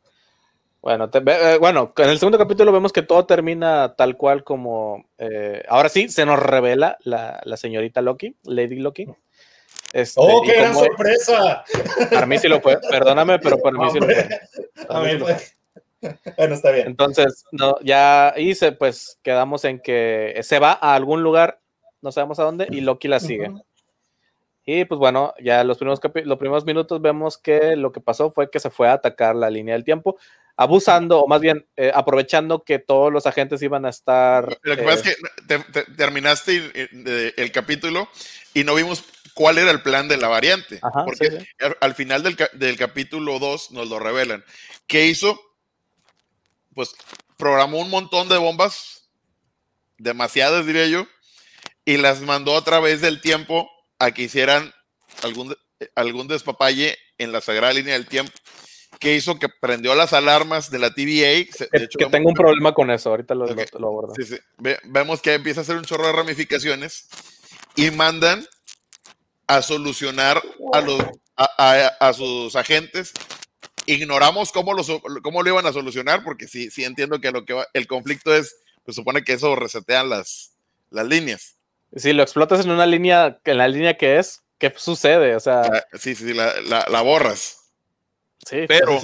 [0.81, 5.05] Bueno, eh, bueno, en el segundo capítulo vemos que todo termina tal cual como.
[5.19, 9.07] Eh, ahora sí, se nos revela la, señorita Loki, Lady Loki.
[9.93, 11.63] Este, ¡Oh, qué gran sorpresa!
[12.09, 14.39] Para mí sí lo fue, perdóname, pero para mí sí lo fue.
[14.89, 15.11] A mí,
[16.37, 16.87] bueno, está bien.
[16.87, 21.59] Entonces, no, ya hice, pues quedamos en que se va a algún lugar,
[22.01, 23.51] no sabemos a dónde, y Loki la sigue.
[24.65, 28.49] Y pues bueno, ya los primeros, los primeros minutos vemos que lo que pasó fue
[28.51, 30.17] que se fue a atacar la línea del tiempo,
[30.55, 34.59] abusando, o más bien eh, aprovechando que todos los agentes iban a estar.
[34.61, 35.17] Lo que pasa es
[35.47, 36.71] que terminaste
[37.37, 38.07] el capítulo
[38.53, 39.03] y no vimos
[39.33, 40.79] cuál era el plan de la variante.
[41.05, 41.47] porque
[41.79, 44.43] al final del, del capítulo 2 nos lo revelan.
[44.85, 45.39] ¿Qué hizo?
[46.73, 46.95] Pues
[47.37, 49.09] programó un montón de bombas,
[49.97, 51.07] demasiadas diría yo,
[51.85, 53.69] y las mandó a través del tiempo
[53.99, 54.73] a que hicieran
[55.23, 55.55] algún,
[55.95, 58.31] algún despapalle en la sagrada línea del tiempo,
[58.99, 61.45] que hizo que prendió las alarmas de la TVA.
[61.71, 64.13] De que, tengo un problema con eso, ahorita lo, abordo.
[64.83, 67.07] vemos que empieza a hacer un chorro de ramificaciones
[67.75, 68.45] y mandan
[69.47, 70.41] a solucionar
[70.73, 71.01] a, los,
[71.35, 73.13] a sus agentes
[73.93, 74.83] ignoramos cómo lo,
[75.21, 78.55] cómo lo iban a solucionar, porque sí, sí entiendo que lo que el conflicto es,
[78.83, 80.53] pues supone que eso resetean las,
[80.89, 81.57] las líneas.
[81.95, 85.35] Si lo explotas en una línea, en la línea que es, ¿qué sucede?
[85.35, 85.61] O sea.
[85.61, 87.57] Ah, sí, sí, la, la, borras.
[88.49, 88.65] Sí.
[88.67, 89.01] Pero,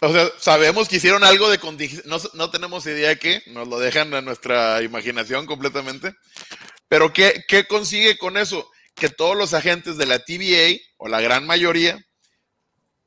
[0.00, 1.58] o sea, sabemos que hicieron algo de
[2.04, 6.14] no, no tenemos idea de qué, nos lo dejan a nuestra imaginación completamente.
[6.88, 8.70] Pero ¿qué, ¿qué consigue con eso?
[8.94, 12.02] Que todos los agentes de la TVA, o la gran mayoría,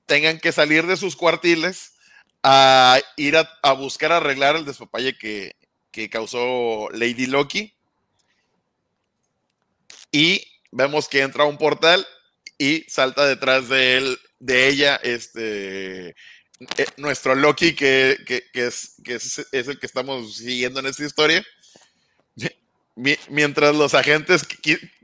[0.05, 1.93] tengan que salir de sus cuartiles
[2.43, 5.55] a ir a, buscar arreglar el despapalle que,
[6.09, 7.73] causó Lady Loki.
[10.11, 12.05] Y vemos que entra a un portal
[12.57, 18.17] y salta detrás de él, de ella, este eh, nuestro Loki, que,
[18.53, 21.43] es, es, el que estamos siguiendo en esta historia.
[23.29, 24.47] mientras los agentes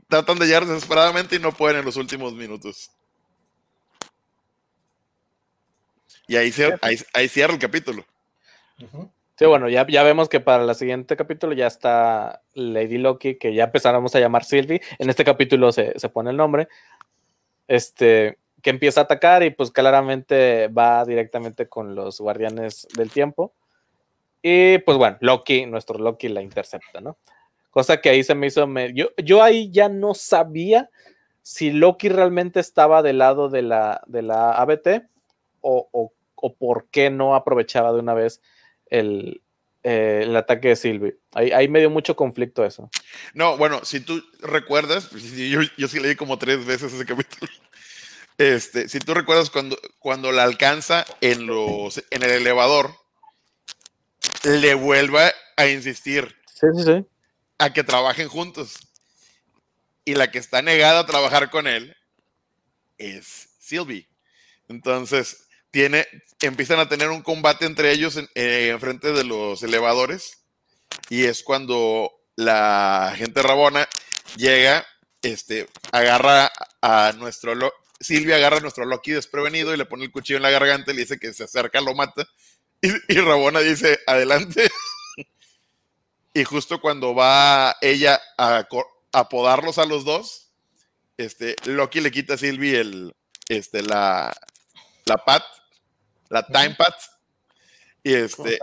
[0.08, 2.90] tratan de llegar desesperadamente y no pueden en los últimos minutos.
[6.32, 6.50] Y ahí,
[7.12, 8.06] ahí, cierra el capítulo.
[9.36, 13.52] Sí, bueno, ya, ya vemos que para el siguiente capítulo ya está Lady Loki, que
[13.52, 14.80] ya empezáramos a llamar Sylvie.
[14.98, 16.68] En este capítulo se, se, pone el nombre.
[17.68, 23.52] Este, que empieza a atacar y pues claramente va directamente con los guardianes del tiempo.
[24.40, 27.18] Y pues bueno, Loki, nuestro Loki la intercepta, ¿no?
[27.68, 28.66] Cosa que ahí se me hizo.
[28.94, 30.88] Yo, yo ahí ya no sabía
[31.42, 35.12] si Loki realmente estaba del lado de la, de la ABT
[35.62, 36.12] o, o,
[36.42, 38.42] o por qué no aprovechaba de una vez
[38.86, 39.42] el,
[39.84, 41.16] eh, el ataque de Sylvie.
[41.32, 42.90] Ahí, ahí, me dio mucho conflicto eso.
[43.32, 47.50] No, bueno, si tú recuerdas, pues, yo, yo sí leí como tres veces ese capítulo.
[48.38, 52.90] Este, si tú recuerdas cuando, cuando la alcanza en, los, en el elevador,
[54.44, 56.36] le vuelva a insistir
[57.58, 58.78] a que trabajen juntos.
[60.04, 61.96] Y la que está negada a trabajar con él
[62.98, 64.08] es Sylvie.
[64.68, 65.41] Entonces,
[65.72, 66.06] tiene,
[66.40, 70.44] empiezan a tener un combate entre ellos en, eh, frente de los elevadores.
[71.08, 73.88] Y es cuando la gente rabona
[74.36, 74.86] llega,
[75.22, 77.54] este, agarra a nuestro,
[77.98, 80.94] Silvia agarra a nuestro Loki desprevenido y le pone el cuchillo en la garganta y
[80.94, 82.28] le dice que se acerca, lo mata.
[82.82, 84.68] Y, Rabona dice, adelante.
[86.34, 88.66] y justo cuando va ella a,
[89.12, 90.50] apodarlos a los dos,
[91.16, 93.14] este, Loki le quita a Sylvie el,
[93.48, 94.34] este, la,
[95.04, 95.44] la pat,
[96.32, 96.94] la time pat.
[98.02, 98.58] Y este.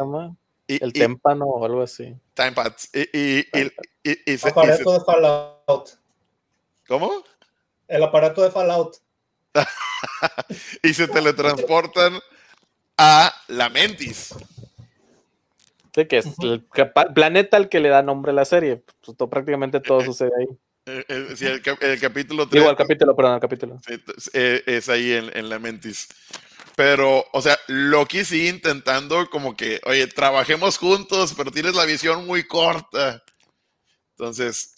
[0.68, 2.16] Y, el témpano o algo así.
[2.34, 2.78] Time pat.
[2.94, 5.90] Y, y, aparato de Fallout.
[6.88, 7.24] ¿Cómo?
[7.88, 8.98] El aparato de Fallout.
[10.84, 12.20] y se teletransportan
[12.98, 14.34] a la Mentis.
[15.96, 16.66] Sí, que es el
[17.14, 18.84] planeta al que le da nombre a la serie.
[19.06, 20.48] Pues, prácticamente todo eh, sucede ahí.
[20.86, 21.62] Eh, eh, sí, el,
[22.00, 22.62] capítulo 3.
[22.62, 23.80] Digo, el capítulo, perdón, el capítulo.
[24.34, 26.08] es ahí en, la Mentis.
[26.80, 32.26] Pero, o sea, Loki sigue intentando como que, oye, trabajemos juntos, pero tienes la visión
[32.26, 33.22] muy corta.
[34.12, 34.76] Entonces.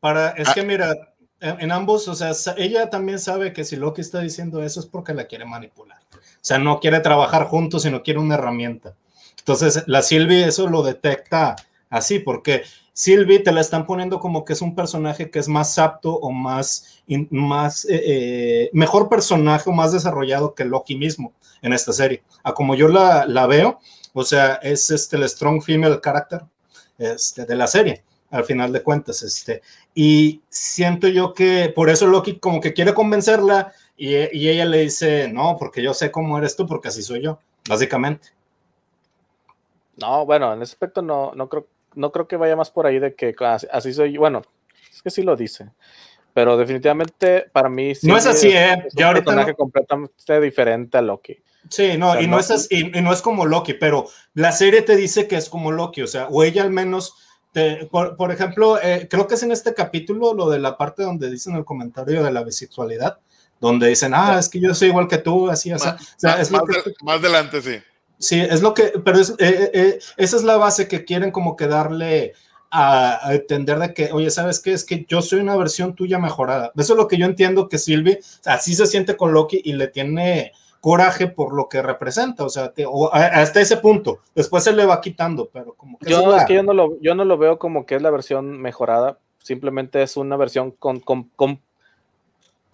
[0.00, 0.64] Para, es que ah.
[0.64, 4.86] mira, en, ambos, o sea, ella también sabe que si Loki está diciendo eso es
[4.86, 5.98] porque la quiere manipular.
[6.14, 8.96] O sea, no quiere trabajar juntos, sino quiere una herramienta.
[9.36, 11.56] Entonces, la Sylvie eso lo detecta
[11.90, 12.62] así, porque
[12.92, 16.30] Sylvie te la están poniendo como que es un personaje que es más apto o
[16.30, 21.32] más, más eh, eh, mejor personaje o más desarrollado que Loki mismo
[21.62, 22.22] en esta serie.
[22.42, 23.78] A como yo la, veo,
[24.12, 26.42] o sea, es este el strong female character
[26.98, 29.22] este, de la serie al final de cuentas.
[29.22, 29.62] Este,
[29.94, 35.28] y siento yo que por eso Loki como que quiere convencerla y, ella le dice,
[35.28, 37.38] no, porque yo sé cómo eres tú, porque así soy yo,
[37.68, 38.30] básicamente.
[39.96, 42.98] No, bueno, en ese aspecto no, no, creo, no creo que vaya más por ahí
[42.98, 43.34] de que
[43.70, 44.20] así soy yo.
[44.20, 44.42] Bueno,
[44.90, 45.70] es que sí lo dice.
[46.34, 48.72] Pero definitivamente para mí no es así, ¿eh?
[48.86, 51.36] Es un personaje completamente diferente a Loki.
[51.68, 54.96] Sí, no, y, no es así, y no es como Loki, pero la serie te
[54.96, 57.14] dice que es como Loki, o sea, o ella al menos
[57.90, 61.54] por, ejemplo, eh, creo que es en este capítulo lo de la parte donde dicen
[61.54, 63.18] el comentario de la bisexualidad,
[63.60, 65.86] donde dicen, ah, es que yo soy igual que tú, así, así.
[66.22, 67.76] Más, más, adelante, sí.
[68.22, 71.56] Sí, es lo que, pero es, eh, eh, esa es la base que quieren como
[71.56, 72.34] que darle
[72.70, 74.72] a, entender de que, oye, ¿sabes qué?
[74.72, 76.70] Es que yo soy una versión tuya mejorada.
[76.76, 79.88] Eso es lo que yo entiendo que Sylvie así se siente con Loki y le
[79.88, 82.72] tiene coraje por lo que representa, o sea,
[83.12, 84.20] hasta ese punto.
[84.36, 86.08] Después se le va quitando, pero como que...
[86.08, 88.60] Yo, es, que yo no, lo, yo no lo veo como que es la versión
[88.60, 91.00] mejorada, simplemente es una versión con...
[91.00, 91.60] con,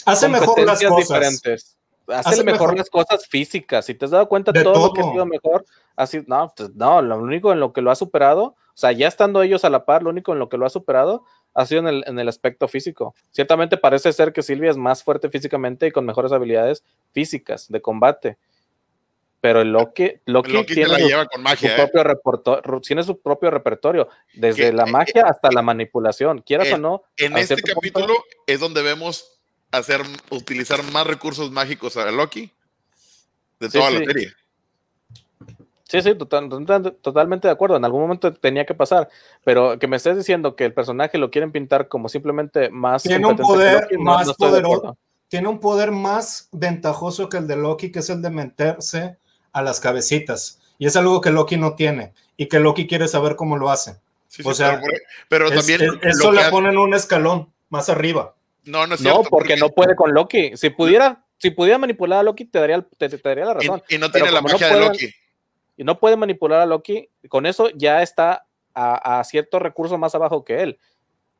[0.04, 1.08] Hace mejor las cosas.
[1.08, 1.77] Diferentes.
[2.08, 3.84] Hace, mejor, las cosas físicas.
[3.86, 5.64] Si te has dado cuenta todo, todo, lo que ha sido mejor,
[5.96, 9.08] así, no, pues, no, lo único en lo que lo ha superado, o sea, ya
[9.08, 11.24] estando ellos a la par, lo único en lo que lo ha superado
[11.54, 13.14] ha sido en el, en el, aspecto físico.
[13.30, 17.82] Ciertamente parece ser que Silvia es más fuerte físicamente y con mejores habilidades físicas de
[17.82, 18.38] combate.
[19.40, 21.88] Pero el Loki, Loki, tiene, su, magia, ¿eh?
[21.92, 27.02] propio tiene su propio repertorio, desde la eh, magia hasta la manipulación, quieras o no.
[27.16, 28.14] En este capítulo
[28.46, 29.37] es donde vemos
[29.70, 32.50] hacer, utilizar más recursos mágicos a Loki
[33.60, 34.32] de toda la serie.
[35.88, 37.76] Sí, sí, totalmente de acuerdo.
[37.78, 39.08] En algún momento tenía que pasar,
[39.42, 43.02] pero que me estés diciendo que el personaje lo quieren pintar como simplemente más.
[43.02, 44.98] Tiene un poder más poderoso.
[45.28, 49.16] Tiene un poder más ventajoso que el de Loki, que es el de meterse
[49.52, 50.60] a las cabecitas.
[50.78, 53.96] Y es algo que Loki no tiene y que Loki quiere saber cómo lo hace.
[54.44, 54.82] o sea,
[55.28, 55.80] pero, también.
[56.02, 58.34] eso le ponen un escalón más arriba.
[58.68, 59.22] No, no es cierto.
[59.22, 60.56] No, porque, no puede con Loki.
[60.56, 63.82] Si pudiera, si pudiera manipular a Loki, te daría, te, daría la razón.
[63.88, 65.14] Y, no tiene la magia de Loki
[65.78, 70.44] y no puede manipular a Loki, con eso ya está a, cierto recurso más abajo
[70.44, 70.78] que él.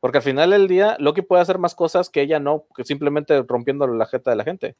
[0.00, 3.42] Porque al final del día, Loki puede hacer más cosas que ella no, que simplemente
[3.42, 4.76] rompiendo la jeta de la gente.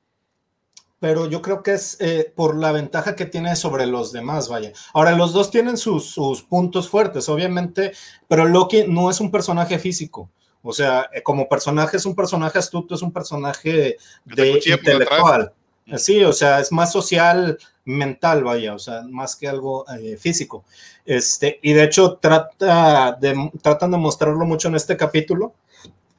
[1.01, 4.73] Pero yo creo que es eh, por la ventaja que tiene sobre los demás, vaya.
[4.95, 7.93] Ahora, los dos tienen sus, sus, puntos fuertes, obviamente,
[8.29, 10.31] pero Loki no es un personaje físico.
[10.69, 13.97] O sea, eh, como personaje es un personaje astuto, es un personaje
[14.27, 15.51] de intelectual.
[15.97, 20.67] Sí, o sea, es más social, mental, vaya, o sea, más que algo eh, físico.
[21.07, 25.55] Este, y de hecho trata de, tratan de mostrarlo mucho en este capítulo.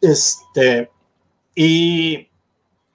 [0.02, 0.90] Este,
[1.54, 2.28] y,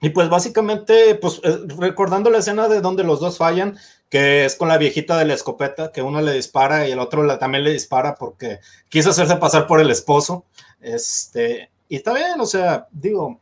[0.01, 3.77] y pues básicamente, pues eh, recordando la escena de donde los dos fallan,
[4.09, 7.25] que es con la viejita de la escopeta, que uno le dispara y el otro
[7.37, 8.59] también le dispara porque
[8.89, 10.43] quiso hacerse pasar por el esposo.
[10.85, 13.39] Este, y está bien, o sea, digo,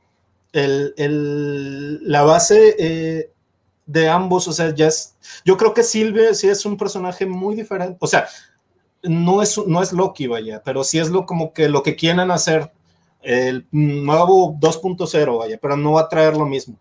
[0.53, 3.31] el, el, la base eh,
[3.85, 7.55] de ambos, o sea, ya es, yo creo que Silvia sí es un personaje muy
[7.55, 8.27] diferente, o sea,
[9.01, 12.31] no es, no es Loki, vaya, pero sí es lo como que lo que quieren
[12.31, 12.71] hacer
[13.21, 16.77] el nuevo 2.0, vaya, pero no va a traer lo mismo.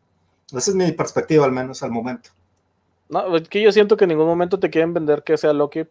[0.47, 2.31] Esa es mi perspectiva, al menos al momento.
[3.09, 5.87] No, es que yo siento que en ningún momento te quieren vender que sea Loki,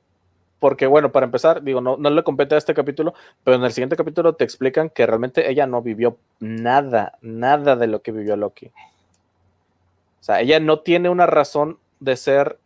[0.61, 3.71] porque bueno, para empezar, digo, no, no le compete a este capítulo, pero en el
[3.71, 8.35] siguiente capítulo te explican que realmente ella no vivió nada, nada de lo que vivió
[8.35, 8.67] Loki.
[8.67, 12.59] O sea, ella no tiene una razón de ser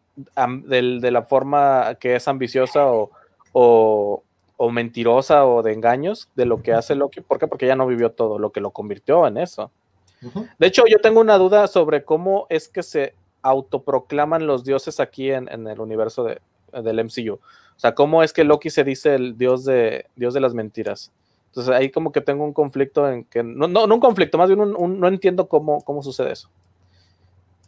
[0.66, 3.12] de, la forma que es ambiciosa o,
[3.54, 7.22] o, mentirosa o de engaños de lo que hace Loki.
[7.22, 7.48] ¿Por qué?
[7.48, 9.72] Porque ella no vivió todo lo que lo convirtió en eso.
[10.60, 15.32] De hecho, yo tengo una duda sobre cómo es que se autoproclaman los dioses aquí
[15.32, 16.42] en, el universo de,
[16.74, 17.40] del MCU.
[17.76, 21.12] O sea, cómo es que Loki se dice el dios de, dios de las mentiras.
[21.48, 24.60] Entonces ahí como que tengo un conflicto en que, no, no, un conflicto, más bien
[24.60, 26.50] no entiendo cómo, cómo sucede eso.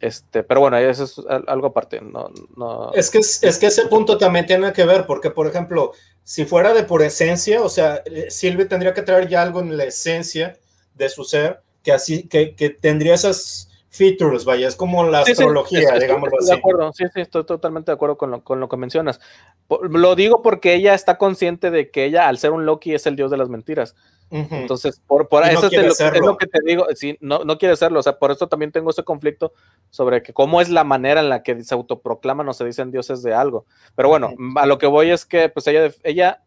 [0.00, 2.00] Este, pero bueno, eso es algo aparte.
[2.00, 2.92] No, no...
[2.92, 6.72] Es, que, es que ese punto también tiene que ver, porque, por ejemplo, si fuera
[6.72, 10.56] de por esencia, o sea, eh, Silvia tendría que traer ya algo en la esencia
[10.94, 13.67] de su ser, que así, que, que tendría esas
[13.98, 16.50] features, vaya, es como la astrología, digamos así.
[16.50, 19.20] De acuerdo, sí, sí, estoy totalmente de acuerdo con lo, con lo que mencionas.
[19.68, 23.16] Lo digo porque ella está consciente de que ella, al ser un Loki, es el
[23.16, 23.94] dios de las mentiras.
[24.30, 28.02] Entonces, por, por eso es, lo, que te digo, sí, no, no quiere serlo, o
[28.02, 29.52] sea, por eso también tengo ese conflicto
[29.88, 33.22] sobre que cómo es la manera en la que se autoproclaman o se dicen dioses
[33.22, 33.64] de algo.
[33.96, 36.42] Pero bueno, a lo que voy es que, pues ella, ella,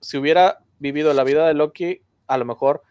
[0.00, 2.82] si hubiera vivido la vida de Loki, a lo mejor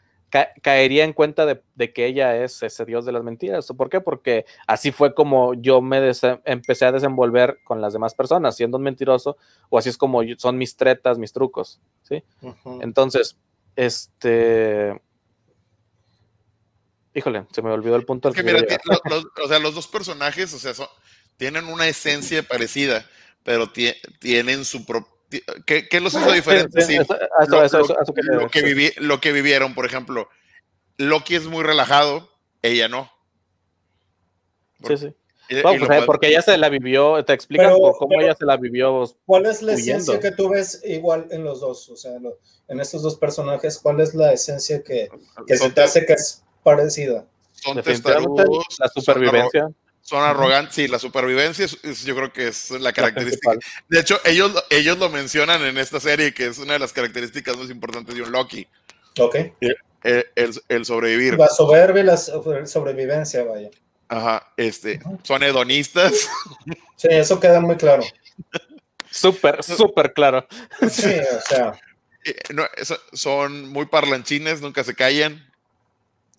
[0.62, 3.68] caería en cuenta de, que ella es ese dios de las mentiras.
[3.68, 4.02] ¿Por qué?
[4.02, 6.12] Porque así fue como yo me
[6.46, 9.38] empecé a desenvolver con las demás personas, siendo un mentiroso,
[9.70, 12.24] o así es como son mis tretas, mis trucos, ¿sí?
[12.82, 13.38] Entonces,
[13.76, 15.02] este.
[17.14, 18.30] Híjole, se me olvidó el punto.
[18.30, 20.74] o sea, los dos personajes, o sea,
[21.36, 23.06] tienen una esencia parecida,
[23.44, 23.70] pero
[24.20, 25.11] tienen su propio.
[25.66, 26.88] ¿Qué, los hizo diferentes?
[28.98, 30.30] lo que vivieron, por ejemplo,
[30.98, 32.30] Loki es muy relajado,
[32.62, 33.12] ella no.
[34.88, 35.16] sí, sí.
[35.62, 39.04] Pues, porque ella se la vivió, te explican cómo ella se la vivió.
[39.26, 41.90] ¿Cuál es la esencia que tú ves igual en los dos?
[41.90, 42.14] O sea,
[42.68, 45.10] en estos dos personajes, ¿cuál es la esencia que,
[45.46, 47.26] que se te hace que es parecida?
[47.52, 49.64] Son testarudos, la supervivencia.
[49.64, 49.76] Son,
[50.20, 53.52] arrogantes, sí, la supervivencia yo creo que es la característica.
[53.90, 57.58] de hecho, ellos, ellos lo mencionan en esta serie, que es una de las características
[57.58, 58.68] más importantes de un Loki.
[59.20, 59.36] Ok.
[60.04, 61.38] El, el sobrevivir.
[61.38, 63.70] La soberbia y la sobrevivencia, vaya.
[64.12, 66.28] Ajá, este, son hedonistas.
[66.98, 68.04] Sí, eso queda muy claro.
[69.10, 70.46] Súper, súper claro.
[70.90, 71.74] Sí, o sea.
[72.24, 72.36] Eh,
[73.14, 75.50] son muy parlanchines, nunca se callan.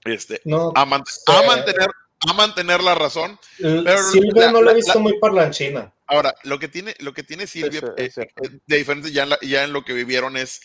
[0.04, 0.40] Este,
[0.74, 1.90] a, mantener,
[2.28, 3.38] a mantener la razón.
[3.58, 5.92] Pero Silvia no la he visto muy parlanchina.
[6.06, 8.28] Ahora, lo que tiene, lo que tiene Silvia, eh, eh,
[8.66, 10.60] de diferente ya ya en lo que vivieron, es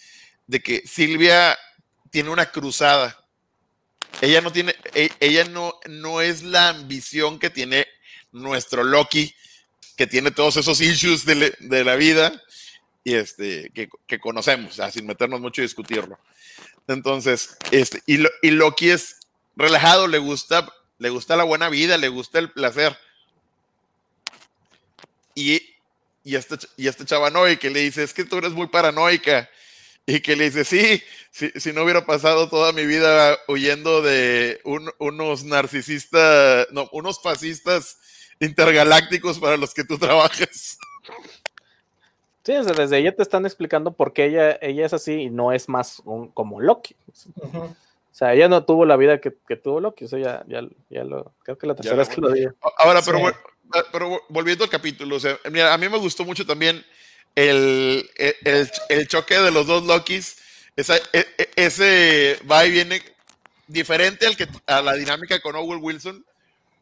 [0.45, 1.57] de que Silvia
[2.09, 3.17] tiene una cruzada
[4.21, 7.87] ella no tiene, e, ella no, no es la ambición que tiene
[8.31, 9.33] nuestro Loki,
[9.95, 12.41] que tiene todos esos issues de, la vida
[13.03, 16.19] y este, que, conocemos, sin meternos mucho y discutirlo.
[16.87, 19.17] Entonces, este, y, y, Loki es
[19.55, 22.97] relajado, le gusta, le gusta la buena vida, le gusta el placer.
[25.35, 25.61] Y,
[26.23, 29.49] y este, y este chavanoy que le dice, es que tú eres muy paranoica
[30.05, 31.01] y que le dice, sí,
[31.31, 37.99] si, no hubiera pasado toda mi vida huyendo de unos narcisistas, no, unos fascistas
[38.39, 40.77] intergalácticos para los que tú trabajas.
[42.43, 45.67] Sí, desde ella te están explicando por qué ella, ella es así y no es
[45.67, 46.01] más
[46.33, 46.95] como Loki.
[47.35, 47.75] O
[48.17, 51.57] sea, ella no tuvo la vida que, tuvo Loki, eso ya, ya, ya, lo, creo
[51.57, 52.51] que la tercera vez que lo digo.
[52.77, 53.19] Ahora, pero,
[53.91, 56.83] pero volviendo al capítulo, o sea, mira, a mí me gustó mucho también
[57.35, 58.09] el,
[58.89, 60.37] el, choque de los dos Lokis
[60.75, 63.03] esa, e, e, ese va y viene
[63.67, 66.25] diferente al que, a la dinámica con Owen Wilson,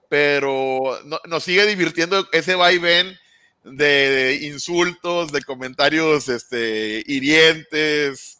[0.08, 3.20] pero nos sigue divirtiendo ese va y ven
[3.66, 8.40] de, insultos, de comentarios este, hirientes.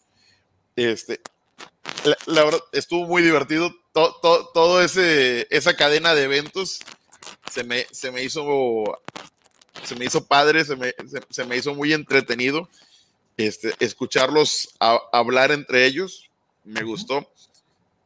[0.78, 1.20] Este,
[2.26, 3.74] la, verdad, estuvo muy divertido.
[3.94, 6.80] Todo, todo, ese, esa cadena de eventos
[7.50, 8.84] se me, se me hizo
[9.84, 10.94] se me hizo padre, se me,
[11.30, 12.68] se, me hizo muy entretenido.
[13.38, 16.30] Este, escucharlos hablar entre ellos,
[16.64, 17.30] me gustó.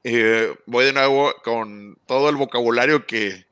[0.04, 3.46] Eh, voy de nuevo con todo el vocabulario que,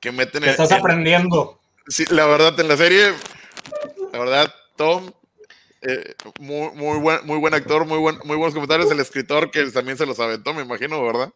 [0.00, 0.42] que meten.
[0.42, 1.58] Que estás aprendiendo.
[1.88, 3.14] Sí, la verdad, en la serie,
[4.12, 5.10] la verdad, Tom,
[5.82, 8.90] eh, muy, muy, buen, muy buen actor, muy, buen, muy buenos comentarios.
[8.90, 11.32] El escritor que también se los aventó, me imagino, ¿verdad?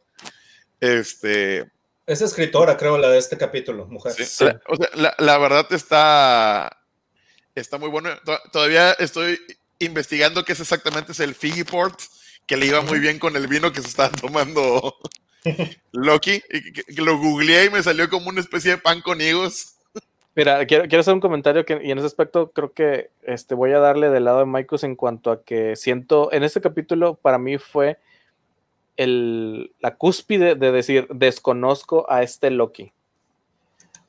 [0.81, 1.71] Este.
[2.07, 4.15] Es escritora, creo, la de este capítulo, mujer.
[4.41, 6.77] La, o sea, la, verdad está,
[7.55, 8.11] está muy bueno.
[8.53, 9.39] Todavía estoy
[9.79, 12.01] investigando qué es exactamente es el Figgy Port,
[12.47, 14.97] que le iba muy bien con el vino que se estaba tomando
[15.93, 16.43] Loki.
[16.89, 19.77] Y lo googleé y me salió como una especie de pan con higos.
[20.35, 23.73] Mira, quiero, quiero hacer un comentario que, y en ese aspecto creo que este, voy
[23.73, 27.39] a darle del lado de Michaels en cuanto a que siento, en este capítulo para
[27.39, 27.99] mí fue
[28.97, 32.93] el, la cúspide de decir, desconozco a este Loki.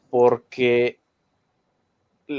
[0.09, 0.99] Porque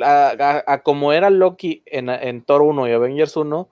[0.02, 3.68] a, como era Loki en, en, Thor 1 y Avengers 1,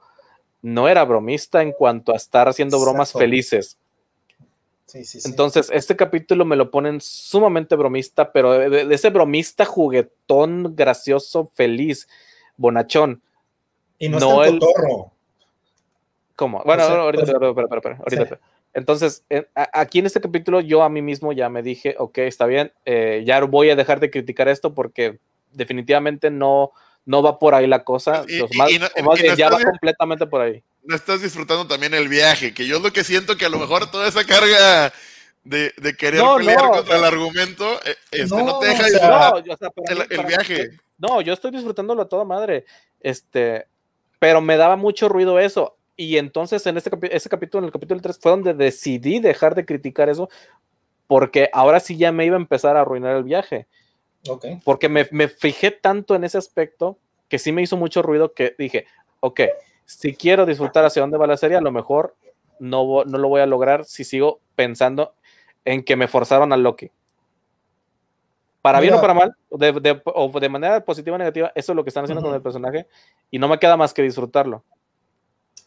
[0.63, 3.79] no era bromista en cuanto a estar haciendo bromas felices.
[5.24, 12.09] Entonces, este capítulo me lo ponen sumamente bromista, pero de, ese bromista juguetón, gracioso, feliz,
[12.56, 13.23] bonachón.
[13.98, 15.12] Y no, el torro.
[16.36, 16.62] ¿Cómo?
[16.64, 18.40] Bueno, ahorita, ahorita,
[18.74, 19.24] Entonces,
[19.55, 23.23] aquí en este capítulo yo a mí mismo ya me dije, ok, está bien, eh,
[23.27, 25.20] ya voy a dejar de criticar esto porque
[25.52, 26.73] definitivamente no,
[27.05, 28.24] no va por ahí la cosa.
[29.37, 32.93] ya va completamente por ahí no estás disfrutando también el viaje, que yo es lo
[32.93, 34.93] que siento que a lo mejor toda esa carga
[35.45, 39.45] de, querer pelear contra el argumento eh, este, no, te deja disfrutar
[40.11, 40.70] el, viaje.
[40.99, 42.65] No, yo estoy disfrutándolo a toda madre,
[43.01, 43.66] este,
[44.19, 45.77] pero me daba mucho ruido eso.
[45.95, 49.65] Y entonces en este ese capítulo, en el capítulo 3, fue donde decidí dejar de
[49.65, 50.29] criticar eso,
[51.07, 53.66] porque ahora sí ya me iba a empezar a arruinar el viaje.
[54.28, 54.61] Okay.
[54.65, 58.55] Porque me, me fijé tanto en ese aspecto que sí me hizo mucho ruido que
[58.59, 58.86] dije,
[59.20, 59.40] ok,
[59.85, 62.15] si quiero disfrutar hacia dónde va la serie, a lo mejor
[62.59, 65.15] no, no lo voy a lograr si sigo pensando
[65.65, 66.90] en que me forzaron a Loki.
[68.61, 71.77] Para bien o para mal, de, de, o de manera positiva o negativa, eso es
[71.77, 72.86] lo que están haciendo con el personaje
[73.31, 74.62] y no me queda más que disfrutarlo.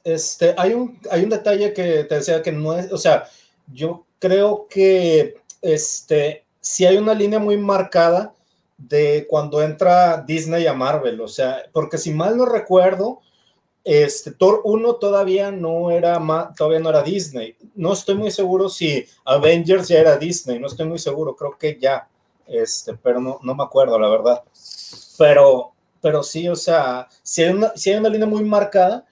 [0.06, 3.26] Este, hay un, hay un detalle que te decía que no es, o sea,
[3.73, 8.34] yo creo que este, si hay una línea muy marcada
[8.77, 13.22] de cuando entra Disney a Marvel, o sea, porque si mal no recuerdo,
[13.85, 16.19] este, Thor 1 todavía no era
[16.57, 17.56] todavía no era Disney.
[17.76, 21.77] No estoy muy seguro si Avengers ya era Disney, no estoy muy seguro, creo que
[21.80, 22.07] ya,
[22.47, 24.43] este, pero no, no me acuerdo, la verdad.
[25.18, 29.06] Pero, pero sí, o sea, si hay una, hay una línea muy marcada,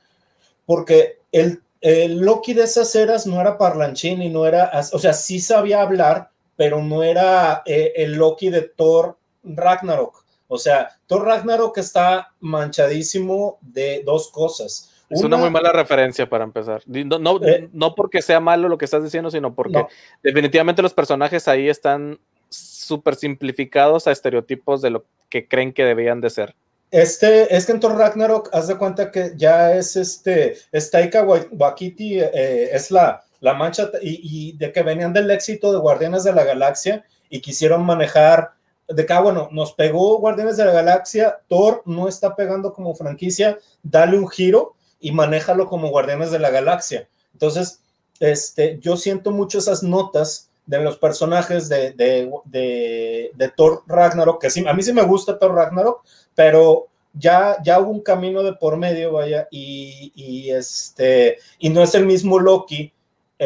[0.66, 5.40] porque el, Loki de esas eras no era parlanchín y no era, o sea, sí
[5.40, 10.24] sabía hablar, pero no era eh, el Loki de Thor Ragnarok.
[10.48, 14.92] O sea, Thor Ragnarok está manchadísimo de dos cosas.
[15.10, 16.82] Es una, muy mala referencia para empezar.
[16.86, 19.86] No, no, eh, no, porque sea malo lo que estás diciendo, sino porque
[20.24, 26.22] definitivamente los personajes ahí están súper simplificados a estereotipos de lo que creen que debían
[26.22, 26.56] de ser.
[26.92, 31.24] Este, es que en Thor Ragnarok, haz de cuenta que ya es este, es Taika
[31.24, 34.20] Waititi, eh, es la, la mancha y,
[34.52, 38.52] y de que venían del éxito de Guardianes de la Galaxia y quisieron manejar
[38.88, 42.96] de que, ah, bueno, nos pegó Guardianes de la Galaxia, Thor no está pegando como
[42.96, 47.08] franquicia, dale un giro y manéjalo como Guardianes de la Galaxia.
[47.34, 47.82] Entonces,
[48.20, 54.66] este, yo siento mucho esas notas de los personajes de, de, Thor Ragnarok, que sí,
[54.66, 56.04] a mí sí me gusta Thor Ragnarok,
[56.36, 61.84] pero ya, ya hubo un camino de por medio, vaya, y, y, este, y no
[61.84, 62.93] es el mismo Loki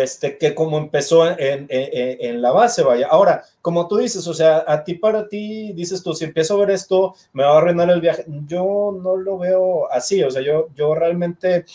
[0.04, 3.08] este, que como empezó en, la base, vaya.
[3.10, 6.60] Ahora, como tú dices, o sea, a ti para ti, dices tú, si empiezo a
[6.60, 8.26] ver esto, me va a arruinar el viaje.
[8.46, 11.66] Yo no lo veo así, o sea, yo, yo realmente,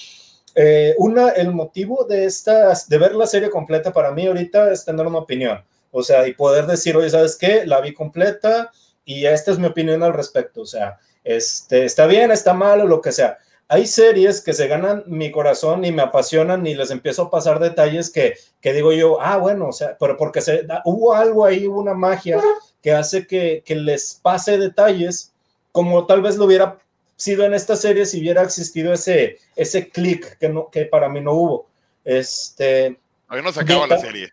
[0.55, 4.85] eh, una, el motivo de esta, de ver la serie completa para mí ahorita es
[4.85, 7.67] tener una opinión, o sea, y poder decir, oye, ¿sabes qué?
[7.67, 8.71] La vi completa
[9.05, 12.87] y esta es mi opinión al respecto, o sea, este, está bien, está mal o
[12.87, 13.39] lo que sea
[13.73, 17.59] hay series que se ganan mi corazón y me apasionan y les empiezo a pasar
[17.59, 21.81] detalles que, digo yo, ah, bueno, o sea, pero porque se, hubo algo ahí, hubo
[21.81, 22.39] una magia
[22.83, 25.33] que hace que, les pase detalles
[25.73, 26.77] como tal vez lo hubiera
[27.17, 31.23] sido en esta serie si hubiera existido ese, ese clic que, no, que para mí
[31.23, 31.67] no hubo.
[32.05, 32.99] Este.
[33.29, 34.29] A no se acaba la serie.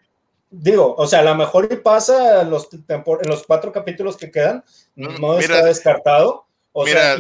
[0.50, 4.32] Digo, o sea, a lo mejor y pasa en los, en los cuatro capítulos que
[4.32, 4.66] quedan,
[4.98, 6.49] no está descartado.
[6.80, 7.18] O mira,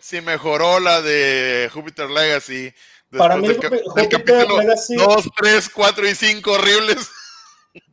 [0.00, 2.74] si, mejoró la de Jupiter Legacy.
[3.16, 4.96] Para mí, Jupiter Legacy.
[4.96, 7.08] 2, 3, 4 y 5 horribles.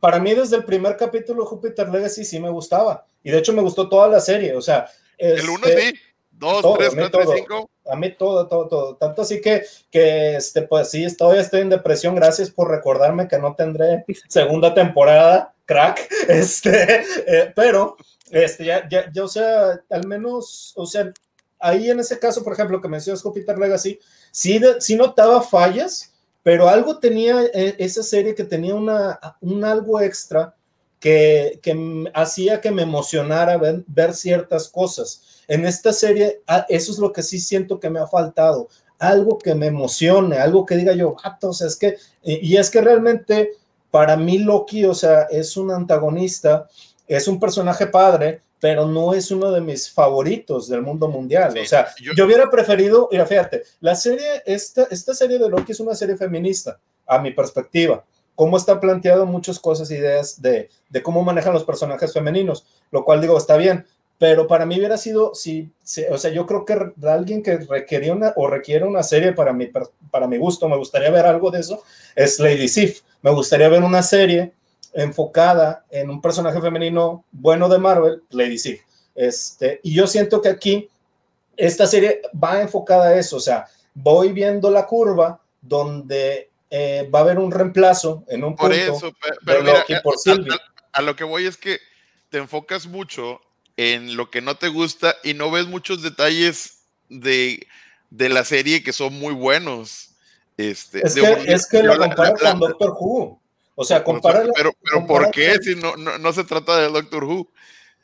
[0.00, 3.06] Para mí, desde el primer capítulo, Jupiter Legacy sí me gustaba.
[3.22, 4.56] Y de hecho, me gustó toda la serie.
[4.56, 5.98] O sea, el 1 este, sí.
[6.32, 7.70] 2, 3, 4 y 5.
[7.86, 8.96] A mí todo, todo, todo.
[8.96, 12.16] Tanto así que, que este, pues sí, estoy, estoy en depresión.
[12.16, 16.08] Gracias por recordarme que no tendré segunda temporada, crack.
[16.28, 17.96] Este, eh, pero,
[18.32, 21.12] este, ya, ya, ya, o sea, al menos, o sea,
[21.60, 24.00] ahí en ese caso, por ejemplo, que mencionas Jupiter Legacy,
[24.30, 30.00] sí, sí notaba fallas, pero algo tenía eh, esa serie que tenía una, un algo
[30.00, 30.56] extra
[30.98, 35.42] que, que hacía que me emocionara ver, ciertas cosas.
[35.46, 38.68] En esta serie, ah, eso es lo que sí siento que me ha faltado,
[38.98, 42.70] algo que me emocione, algo que diga yo, vato, o sea, es que, y es
[42.70, 43.50] que realmente
[43.92, 46.66] para mí Loki, o sea, es un antagonista,
[47.06, 51.52] es un personaje padre, pero no es uno de mis favoritos del mundo mundial.
[51.58, 55.80] o sea, yo, hubiera preferido, mira, fíjate, la serie, esta, esta serie de Loki es
[55.80, 58.04] una serie feminista, a mi perspectiva.
[58.34, 63.20] Cómo está planteado muchas cosas, ideas de, de cómo manejan los personajes femeninos, lo cual
[63.20, 63.84] digo, está bien,
[64.22, 65.72] pero para mí hubiera sido, si,
[66.08, 69.66] o sea, yo creo que alguien que requería una o requiere una serie para mi,
[70.12, 71.82] para mi gusto, me gustaría ver algo de eso,
[72.14, 73.00] es Lady Sif.
[73.20, 74.52] Me gustaría ver una serie
[74.92, 78.82] enfocada en un personaje femenino bueno de Marvel, Lady Sif.
[79.14, 80.88] Este, y yo siento que aquí
[81.56, 87.20] esta serie va enfocada a eso, o sea, voy viendo la curva donde eh, va
[87.20, 89.12] a haber un reemplazo en un por eso,
[89.44, 91.78] pero, mira, por a, a, lo que voy es que
[92.30, 93.40] te enfocas mucho
[93.76, 97.66] en lo que no te gusta y no ves muchos detalles de,
[98.10, 100.10] de la serie que son muy buenos.
[100.56, 103.41] Este, es, que, es que lo comparas con Doctor Who.
[103.82, 104.48] O sea, comparar.
[104.54, 107.48] Pero, pero ¿por qué si no, no, se trata de Doctor Who?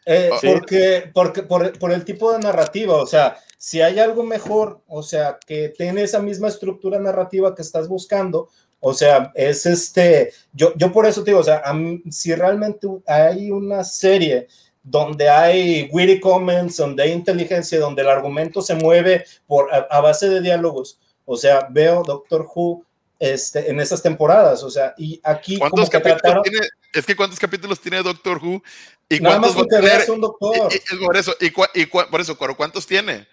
[0.05, 0.39] Eh, ah.
[0.43, 5.05] Porque, porque por, por, el tipo de narrativa, o sea, si hay algo mejor, o
[5.05, 8.49] sea, que tiene esa misma estructura narrativa que estás buscando,
[8.81, 11.63] o sea, es este, yo, yo por eso te digo, o sea,
[12.11, 14.49] si realmente hay una serie
[14.83, 20.29] donde hay witty comments, donde hay inteligencia, donde el argumento se mueve por, a, base
[20.29, 20.99] de diálogos.
[21.25, 22.85] O sea, veo Doctor Who
[23.19, 24.63] este, en esas temporadas.
[24.63, 28.63] O sea, y aquí ¿Cuántos capítulos tiene, es que cuántos capítulos tiene Doctor Who
[29.09, 30.69] y Nada más porque veas un doctor.
[30.73, 31.47] Y, por eso, y,
[31.81, 33.27] y por eso, ¿cuántos tiene?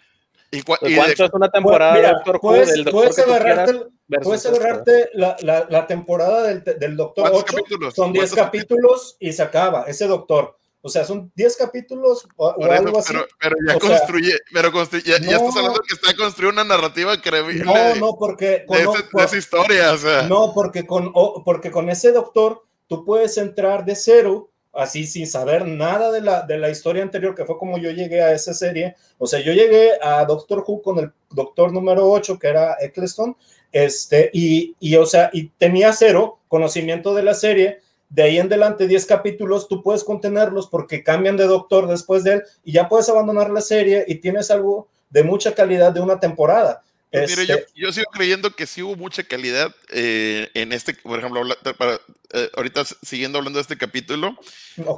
[0.52, 3.82] ¿Y, ¿Cuánto es una temporada pues, Doctor Who puedes, del Doctor puedes agarrarte,
[4.24, 7.58] puedes agarrarte la, la, la, temporada del, del Doctor 8,
[7.94, 10.58] son 10 capítulos y se acaba ese Doctor.
[10.86, 13.12] O sea, son 10 capítulos o, algo así.
[13.40, 14.72] Pero, ya construye, pero
[15.04, 17.66] ya, estás hablando que está construyendo una narrativa creíble.
[17.66, 20.28] No, no, porque con, de, esa historia, o sea.
[20.28, 21.12] No, porque con,
[21.44, 26.44] porque con ese doctor tú puedes entrar de cero, así sin saber nada de la,
[26.44, 28.96] de la historia anterior, que fue como yo llegué a esa serie.
[29.18, 33.36] O sea, yo llegué a Doctor Who con el doctor número 8, que era Eccleston,
[33.72, 37.80] este, y, y, o sea, y tenía cero conocimiento de la serie
[38.16, 42.36] de ahí en adelante 10 capítulos tú puedes contenerlos porque cambian de doctor después de
[42.36, 46.18] él y ya puedes abandonar la serie y tienes algo de mucha calidad de una
[46.18, 46.82] temporada.
[47.12, 51.42] Pues mire, yo, sigo creyendo que sí hubo mucha calidad eh, en este, por ejemplo,
[51.78, 52.00] para,
[52.32, 54.38] eh, ahorita siguiendo hablando de este capítulo,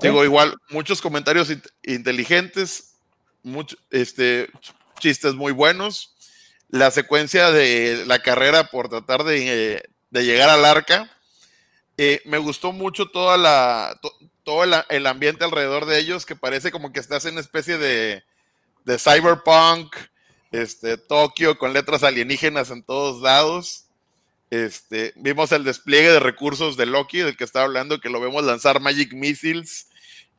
[0.02, 1.52] digo igual, muchos comentarios
[1.84, 2.98] inteligentes,
[3.42, 4.48] mucho, este,
[5.00, 6.16] chistes muy buenos,
[6.70, 11.17] la secuencia de la carrera por tratar de, de llegar al arca,
[11.98, 14.00] eh, me gustó mucho toda la,
[14.44, 18.24] todo el, ambiente alrededor de ellos, que parece como que estás en una especie de,
[18.86, 19.96] de cyberpunk,
[20.52, 23.86] este, Tokio con letras alienígenas en todos lados.
[24.52, 28.46] Este, vimos el despliegue de recursos de Loki, del que estaba hablando, que lo vemos
[28.46, 29.88] lanzar Magic Missiles.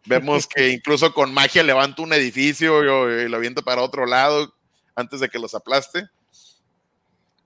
[0.06, 4.54] Vemos que incluso con magia levanta un edificio y, lo avienta para otro lado
[4.94, 6.08] antes de que los aplaste.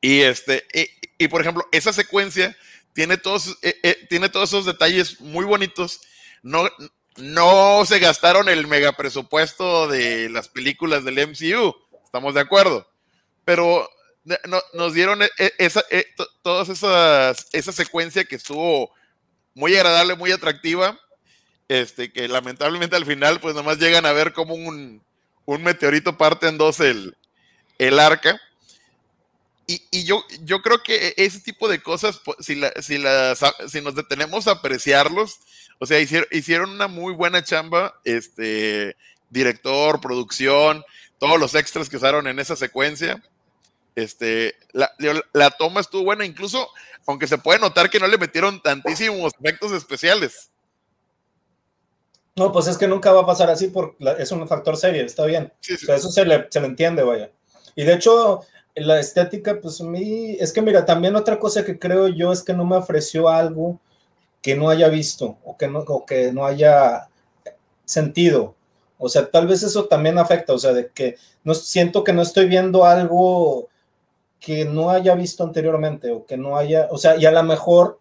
[0.02, 0.66] Y este,
[1.16, 2.56] y por ejemplo, esa secuencia
[2.92, 6.00] tiene todos, eh, eh, tiene todos esos detalles muy bonitos.
[6.42, 6.68] No,
[7.16, 11.74] no se gastaron el mega presupuesto de las películas del MCU,
[12.04, 12.88] estamos de acuerdo.
[13.44, 13.88] Pero
[14.72, 15.82] nos dieron e, e, esa,
[16.42, 18.92] todas esas, esa secuencia que estuvo
[19.54, 20.98] muy agradable, muy atractiva.
[21.68, 25.02] Este, que lamentablemente al final, pues nomás llegan a ver como un,
[25.46, 27.16] un meteorito parte en dos el,
[27.78, 28.38] el arca
[29.66, 33.02] y, yo, yo creo que ese tipo de cosas, si, si,
[33.68, 35.38] si nos detenemos a apreciarlos,
[35.78, 38.96] o sea, hicieron, hicieron una muy buena chamba, este,
[39.30, 40.84] director, producción,
[41.18, 43.22] todos los extras que usaron en esa secuencia.
[43.94, 44.90] Este, la,
[45.32, 46.68] la, toma estuvo buena, incluso
[47.06, 50.50] aunque se puede notar que no le metieron tantísimos efectos especiales.
[52.34, 55.26] No, pues es que nunca va a pasar así porque es un factor serio, está
[55.26, 55.52] bien.
[55.66, 57.30] eso se le, se le entiende, vaya.
[57.74, 58.40] Y de hecho,
[58.74, 62.42] la estética, pues a mí, es que mira, también otra cosa que creo yo es
[62.42, 63.80] que no me ofreció algo
[64.40, 67.08] que no haya visto o que no, que no haya
[67.84, 68.54] sentido.
[68.98, 72.22] O sea, tal vez eso también afecta, o sea, de que no siento que no
[72.22, 73.68] estoy viendo algo
[74.40, 77.98] que no haya visto anteriormente o que no haya, o sea, y a lo mejor,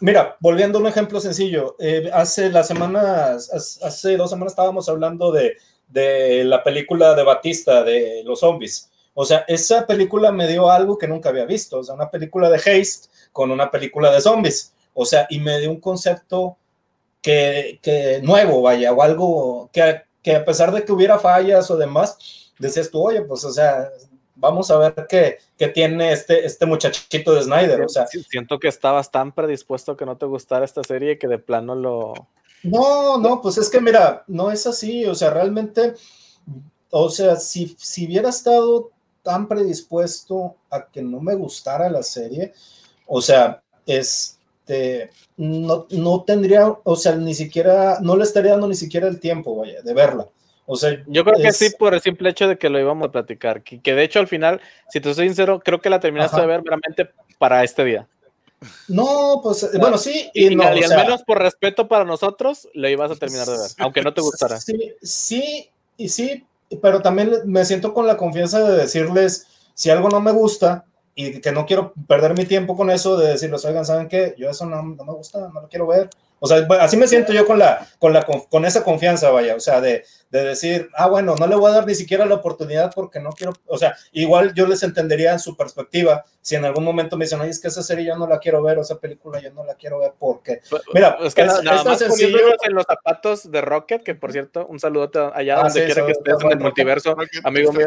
[0.00, 3.50] mira, volviendo a un ejemplo sencillo, eh, hace las semanas,
[3.82, 5.56] hace dos semanas estábamos hablando de,
[5.88, 8.90] de la película de Batista, de los zombies.
[9.14, 12.50] O sea, esa película me dio algo que nunca había visto, o sea, una película
[12.50, 14.74] de Haste con una película de zombies.
[14.92, 16.56] O sea, y me dio un concepto
[17.22, 21.76] que, que nuevo, vaya, o algo que, que, a pesar de que hubiera fallas o
[21.76, 23.88] demás, decías tú, oye, pues, o sea,
[24.34, 27.82] vamos a ver qué, qué tiene este, este muchachito de Snyder.
[27.82, 31.28] O sea, siento que estabas tan predispuesto a que no te gustara esta serie que
[31.28, 32.14] de plano lo.
[32.62, 35.94] No, no, pues es que mira, no es así, o sea, realmente,
[36.90, 38.90] o sea, si, si hubiera estado
[39.24, 42.52] tan predispuesto a que no me gustara la serie,
[43.06, 48.76] o sea, este, no, no tendría, o sea, ni siquiera, no le estaría dando ni
[48.76, 50.28] siquiera el tiempo, vaya, de verla.
[50.66, 53.12] O sea, yo creo que sí, por el simple hecho de que lo íbamos a
[53.12, 53.62] platicar.
[53.62, 56.46] Que, que de hecho, al final, si te soy sincero, creo que la terminaste de
[56.46, 58.08] ver realmente para este día.
[58.88, 60.74] No, pues bueno, sí y, no.
[60.74, 64.14] Y al menos por respeto para nosotros, lo ibas a terminar de ver, aunque no
[64.14, 64.58] te gustara.
[64.58, 66.46] Sí, sí, y sí,
[66.80, 70.84] pero también me siento con la confianza de decirles, si algo no me gusta
[71.14, 74.34] y que no quiero perder mi tiempo con eso, de decirles, oigan, ¿saben qué?
[74.36, 76.10] Yo eso no, no me gusta, no lo quiero ver.
[76.44, 79.60] O sea, así me siento yo con, la, con, la, con esa confianza, vaya, o
[79.60, 82.92] sea, de, de, decir, ah, bueno, no le voy a dar ni siquiera la oportunidad
[82.94, 86.84] porque no quiero, o sea, igual yo les entendería en su perspectiva si en algún
[86.84, 88.98] momento me dicen, oye, es que esa serie yo no la quiero ver, o esa
[88.98, 90.60] película yo no la quiero ver porque,
[90.92, 92.38] mira, es que nada, más sencillo.
[92.62, 96.12] en los zapatos de Rocket, que por cierto, un saludo allá ah, donde quiera que
[96.12, 97.86] estés en el multiverso, amigo mío.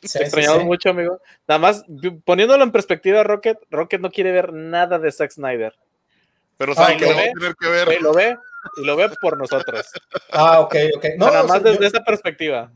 [0.00, 1.18] Te extrañamos mucho, amigo.
[1.48, 1.84] Nada más,
[2.24, 5.74] poniéndolo en perspectiva, Rocket, Rocket no quiere ver nada de Zack Snyder.
[6.60, 8.02] Pero sabe que lo, ve, tener que ver.
[8.02, 8.36] lo ve
[8.76, 9.86] y lo ve por nosotros.
[10.30, 11.06] Ah, ok, ok.
[11.16, 12.70] No, Nada más desde esa perspectiva.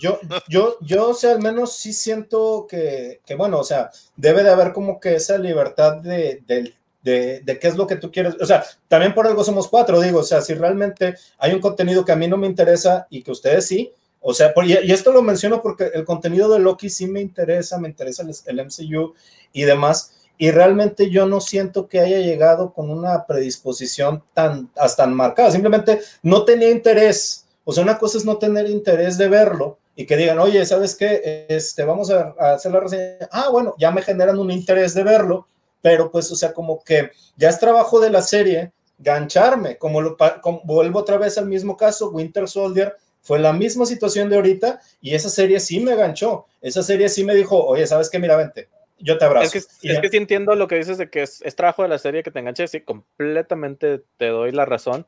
[0.00, 0.18] Yo,
[0.48, 4.48] yo, yo, o sea, al menos sí siento que, que, bueno, o sea, debe de
[4.48, 6.72] haber como que esa libertad de, de,
[7.02, 8.36] de, de, qué es lo que tú quieres.
[8.40, 12.06] O sea, también por algo somos cuatro, digo, o sea, si realmente hay un contenido
[12.06, 15.12] que a mí no me interesa y que ustedes sí, o sea, y, y esto
[15.12, 19.14] lo menciono porque el contenido de Loki sí me interesa, me interesa el, el MCU
[19.52, 25.14] y demás y realmente yo no siento que haya llegado con una predisposición tan, tan
[25.14, 29.78] marcada, simplemente no tenía interés, o sea, una cosa es no tener interés de verlo
[29.94, 31.46] y que digan, oye, ¿sabes qué?
[31.48, 35.46] Este, vamos a, hacer la reseña, ah, bueno, ya me generan un interés de verlo,
[35.80, 40.16] pero pues, o sea, como que ya es trabajo de la serie gancharme, como, lo,
[40.64, 45.14] vuelvo otra vez al mismo caso, Winter Soldier, fue la misma situación de ahorita y
[45.14, 46.46] esa serie sí me ganchó.
[46.60, 48.20] Esa serie sí me dijo, oye, ¿sabes qué?
[48.20, 49.44] Mira, vente, yo te abrazo.
[49.44, 51.98] Es que, es que sí entiendo lo que dices de que es, trabajo de la
[51.98, 55.06] serie que te enganche, sí, completamente te doy la razón,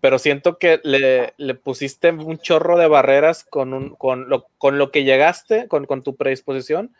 [0.00, 4.78] pero siento que le, le pusiste un chorro de barreras con, un, con, lo, con
[4.78, 6.94] lo que llegaste, con, con tu predisposición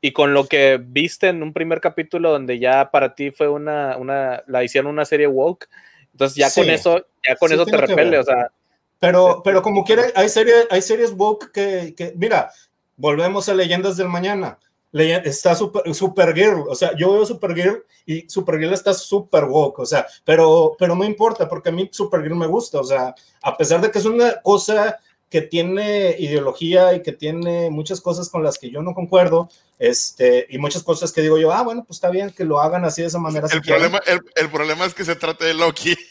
[0.00, 3.96] y con lo que viste en un primer capítulo donde ya para ti fue una,
[3.96, 5.68] una la hicieron una serie woke,
[6.12, 8.50] entonces ya con eso, ya con eso te repele, o sea.
[8.98, 12.50] Pero, pero como quiera, hay series, hay series woke que, que, mira,
[12.96, 14.58] volvemos a Leyendas del Mañana
[14.92, 20.06] está super, Supergirl, o sea, yo veo Supergirl y Supergirl está super woke, o sea,
[20.24, 23.90] pero, pero no importa porque a mí Supergirl me gusta, o sea, a pesar de
[23.90, 24.98] que es una cosa
[25.28, 29.48] que tiene ideología y que tiene muchas cosas con las que yo no concuerdo,
[29.78, 32.84] este, y muchas cosas que digo yo, ah, bueno, pues está bien que lo hagan
[32.84, 33.46] así de esa manera.
[33.52, 35.96] El, problema, el, el problema es que se trate de Loki.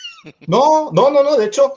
[0.47, 1.75] No, no, no, no, de hecho,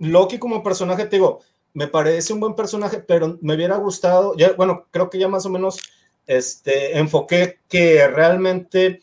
[0.00, 1.42] Loki como personaje, te digo,
[1.74, 5.46] me parece un buen personaje, pero me hubiera gustado, ya, bueno, creo que ya más
[5.46, 5.78] o menos
[6.26, 9.00] este, enfoqué que realmente,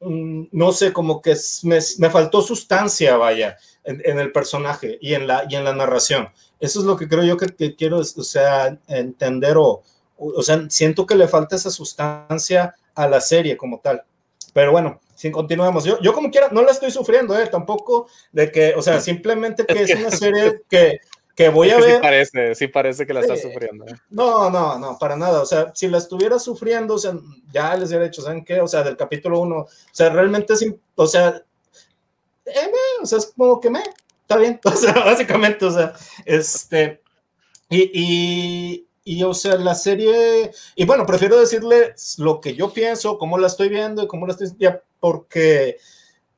[0.00, 5.26] mm, no sé, como que me, me faltó sustancia, vaya, en, el personaje y en,
[5.26, 6.28] la, y en la narración.
[6.60, 9.82] Eso es lo que creo yo que, quiero, o sea, entender o,
[10.16, 14.04] o sea, siento que le falta esa sustancia a la serie como tal.
[14.52, 15.84] Pero bueno, sin continuemos.
[15.84, 17.46] Yo, yo como quiera, no la estoy sufriendo, ¿eh?
[17.46, 21.00] Tampoco de que, o sea, simplemente que es una serie que
[21.34, 21.96] que voy a ver.
[21.96, 23.84] Sí parece, sí parece que la está sufriendo.
[24.10, 25.40] No, no, no, para nada.
[25.40, 27.14] O sea, si la estuviera sufriendo, o sea,
[27.52, 28.60] ya les hubiera dicho, ¿saben qué?
[28.60, 31.42] O sea, del capítulo 1, o sea, realmente es, o sea,
[32.44, 32.70] eh,
[33.02, 33.82] o sea, es como que me,
[34.22, 34.60] está bien.
[34.64, 35.94] O sea, básicamente, o sea,
[36.24, 37.00] este,
[37.70, 43.38] y, y, o sea, la serie, y bueno, prefiero decirle lo que yo pienso, cómo
[43.38, 45.78] la estoy viendo y cómo la estoy, ya, porque,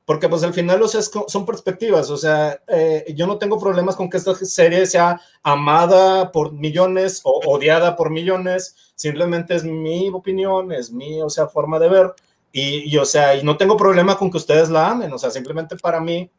[0.05, 3.97] porque pues al final, o sea, son perspectivas, o sea, eh, yo no tengo problemas
[3.97, 10.10] con que esta serie sea amada por millones o odiada por millones, simplemente es mi
[10.10, 12.14] opinión, es mi, o sea, forma de ver,
[12.52, 15.31] y, y o sea, y no tengo problema con que ustedes la amen, o sea,
[15.31, 16.31] simplemente para mí,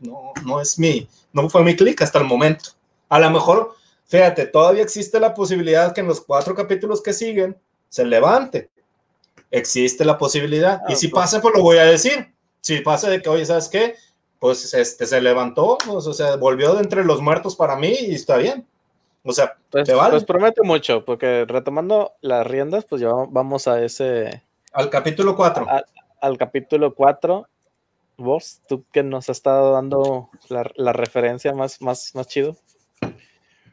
[0.00, 2.70] no, no es mi, no fue mi clic hasta el momento.
[3.08, 7.56] A lo mejor fíjate, todavía existe la posibilidad que en los cuatro capítulos que siguen
[7.88, 8.70] se levante.
[9.50, 10.82] Existe la posibilidad.
[10.88, 11.22] y ah, si pues.
[11.22, 12.34] pasa, pues lo voy a decir.
[12.60, 13.94] Si pasa de que, oye, ¿sabes qué?
[14.38, 18.14] Pues este se levantó, pues, o sea, volvió de entre los muertos para mí y
[18.14, 18.66] está bien.
[19.24, 20.12] O sea, pues, te vale.
[20.12, 24.42] Pues promete mucho, porque retomando las riendas, pues ya vamos a ese.
[24.72, 25.66] Al capítulo 4.
[26.20, 27.48] Al capítulo 4.
[28.16, 32.56] Vos, tú que nos has estado dando la, referencia más, más, más chido.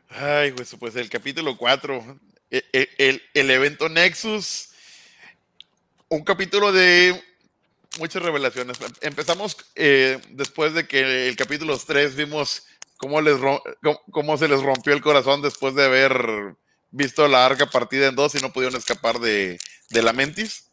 [0.09, 2.19] Ay, pues, pues el capítulo 4,
[2.51, 4.69] e, e, el, evento Nexus,
[6.09, 7.19] un capítulo de
[7.99, 8.77] muchas revelaciones.
[9.01, 12.65] Empezamos eh, después de que el capítulo 3 vimos
[12.97, 13.38] cómo, les,
[14.11, 16.55] cómo, se les rompió el corazón después de haber
[16.91, 19.59] visto la arca partida en dos y no pudieron escapar de,
[19.89, 20.69] la Mentis.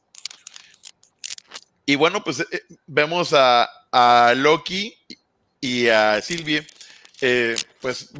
[1.87, 4.97] Y bueno, pues eh, vemos a, a Loki
[5.61, 6.67] y a Sylvie
[7.25, 8.11] eh, pues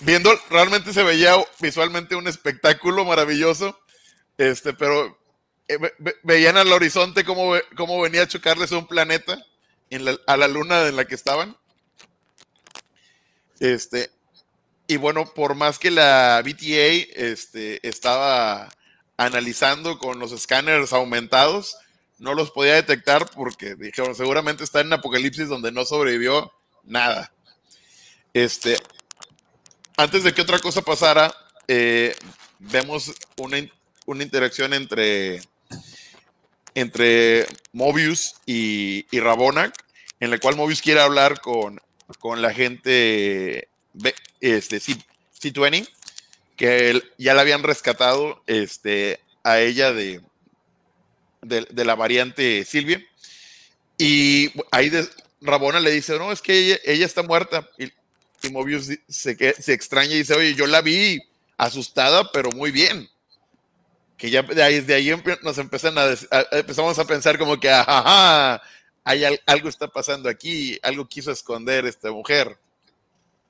[0.00, 3.78] viendo, realmente se veía visualmente un espectáculo maravilloso,
[4.36, 5.16] este, pero
[5.68, 5.78] eh,
[6.22, 9.44] veían al horizonte cómo, cómo, venía a chocarles un planeta
[10.26, 11.56] a la luna en la que estaban.
[13.60, 14.10] Este,
[14.86, 18.68] y bueno, por más que la BTA este, estaba
[19.16, 21.76] analizando con los escáneres aumentados,
[22.18, 26.52] no los podía detectar porque dijeron, seguramente está en apocalipsis donde no sobrevivió
[26.84, 27.32] nada.
[28.32, 28.76] Este,
[29.96, 31.34] antes de que otra cosa pasara,
[31.66, 32.14] eh,
[32.58, 33.58] vemos una,
[34.22, 35.40] interacción entre,
[36.80, 39.72] entre Mobius y, y Rabona,
[40.20, 41.80] en la cual Mobius quiere hablar con,
[42.18, 43.68] con la gente
[44.40, 45.88] este, C20,
[46.56, 50.20] que ya la habían rescatado este, a ella de,
[51.42, 53.04] de, la variante Silvia.
[53.96, 54.90] Y ahí
[55.40, 57.68] Rabona le dice, no, es que ella, está muerta.
[57.78, 57.86] Y,
[58.46, 61.20] y Mobius se, se extraña y dice, oye, yo la vi
[61.56, 63.08] asustada, pero muy bien.
[64.18, 65.12] Que ya de ahí, de ahí
[65.42, 66.08] nos empiezan a,
[66.50, 68.60] empezamos a pensar como que, ajá,
[69.04, 72.58] hay algo está pasando aquí, algo quiso esconder esta mujer.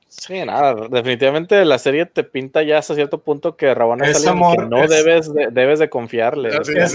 [0.08, 4.56] Sí, nada, definitivamente la serie te pinta ya hasta cierto punto que Rabona es alguien
[4.56, 6.50] que no debes, de, debes de confiarle.
[6.56, 6.94] Es,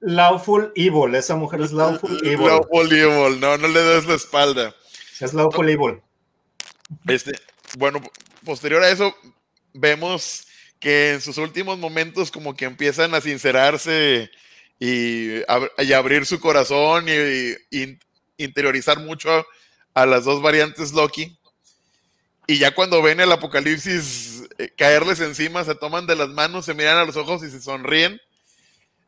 [0.00, 2.46] lawful evil, esa mujer es lawful evil.
[2.46, 4.74] Lawful evil, no, no le des la espalda.
[5.20, 6.00] Es lawful evil.
[7.06, 7.32] Este,
[7.78, 8.00] bueno,
[8.44, 9.14] posterior a eso,
[9.72, 10.46] vemos
[10.82, 14.28] que en sus últimos momentos como que empiezan a sincerarse
[14.80, 15.40] y,
[15.94, 17.98] abrir su corazón y,
[18.36, 19.46] interiorizar mucho
[19.94, 21.38] a, las dos variantes Loki.
[22.48, 26.74] Y ya cuando ven el apocalipsis eh, caerles encima, se toman de las manos, se
[26.74, 28.20] miran a los ojos y se sonríen.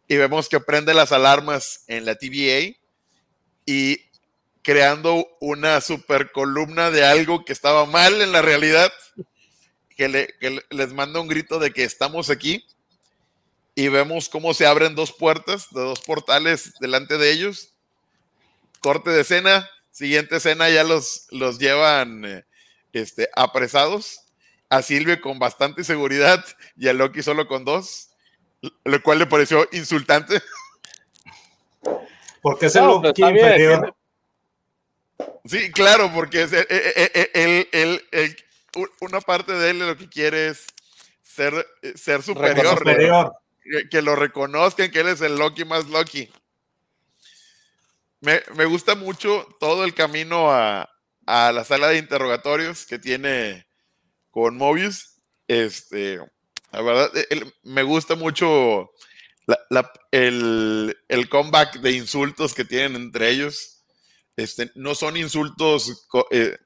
[0.06, 2.76] Y vemos que prende las alarmas en la TVA.
[3.66, 3.98] Y
[4.62, 8.92] creando una super columna de algo que estaba mal en la realidad,
[9.96, 12.64] que, les manda un grito de que estamos aquí
[13.74, 17.72] y vemos cómo se abren dos puertas de dos portales delante de ellos.
[18.80, 22.44] Corte de escena, siguiente escena ya los, los llevan eh,
[22.92, 24.20] este, apresados.
[24.70, 26.44] A Silvia con bastante seguridad
[26.76, 28.08] y a Loki solo con dos,
[28.84, 30.42] lo cual le pareció insultante.
[32.40, 33.94] Porque es el Loki inferior.
[35.44, 38.06] Sí, claro, porque es el,
[39.01, 40.66] una parte de él lo que quiere es
[41.22, 42.82] ser, ser superior.
[43.90, 46.30] Que, lo reconozcan, que él es el Loki más Loki.
[48.20, 50.88] Me, gusta mucho todo el camino a,
[51.26, 53.66] la sala de interrogatorios que tiene
[54.30, 55.16] con Mobius.
[55.48, 56.18] Este,
[56.72, 57.10] la verdad,
[57.62, 58.90] me gusta mucho
[60.10, 63.74] el, el comeback de insultos que tienen entre ellos
[64.36, 66.06] este, no son insultos.
[66.30, 66.59] Eh, eh,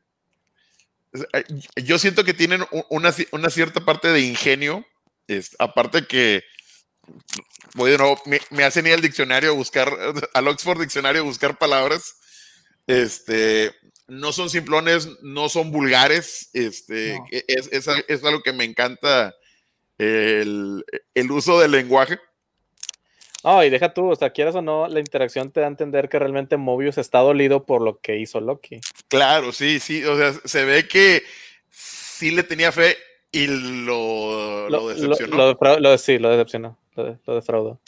[1.77, 4.87] yo siento que tienen una, cierta parte de ingenio.
[5.59, 6.45] aparte que
[7.75, 9.91] bueno, me, me, hacen ir al diccionario a buscar,
[10.35, 12.17] al Oxford Diccionario a buscar palabras.
[12.87, 13.75] Este,
[14.07, 16.51] no son simplones, no son vulgares.
[16.53, 19.35] Este, e, es, es, algo que me encanta
[19.99, 22.19] el, el uso del lenguaje.
[23.45, 26.09] No, y deja tú, o sea, quieras o no, la interacción te da a entender
[26.09, 28.81] que realmente Mobius está dolido por lo que hizo Loki.
[29.09, 31.23] Claro, sí, sí, o sea, se ve que
[31.71, 32.97] sí le tenía fe
[33.31, 35.57] y lo, lo, decepcionó.
[35.79, 37.81] Lo, sí, lo decepcionó, lo, defraudó.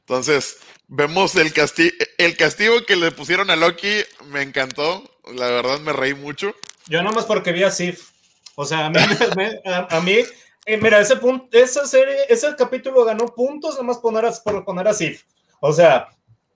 [0.00, 0.58] Entonces,
[0.88, 5.02] vemos el, castigo, el castigo que le pusieron a Loki, me encantó,
[5.34, 6.54] la verdad me reí mucho.
[6.86, 8.10] Yo nomás porque vi a Sif.
[8.54, 8.98] O sea, a mí,
[9.64, 10.18] a, mí
[10.66, 14.94] eh, mira, ese punto, esa serie, ese capítulo ganó puntos nomás poner por poner a
[14.94, 15.24] Sif.
[15.60, 16.08] O sea,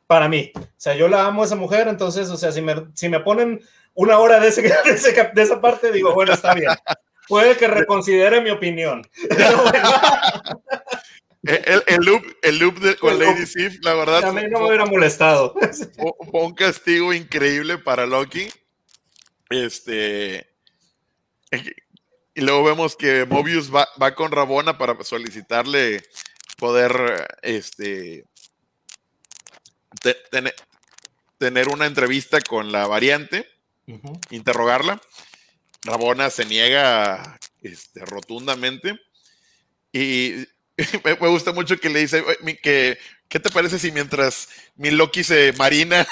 [0.06, 0.50] para mí.
[0.56, 3.20] O sea, yo la amo a esa mujer, entonces, o sea, si me, si me
[3.20, 3.60] ponen
[3.94, 4.62] una hora de, ese,
[5.34, 6.70] de, esa parte, digo, bueno, está bien.
[7.28, 9.06] Puede que reconsidere mi opinión.
[11.42, 14.24] el, el, loop, el loop de, con Lady Sif, la verdad.
[14.24, 15.54] A mí no me hubiera molestado.
[16.30, 18.48] Fue un castigo increíble para Loki.
[19.50, 20.48] Este.
[22.38, 26.04] Y luego vemos que Mobius va, con Rabona para solicitarle
[26.56, 28.26] poder este,
[31.40, 33.50] tener una entrevista con la variante,
[34.30, 35.02] interrogarla.
[35.82, 39.00] Rabona se niega este, rotundamente.
[39.92, 40.46] Y
[41.04, 42.22] me, gusta mucho que le dice
[42.62, 46.06] que, ¿qué te parece si mientras mi Loki se marina,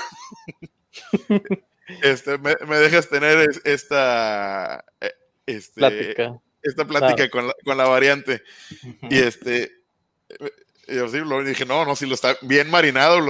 [2.03, 5.12] este, me, dejas tener esta eh,
[5.47, 6.40] este, plática.
[6.62, 8.43] esta plática con, la, con, la, variante?
[9.10, 9.73] Y este,
[10.89, 13.20] yo sí, lo dije, no, no, si lo está bien marinado,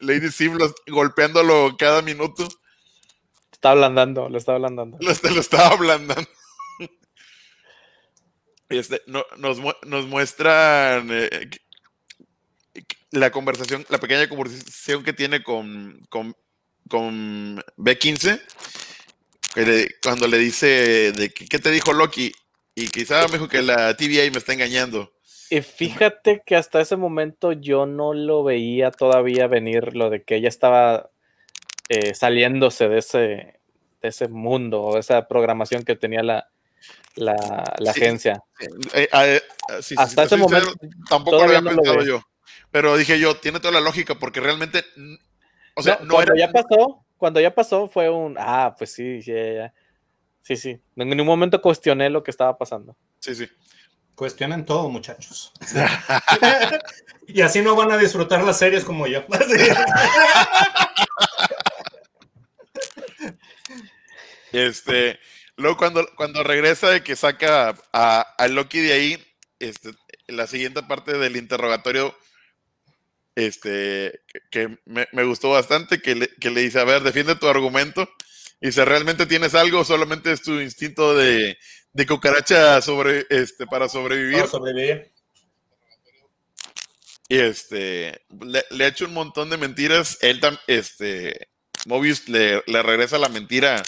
[0.00, 2.48] Lady Sim golpeándolo cada minuto.
[3.52, 4.98] Está ablandando, lo está ablandando.
[5.00, 6.28] Lo, lo estaba ablandando.
[8.68, 11.48] Este, no, nos, nos, muestran eh,
[13.12, 16.36] la conversación, la pequeña conversación que tiene con, con,
[16.88, 18.42] con B15,
[20.02, 22.32] cuando le dice de qué te dijo Loki,
[22.74, 25.12] y quizá me dijo que la TVA me está engañando.
[25.48, 30.36] Y fíjate que hasta ese momento yo no lo veía todavía venir lo de que
[30.36, 31.10] ella estaba
[31.88, 36.48] eh, saliéndose de ese, de ese mundo o esa programación que tenía la,
[37.14, 37.36] la,
[37.88, 38.42] agencia.
[38.92, 39.40] Eh, eh,
[39.96, 40.72] hasta ese momento
[41.08, 42.22] tampoco lo había pensado yo.
[42.70, 44.84] Pero dije yo, tiene toda la lógica porque realmente,
[45.74, 50.56] o sea, no, cuando ya pasó, cuando ya pasó fue un, ah, pues sí, sí,
[50.56, 50.80] sí.
[50.96, 52.96] En ningún momento cuestioné lo que estaba pasando.
[53.20, 53.48] Sí, sí.
[54.14, 55.52] Cuestionen todo, muchachos.
[57.26, 59.22] y así no van a disfrutar las series como yo.
[64.52, 65.18] este,
[65.56, 69.22] luego cuando, cuando regresa de que saca a, Loki de ahí,
[69.58, 69.90] este,
[70.28, 72.16] la siguiente parte del interrogatorio,
[73.36, 78.08] este, que, me, gustó bastante, que le, que le dice, a ver, defiende tu argumento.
[78.60, 81.58] Y si realmente tienes algo, solamente es tu instinto de,
[81.92, 84.38] de cucaracha sobre, este, para sobrevivir.
[84.38, 85.12] Para sobrevivir.
[87.28, 90.16] Y este, le, ha hecho un montón de mentiras.
[90.22, 91.48] Él, este,
[91.86, 93.82] Mobius le, regresa la mentira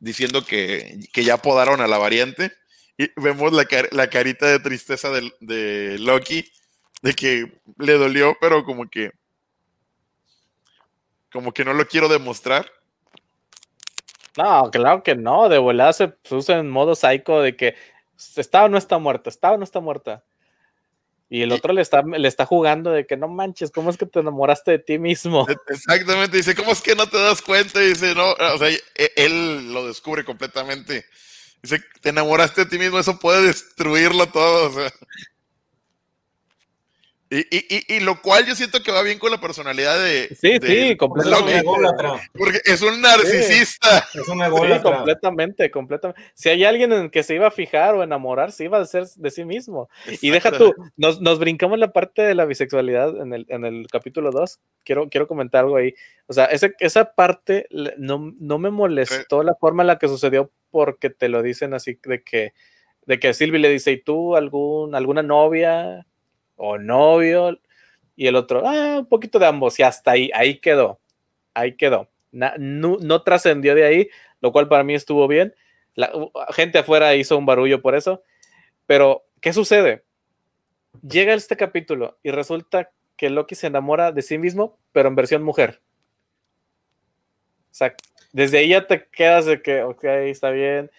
[0.00, 2.52] diciendo que, ya podaron a la variante.
[2.98, 6.52] Y vemos la, la carita de tristeza de, de, Loki,
[7.02, 9.10] de que le dolió, pero como que,
[11.32, 12.70] como que no lo quiero demostrar.
[14.36, 17.74] No, claro que no, de volada se puso en modo psycho de que
[18.36, 20.24] está o no está muerta, está o no está muerta.
[21.28, 24.04] Y el otro le está, le está jugando de que no manches, ¿cómo es que
[24.04, 25.46] te enamoraste de ti mismo?
[25.48, 27.82] E, exactamente, dice, ¿cómo es que no te das cuenta?
[27.82, 31.06] Y dice, no, o sea, e, él lo descubre completamente.
[31.62, 34.68] Dice, te enamoraste de ti mismo, eso puede destruirlo todo.
[34.68, 34.92] O sea.
[37.34, 40.36] Y, y, y, lo cual yo siento que va bien con la personalidad de.
[40.38, 41.62] Sí, sí, completamente.
[42.34, 44.06] Porque es un narcisista.
[44.12, 46.20] es un sí, completamente, completamente.
[46.34, 49.06] Si hay alguien en que se iba a fijar o enamorar, se iba a hacer
[49.16, 49.88] de sí mismo.
[50.20, 53.86] Y deja tú, nos, nos, brincamos la parte de la bisexualidad en el, en el
[53.90, 54.60] capítulo 2.
[54.84, 55.94] Quiero, quiero comentar algo ahí.
[56.26, 60.52] O sea, ese, esa parte no, no me molestó la forma en la que sucedió
[60.70, 62.52] porque te lo dicen así de que,
[63.06, 66.04] de que Silvi le dice, ¿y tú algún, alguna novia?
[66.64, 67.58] O novio,
[68.14, 71.00] y el otro, ah, un poquito de ambos, y hasta ahí, ahí quedó,
[71.54, 72.08] ahí quedó.
[72.30, 74.08] no, trascendió de ahí,
[74.40, 75.54] lo cual para mí estuvo bien.
[75.94, 76.10] La
[76.50, 78.22] gente afuera hizo un barullo por eso,
[78.86, 80.04] pero ¿qué sucede?
[81.06, 85.42] Llega este capítulo y resulta que Loki se enamora de sí mismo, pero en versión
[85.42, 85.82] mujer.
[87.70, 87.94] O sea,
[88.32, 90.90] desde ahí ya te quedas de que, ok, está bien.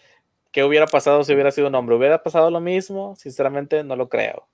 [0.52, 1.96] ¿Qué hubiera pasado si hubiera sido un hombre?
[1.96, 3.16] ¿Hubiera pasado lo mismo?
[3.16, 4.48] Sinceramente, no lo creo.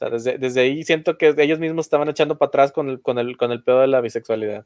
[0.00, 3.18] O sea, desde, ahí siento que ellos mismos estaban echando para atrás con el, con
[3.18, 4.64] el, con el pedo de la bisexualidad.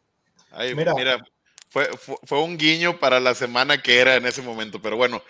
[0.77, 1.25] mira,
[1.71, 1.89] fue,
[2.25, 5.23] fue, un guiño para la semana que era en ese momento, pero bueno.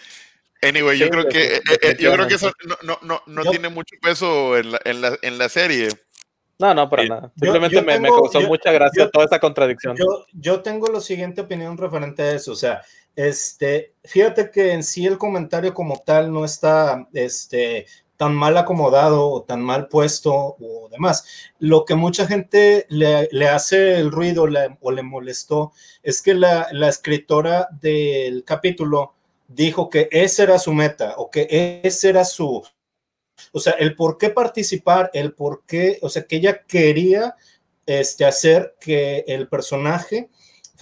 [0.60, 3.68] Anyway, yo creo que eh, eh, yo creo que eso no, no, no, no tiene
[3.68, 5.88] mucho peso en la, en, la, en la serie.
[6.58, 7.32] No, no, para nada.
[7.40, 9.96] Simplemente me, causó mucha gracia toda esa contradicción.
[9.96, 12.52] Yo, yo tengo la siguiente opinión referente a eso.
[12.52, 12.82] O sea,
[13.16, 17.86] este, fíjate que en sí el comentario como tal no está este,
[18.22, 21.24] tan mal acomodado o tan mal puesto o demás.
[21.58, 24.44] Lo que mucha gente le, hace el ruido
[24.80, 25.72] o le molestó
[26.04, 29.14] es que la, la, escritora del capítulo
[29.48, 32.62] dijo que esa era su meta o que ese era su,
[33.50, 37.34] o sea, el por qué participar, el por qué, o sea, que ella quería
[37.86, 40.30] este, hacer que el personaje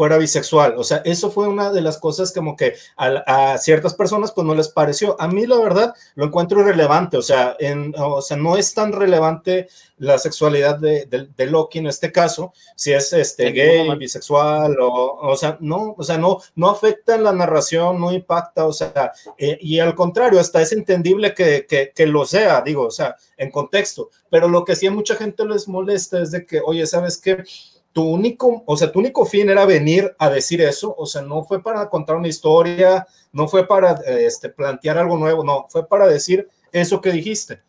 [0.01, 0.77] fuera bisexual.
[0.79, 4.55] O sea, eso fue una de las cosas como que a, ciertas personas pues no
[4.55, 5.15] les pareció.
[5.21, 7.19] A mí la verdad lo encuentro irrelevante.
[7.19, 9.69] O sea, en, o sea no es tan relevante
[9.99, 15.59] la sexualidad de, Loki en este caso, si es este gay, bisexual o, o sea,
[15.61, 19.81] no, o sea, no, no afecta en la narración, no impacta, o sea, eh, y
[19.81, 24.09] al contrario, hasta es entendible que, que, que lo sea, digo, o sea, en contexto.
[24.31, 27.45] Pero lo que sí a mucha gente les molesta es de que, oye, ¿sabes qué?
[27.93, 31.45] Tu único, o sea, tu único fin era venir a decir eso, o sea, no
[31.45, 36.07] fue para contar una historia, no fue para este, plantear algo nuevo, no, fue para
[36.07, 37.63] decir eso que dijiste.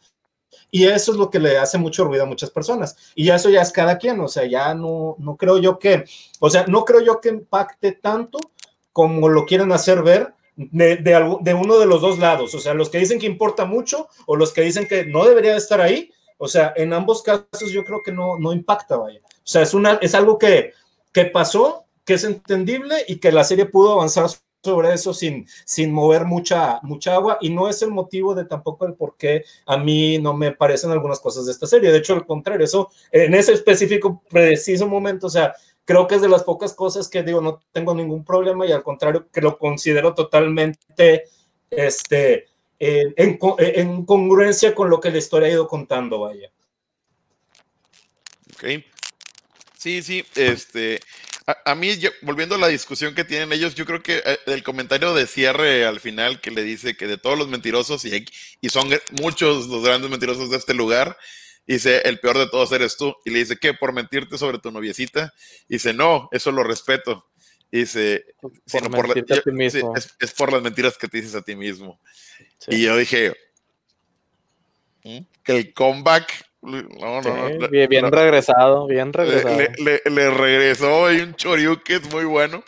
[0.69, 2.95] Y eso es lo que le hace mucho ruido a muchas personas.
[3.14, 6.06] Y eso ya es cada quien, o sea, ya no, no creo yo que,
[6.39, 8.39] o sea, no creo yo que impacte tanto
[8.93, 12.73] como lo quieren hacer ver de, de, de uno de los dos lados, o sea,
[12.73, 16.11] los que dicen que importa mucho o los que dicen que no debería estar ahí,
[16.38, 19.22] o sea, en ambos casos yo creo que no, no impacta, vaya.
[19.43, 20.73] O sea, es, una, es algo que,
[21.11, 24.30] que pasó, que es entendible y que la serie pudo avanzar
[24.63, 28.85] sobre eso sin, sin mover mucha, mucha agua y no es el motivo de tampoco
[28.85, 31.91] el por qué a mí no me parecen algunas cosas de esta serie.
[31.91, 36.22] De hecho, al contrario, eso en ese específico, preciso momento, o sea, creo que es
[36.22, 39.57] de las pocas cosas que digo, no tengo ningún problema y al contrario, que lo
[39.57, 41.23] considero totalmente
[41.69, 42.47] este,
[42.80, 46.51] en, en congruencia con lo que la historia ha ido contando, vaya.
[48.53, 48.90] Ok.
[49.81, 50.99] Sí, sí, este,
[51.65, 51.89] a, mí,
[52.21, 55.87] volviendo a la discusión que tienen ellos, yo creo que eh, el comentario de cierre
[55.87, 58.23] al final que le dice que de todos los mentirosos, y,
[58.61, 61.17] y son muchos los grandes mentirosos de este lugar,
[61.65, 63.15] dice, el peor de todos eres tú.
[63.25, 63.73] Y le dice, ¿qué?
[63.73, 65.33] ¿Por mentirte sobre tu noviecita?
[65.67, 67.27] Y dice, no, eso lo respeto.
[67.71, 71.99] dice, por es, por las mentiras que te dices a ti mismo.
[72.67, 73.33] Y yo dije,
[75.03, 75.21] ¿Mm?
[75.43, 79.57] que el comeback no, no, bien, regresado, bien regresado.
[79.57, 81.35] Le, le, regresó y un
[81.88, 82.63] es muy bueno.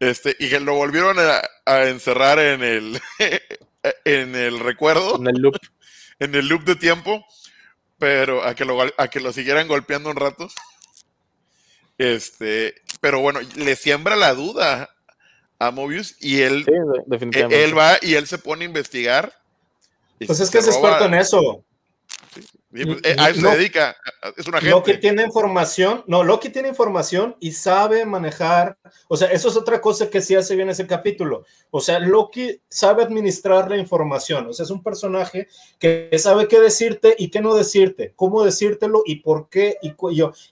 [0.00, 3.00] Este, y que lo volvieron a, encerrar en el,
[4.04, 5.16] en el recuerdo.
[5.16, 5.56] En el loop.
[6.20, 7.26] En el loop de tiempo.
[7.98, 10.48] Pero a que lo, a que lo siguieran golpeando un rato.
[11.98, 14.90] Este, pero bueno, le siembra la duda
[15.58, 16.64] a Mobius y él,
[17.50, 19.32] él va y él se pone a investigar.
[20.24, 21.64] Pues es que es experto en eso.
[22.34, 23.96] Pues, eh, a eso se dedica,
[24.36, 24.70] es una gente.
[24.70, 28.76] Loki tiene información, no, Loki tiene información y sabe manejar,
[29.08, 31.44] o sea, eso es otra cosa que sí hace bien ese capítulo.
[31.70, 35.46] O sea, Loki sabe administrar la información, o sea, es un personaje
[35.78, 39.94] que sabe qué decirte y qué no decirte, cómo decírtelo y por qué, y,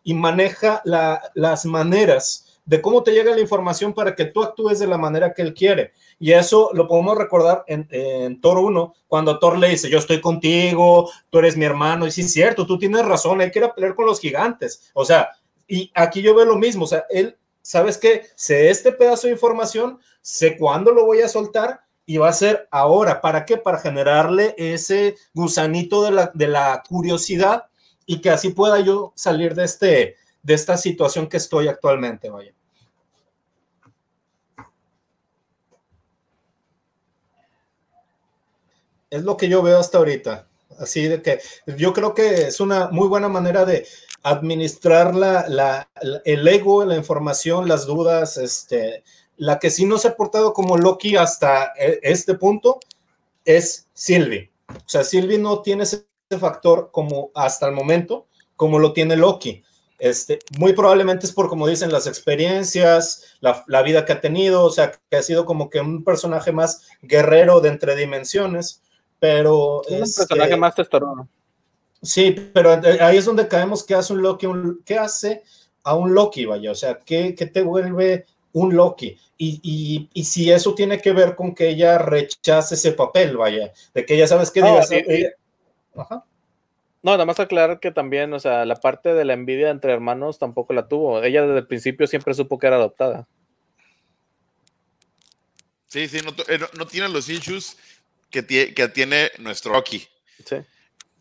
[0.05, 4.87] y maneja las maneras de cómo te llega la información para que tú actúes de
[4.87, 5.93] la manera que él quiere.
[6.19, 10.21] Y eso lo podemos recordar en, en Thor 1, cuando Thor le dice, yo estoy
[10.21, 13.95] contigo, tú eres mi hermano, y sí es cierto, tú tienes razón, ir a pelear
[13.95, 14.91] con los gigantes.
[14.95, 15.31] O sea,
[15.67, 18.27] y aquí yo veo lo mismo, o sea, él, ¿sabes qué?
[18.35, 22.69] Sé este pedazo de información, sé cuándo lo voy a soltar y va a ser
[22.71, 23.21] ahora.
[23.21, 23.57] ¿Para qué?
[23.57, 27.67] Para generarle ese gusanito de la, de la curiosidad
[28.07, 32.53] y que así pueda yo salir de este, de esta situación que estoy actualmente, vaya.
[39.11, 40.49] Es lo que yo veo hasta ahorita.
[40.79, 41.39] Así de que
[41.77, 43.87] yo creo que es una muy buena manera de
[44.23, 45.89] administrar la,
[46.25, 48.39] el ego, la información, las dudas.
[48.39, 49.05] Este,
[49.37, 52.81] la que sí no se ha portado como Loki hasta e, este punto
[53.45, 54.51] es Sylvie.
[54.69, 56.07] O sea, Sylvie no tiene ese
[56.39, 59.63] factor como hasta el momento, como lo tiene Loki.
[60.03, 64.71] Este, muy probablemente es por, como dicen, las experiencias, la, vida que ha tenido, o
[64.71, 68.83] sea, que ha sido como que un personaje más guerrero de entre dimensiones,
[69.21, 69.83] pero...
[69.89, 71.29] Es un personaje más testorón.
[72.03, 74.49] Sí, pero ahí es donde caemos que hace un Loki,
[74.85, 75.45] ¿qué hace
[75.85, 76.73] a un Loki, vaya?
[76.73, 79.17] O sea, ¿qué, te vuelve un Loki?
[79.39, 84.17] Y, si eso tiene que ver con que ella rechace ese papel, vaya, de que
[84.17, 84.63] ella sabes que...
[85.95, 86.25] Ajá.
[87.03, 90.39] No, nada más aclarar que también, o sea, la parte de la envidia entre hermanos
[90.39, 91.23] tampoco la tuvo.
[91.23, 93.27] Ella desde el principio siempre supo que era adoptada.
[95.89, 96.61] Sí, sí, no, eh,
[96.91, 97.77] tiene los issues
[98.31, 100.07] que, tiene, que tiene nuestro Rocky.
[100.45, 100.57] Sí.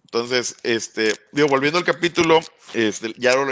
[0.05, 2.39] Entonces, este, digo, volviendo al capítulo,
[2.73, 3.51] este, ya lo,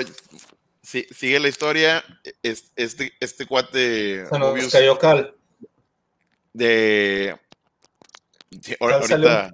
[0.81, 2.03] sigue la historia.
[2.43, 4.25] Este, este cuate.
[6.53, 7.37] De.
[8.79, 9.51] ahorita.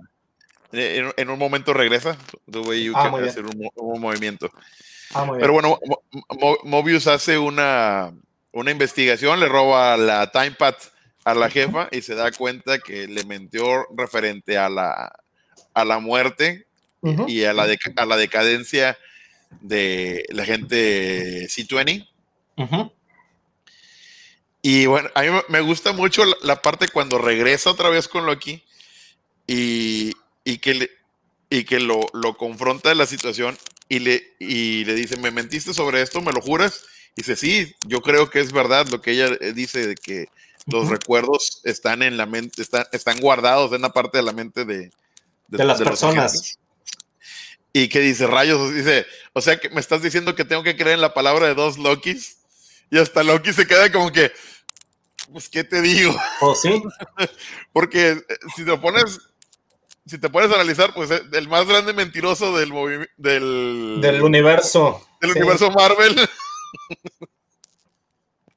[0.76, 2.18] En, un momento regresa.
[2.52, 4.52] Tuve ah, que hacer un, movimiento.
[5.14, 5.80] Ah, Pero bueno,
[6.64, 8.12] Mobius hace una,
[8.52, 10.76] una investigación, le roba la timepad
[11.24, 15.12] a la jefa y se da cuenta que le mentió referente a la,
[15.74, 16.68] a la muerte
[17.28, 18.98] y a la, a la decadencia
[19.62, 22.08] de la gente C20.
[24.62, 28.64] Y bueno, a mí me gusta mucho la, parte cuando regresa otra vez con Loki
[29.46, 30.14] y,
[30.46, 30.90] y que,
[31.50, 33.58] y que lo, lo, confronta de la situación
[33.90, 36.22] y le, y le dice, ¿me mentiste sobre esto?
[36.22, 36.86] ¿Me lo juras?
[37.18, 40.30] Y dice, sí, yo creo que es verdad lo que ella eh, dice de que
[40.68, 44.66] los recuerdos están en la mente, están, están guardados en una parte de la mente
[44.66, 44.92] de,
[45.48, 46.58] de, las personas.
[47.74, 50.96] Y que dice, rayos, dice, o sea que me estás diciendo que tengo que creer
[50.96, 52.38] en la palabra de dos Lokis.
[52.90, 54.32] Y hasta Loki se queda como que,
[55.32, 56.16] pues, ¿qué te digo?
[56.40, 56.82] ¿O ¿Oh, sí?
[57.74, 58.24] Porque eh,
[58.56, 59.20] si te pones,
[60.06, 62.72] si te a analizar, pues eh, el más grande mentiroso del
[63.18, 65.02] del, del universo.
[65.20, 66.16] Del universo Marvel.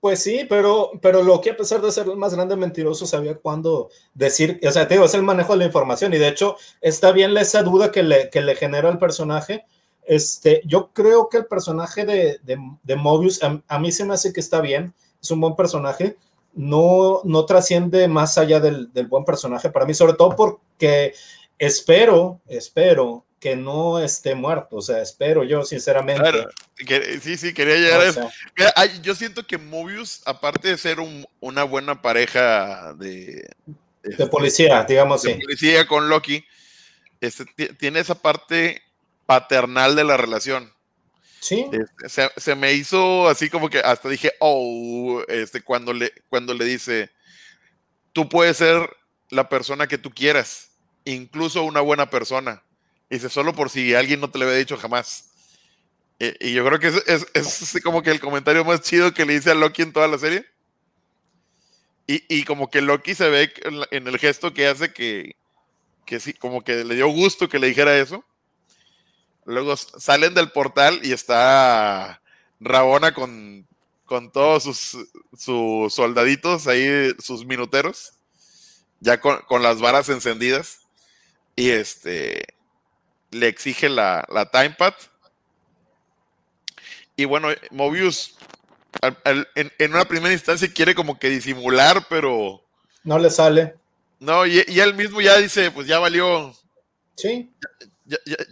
[0.00, 3.36] Pues sí, pero, pero lo que a pesar de ser el más grande mentiroso sabía
[3.36, 6.56] cuándo decir, o sea, te digo, es el manejo de la información y de hecho
[6.80, 9.64] está bien esa duda que le, que le genera al personaje.
[10.04, 14.40] Este, yo creo que el personaje de, de, Mobius, a, mí se me hace que
[14.40, 16.16] está bien, es un buen personaje,
[16.54, 21.12] no, no trasciende más allá del, del buen personaje para mí, sobre todo porque
[21.58, 26.46] espero, espero que no esté muerto, o sea, espero yo sinceramente.
[27.22, 28.30] sí, sí, quería llegar a eso.
[29.02, 30.98] yo siento que Mobius, aparte de ser
[31.40, 33.48] una buena pareja de...
[34.02, 36.44] De este, policía, digamos de policía con Loki,
[37.20, 37.44] este,
[37.74, 38.82] tiene esa parte
[39.26, 40.72] paternal de la relación.
[41.40, 41.68] Sí.
[41.72, 46.64] Este, se, me hizo así como que hasta dije, oh, este, cuando le, cuando le
[46.64, 47.10] dice,
[48.12, 48.88] tú puedes ser
[49.30, 50.67] la persona que tú quieras,
[51.12, 52.62] incluso una buena persona
[53.10, 55.30] Dice, solo por si alguien no te lo había dicho jamás.
[56.18, 59.54] Y, yo creo que es, como que el comentario más chido que le dice a
[59.54, 60.44] Loki en toda la serie.
[62.06, 63.52] Y, y como que Loki se ve
[63.90, 65.36] en, el gesto que hace que,
[66.04, 68.24] que sí, como que le dio gusto que le dijera eso.
[69.44, 72.20] Luego salen del portal y está
[72.60, 73.66] Rabona con,
[74.04, 74.98] con todos sus,
[75.36, 78.12] sus soldaditos ahí, sus minuteros,
[79.00, 80.87] ya con, con las varas encendidas.
[81.58, 82.54] Y este
[83.32, 84.94] le exige la, la timepad.
[87.16, 88.36] Y bueno, Mobius
[89.24, 92.62] en, una primera instancia quiere como que disimular, pero...
[93.02, 93.74] No le sale.
[94.20, 96.54] No, y, él mismo ya dice, pues ya valió.
[97.16, 97.50] Sí.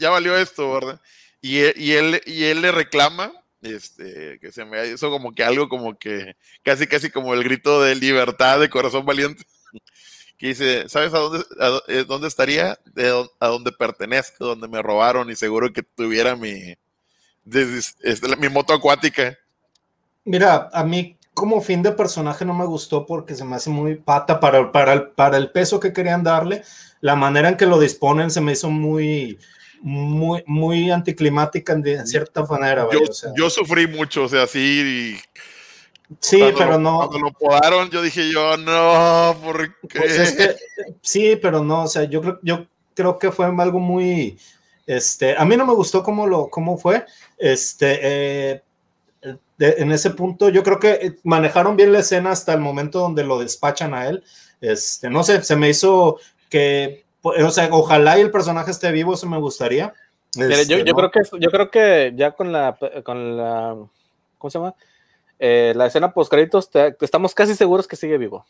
[0.00, 1.00] Ya, valió esto, ¿verdad?
[1.40, 5.68] Y, y, él, y él le reclama, este, que se me hizo como que algo
[5.68, 6.34] como que,
[6.64, 9.44] casi, casi como el grito de libertad de corazón valiente
[10.38, 11.44] que dice, ¿sabes a dónde,
[11.88, 12.78] eh, dónde estaría?
[12.94, 16.76] De, a dónde pertenezco, donde me robaron y seguro que tuviera mi,
[18.02, 19.36] este, mi moto acuática.
[20.24, 23.96] Mira, a mí como fin de personaje no me gustó porque se me hace muy
[23.96, 26.62] pata para, para, el, para el peso que querían darle.
[27.00, 29.38] La manera en que lo disponen se me hizo muy,
[29.82, 32.88] muy, muy anticlimática en, cierta manera.
[32.90, 33.00] Yo,
[33.36, 35.16] yo, sufrí mucho, o sea, sí.
[36.20, 36.98] Sí, pero no.
[36.98, 39.98] Cuando lo podaron, yo dije yo, no, ¿por qué?
[39.98, 40.36] Pues
[41.02, 44.38] sí, pero no, o sea, yo creo, yo creo que fue algo muy,
[44.86, 47.04] este, a mí no me gustó cómo lo, cómo fue,
[47.38, 48.62] este, eh,
[49.58, 53.38] en ese punto, yo creo que manejaron bien la escena hasta el momento donde lo
[53.38, 54.22] despachan a él,
[54.60, 56.18] este, no sé, se me hizo
[56.48, 59.92] que, o sea, ojalá y el personaje esté vivo, eso me gustaría.
[60.34, 63.76] yo, este, yo creo que, yo creo que ya con la, con la,
[64.38, 64.74] ¿cómo se llama?
[65.38, 68.46] Eh, la escena post créditos, estamos casi seguros que sigue vivo.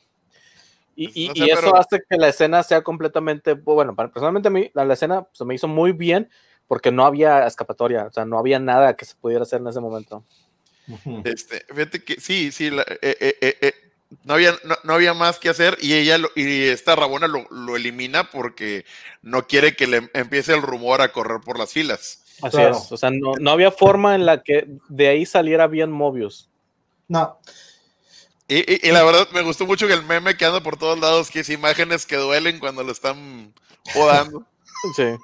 [0.99, 5.27] Y, pues, eso hace que la escena sea completamente, bueno, personalmente a mí la, escena
[5.33, 6.31] se me hizo muy bien
[6.67, 9.81] porque no había escapatoria, o sea, no había nada que se pudiera hacer en ese
[9.81, 10.25] momento.
[11.25, 12.71] Este, fíjate que sí, sí,
[13.03, 13.73] eh, eh,
[14.25, 14.55] no, había,
[14.85, 18.87] no, había más que hacer y ella y esta Rabona lo, elimina porque
[19.21, 22.23] no quiere que le empiece el rumor a correr por las filas.
[22.41, 25.91] Así es, o sea, no, no, había forma en la que de ahí saliera bien
[25.91, 26.49] Mobius.
[27.09, 27.39] No.
[28.49, 31.41] Y, la verdad me gustó mucho que el meme que anda por todos lados, que
[31.41, 33.53] es imágenes que duelen cuando lo están
[33.95, 34.45] podando.
[34.95, 35.17] Sí.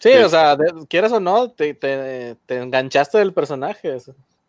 [0.00, 0.56] Sí, o sea,
[0.88, 3.96] quieres o no, te, enganchaste del personaje.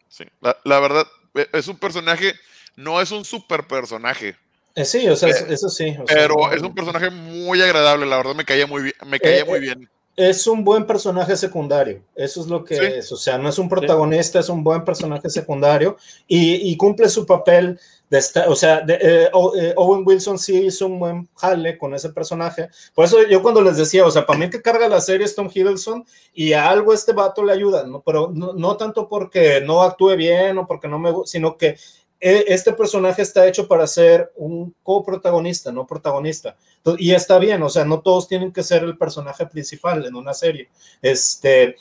[0.09, 2.33] Sí, la, verdad, e, es un personaje,
[2.75, 4.35] no es un super personaje.
[4.75, 5.95] Eh, sí, o sea, eso sí.
[6.05, 8.95] pero es un personaje muy agradable, la verdad me caía muy bien.
[9.05, 13.17] Me caía muy bien es un buen personaje secundario, eso es lo que es, o
[13.17, 15.95] sea, no es un protagonista, es un buen personaje secundario
[16.27, 17.79] y, cumple su papel
[18.09, 22.67] de o sea, eh, eh, Owen Wilson sí hizo un buen jale con ese personaje,
[22.95, 25.35] por eso yo cuando les decía, o sea, para mí que carga la serie es
[25.35, 26.03] Tom Hiddleston
[26.33, 28.01] y a algo este vato le ayuda, ¿no?
[28.01, 31.77] pero no, no tanto porque no actúe bien o porque no me, sino que
[32.19, 36.55] este personaje está hecho para ser un coprotagonista, no protagonista.
[36.97, 40.33] Y está bien, o sea, no todos tienen que ser el personaje principal en una
[40.33, 40.69] serie.
[41.01, 41.75] Este,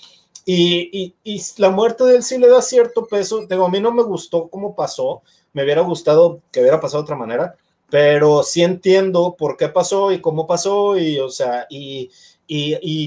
[0.45, 1.15] y,
[1.57, 3.47] la muerte de él sí le da cierto peso.
[3.47, 5.23] Digo, a mí no me gustó cómo pasó,
[5.53, 7.57] me hubiera gustado que hubiera pasado de otra manera,
[7.91, 12.11] pero sí entiendo por qué pasó y cómo pasó, y, o sea, y,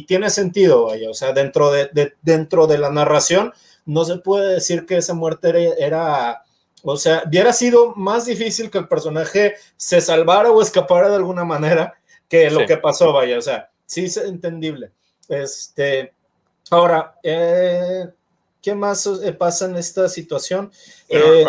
[0.05, 3.53] tiene sentido, vaya, o sea, dentro de, dentro de la narración,
[3.85, 6.43] no se puede decir que esa muerte era
[6.83, 11.43] o sea, hubiera sido más difícil que el personaje se salvara o escapara de alguna
[11.43, 11.95] manera
[12.27, 13.37] que lo que pasó, vaya.
[13.37, 14.91] O sea, sí es entendible.
[15.27, 16.13] Este,
[16.69, 18.07] ahora, eh,
[18.61, 20.71] ¿qué más eh, pasa en esta situación?
[21.09, 21.45] Eh,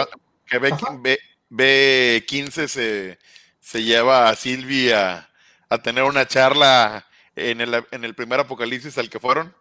[0.46, 3.18] que B, 15 se,
[3.60, 5.28] se, lleva a Silvia
[5.68, 9.54] a tener una charla en el, en el primer apocalipsis al que fueron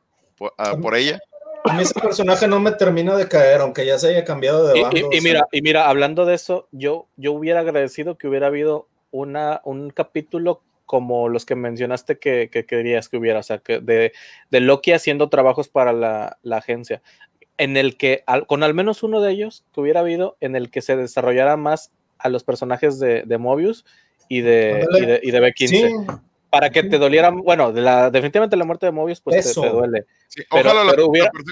[0.81, 1.19] por ella.
[1.63, 4.81] A mí ese personaje no me termina de caer, aunque ya se haya cambiado de
[4.81, 4.97] bando.
[5.11, 9.61] Y, mira, y mira, hablando de eso, yo, yo hubiera agradecido que hubiera habido una,
[9.63, 14.11] un capítulo como los que mencionaste que, querías que hubiera, o sea, que de,
[14.49, 17.03] de Loki haciendo trabajos para la, agencia,
[17.57, 20.81] en el que, con al menos uno de ellos, que hubiera habido, en el que
[20.81, 23.85] se desarrollara más a los personajes de, Mobius
[24.29, 24.83] y de,
[25.21, 29.21] y de, B15 para que te doliera, bueno, de la, definitivamente la muerte de Mobius,
[29.21, 30.05] pues te, duele.
[30.51, 30.71] pero,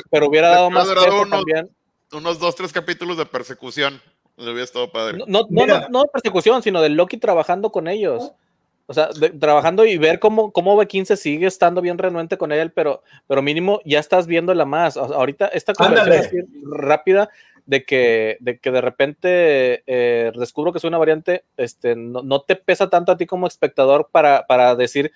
[0.10, 1.70] pero, hubiera, dado más unos, también.
[2.12, 4.02] Unos dos, tres capítulos de persecución.
[4.38, 5.18] Le hubiera estado padre.
[5.28, 8.32] No, no, no, no, persecución, sino de Loki trabajando con ellos.
[8.86, 9.10] O sea,
[9.40, 13.82] trabajando y ver cómo, cómo B15 sigue estando bien renuente con él, pero, pero mínimo
[13.84, 14.96] ya estás viéndola más.
[14.96, 17.30] ahorita esta conversación rápida
[17.68, 22.56] de que, de que de repente eh, descubro que soy una variante, este, no, te
[22.56, 25.12] pesa tanto a ti como espectador para, para decir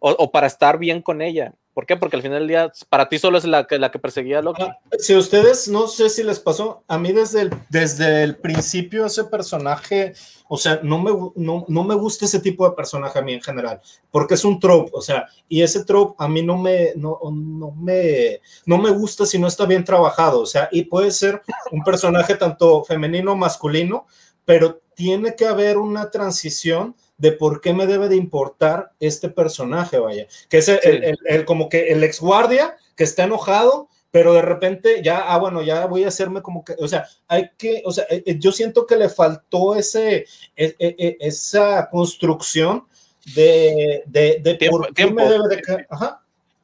[0.00, 1.54] o, para estar bien con ella.
[1.74, 1.96] ¿Por qué?
[1.96, 4.42] Porque al final del día, para ti solo es la que, la que perseguía a
[4.42, 4.62] Loki.
[4.62, 8.36] Ah, si a ustedes, no sé si les pasó, a mí desde el, desde el
[8.36, 10.12] principio ese personaje,
[10.48, 13.40] o sea, no me, no, no me gusta ese tipo de personaje a mí en
[13.40, 13.80] general,
[14.10, 17.70] porque es un trope, o sea, y ese trope a mí no me, no, no
[17.70, 21.40] me, no me gusta si no está bien trabajado, o sea, y puede ser
[21.70, 24.06] un personaje tanto femenino o masculino,
[24.44, 29.96] pero tiene que haber una transición de por qué me debe de importar este personaje,
[29.96, 35.02] vaya, que es el, como que el ex guardia que está enojado, pero de repente
[35.04, 38.06] ya, ah, bueno, ya voy a hacerme como que, o sea, hay que, o sea,
[38.10, 40.26] eh, eh, yo siento que le faltó ese,
[40.56, 42.88] e, e, e, esa construcción
[43.36, 45.86] de, de, por qué me debe de...
[45.90, 46.21] Ajá.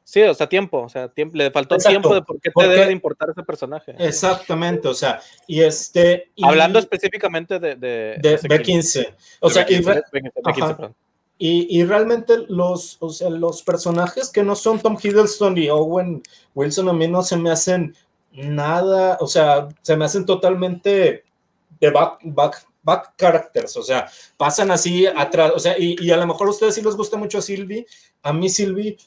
[0.09, 2.87] Sí, o sea, tiempo, o sea, tiempo, le faltó tiempo de por qué te debe
[2.87, 3.93] de importar ese personaje.
[3.99, 6.31] Exactamente, o sea, y este...
[6.41, 7.75] Hablando específicamente de...
[7.75, 9.13] De, de B15.
[9.39, 9.67] O sea,
[11.37, 16.23] y, y, realmente los, o sea, los personajes que no son Tom Hiddleston y Owen
[16.55, 17.95] Wilson a mí no se me hacen
[18.31, 21.23] nada, o sea, se me hacen totalmente
[21.79, 26.17] de back, back, back characters, o sea, pasan así atrás, o sea, y, y a
[26.17, 27.85] lo mejor a ustedes sí les gusta mucho a Sylvie,
[28.23, 28.97] a mí Sylvie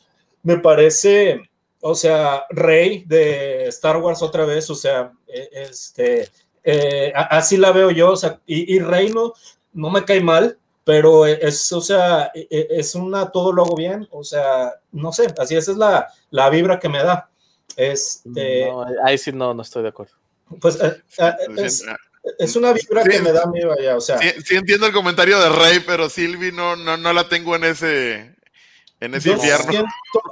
[0.43, 1.43] me parece,
[1.81, 6.29] o sea, rey de Star Wars otra vez, o sea, e, este,
[6.65, 9.35] eh, así la veo yo, o sea, y, Reino
[9.73, 13.77] no me cae mal, pero es, o sea, e, e, es una, todo lo hago
[13.77, 17.29] bien, o sea, no sé, así esa es la, la vibra que me da.
[17.77, 18.71] Este,
[19.05, 20.13] ahí sí no, no estoy de acuerdo.
[20.61, 21.85] Pues eh, eh, es,
[22.39, 24.19] es, una vibra que me da mí, vaya, o sea.
[24.19, 28.35] Sí, entiendo el comentario de Rey, pero Silvi no, no, no la tengo en ese,
[29.03, 29.85] en ese infierno.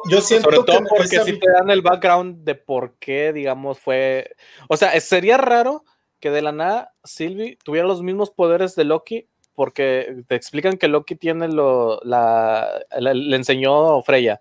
[0.08, 4.30] yo siento Sobre todo porque si te dan el background de por qué, digamos, fue.
[4.68, 5.84] O sea, sería raro
[6.20, 9.26] que de la nada Sylvie tuviera los mismos poderes de Loki,
[9.56, 12.00] porque te explican que Loki tiene lo.
[12.04, 14.40] La, le enseñó Freya.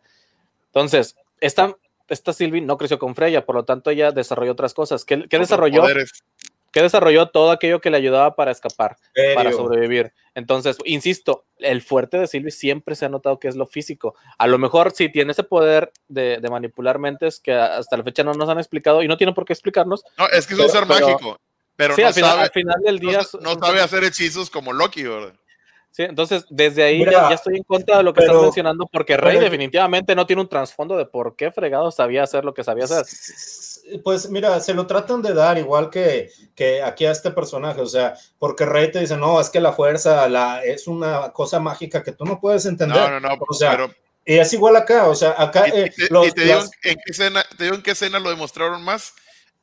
[0.67, 1.75] Entonces, esta,
[2.07, 5.05] esta Sylvie no creció con Freya, por lo tanto ella desarrolló otras cosas.
[5.05, 5.83] ¿Qué, qué desarrolló?
[6.71, 8.97] Que desarrolló todo aquello que le ayudaba para escapar,
[9.35, 10.13] para sobrevivir.
[10.35, 14.15] Entonces, insisto, el fuerte de Sylvie siempre se ha notado que es lo físico.
[14.37, 18.33] A lo mejor sí tiene ese poder de, manipular mentes que hasta la fecha no
[18.33, 20.03] nos han explicado y no tiene por qué explicarnos.
[20.17, 21.39] No, es que es un ser mágico,
[21.75, 23.21] pero sí, al, final, del día...
[23.41, 25.33] No, sabe hacer hechizos como Loki, ¿verdad?
[25.91, 29.39] Sí, entonces desde ahí ya, estoy en contra de lo que estás mencionando, porque Rey
[29.39, 33.05] definitivamente no tiene un trasfondo de por qué fregado sabía hacer lo que sabía hacer.
[34.03, 37.87] Pues mira, se lo tratan de dar igual que, que aquí a este personaje, o
[37.87, 42.03] sea, porque Rey te dice, no, es que la fuerza la, es una cosa mágica
[42.03, 42.97] que tú no puedes entender.
[42.97, 43.91] No, no, no, o sea, pero...
[44.25, 45.65] Y es igual acá, o sea, acá...
[45.65, 49.13] Eh, y, te, digo en qué escena, te digo en qué escena lo demostraron más,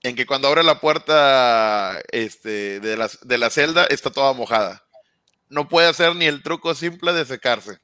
[0.03, 4.86] en que cuando abre la puerta este, de, la, de la celda está toda mojada
[5.49, 7.79] no puede hacer ni el truco simple de secarse.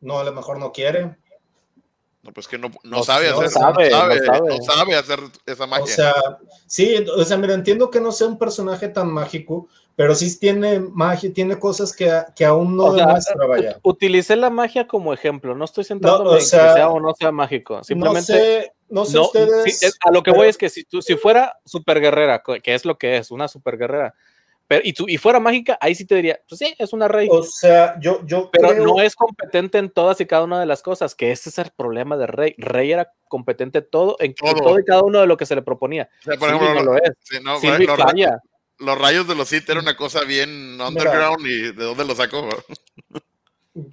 [0.00, 1.16] No, a lo mejor no quiere.
[2.22, 2.70] No, pues que no,
[3.04, 5.84] sabe hacer, sabe, no, sabe, hacer esa magia.
[5.84, 6.14] O sea,
[6.66, 10.80] sí, o sea, mira, entiendo que no sea un personaje tan mágico, pero sí tiene
[10.80, 13.78] magia, tiene cosas que, que aún no demuestra, vaya.
[13.82, 17.84] Utilicé la magia como ejemplo, no estoy centrándome en que sea o no sea mágico.
[17.84, 18.72] Simplemente.
[18.88, 19.98] No sé, no sé ustedes.
[20.04, 22.98] a lo que voy es que si, tú, si fuera super guerrera, que es lo
[22.98, 24.14] que es, una super guerrera,
[24.68, 27.28] pero, y, tú, y fuera mágica, ahí sí te diría, pues sí, es una rey.
[27.30, 30.82] O sea, yo, yo Pero no es competente en todas y cada una de las
[30.82, 32.54] cosas, que ese es el problema de Rey.
[32.58, 36.08] Rey era competente todo, en todo, y cada uno de lo que se le proponía.
[36.20, 37.10] O sea, por ejemplo, no lo es.
[37.42, 38.30] los, rayos,
[38.78, 42.48] los, rayos de los Sith era una cosa bien underground y ¿de dónde lo sacó?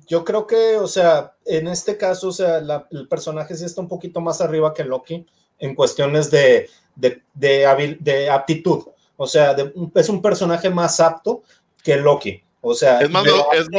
[0.07, 2.57] yo creo que, o sea, en este caso, o sea,
[2.89, 5.25] el personaje sí está un poquito más arriba que Loki
[5.59, 8.85] en cuestiones de, de, de, de aptitud.
[9.17, 9.55] O sea,
[9.95, 11.43] es un personaje más apto
[11.83, 12.43] que Loki.
[12.65, 13.69] O sea, es más, es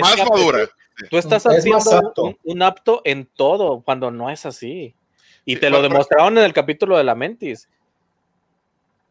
[0.00, 0.68] más, madura.
[1.10, 4.94] Tú estás haciendo un, apto en todo cuando no es así.
[5.44, 7.68] Y te lo demostraron en el capítulo de la Mentis.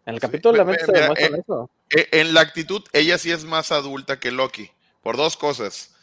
[0.05, 1.69] En el capítulo de la Mentis se demuestra eh, eso.
[1.89, 4.71] Eh, en la actitud, ella sí es más adulta que Loki.
[5.03, 5.93] Por dos cosas.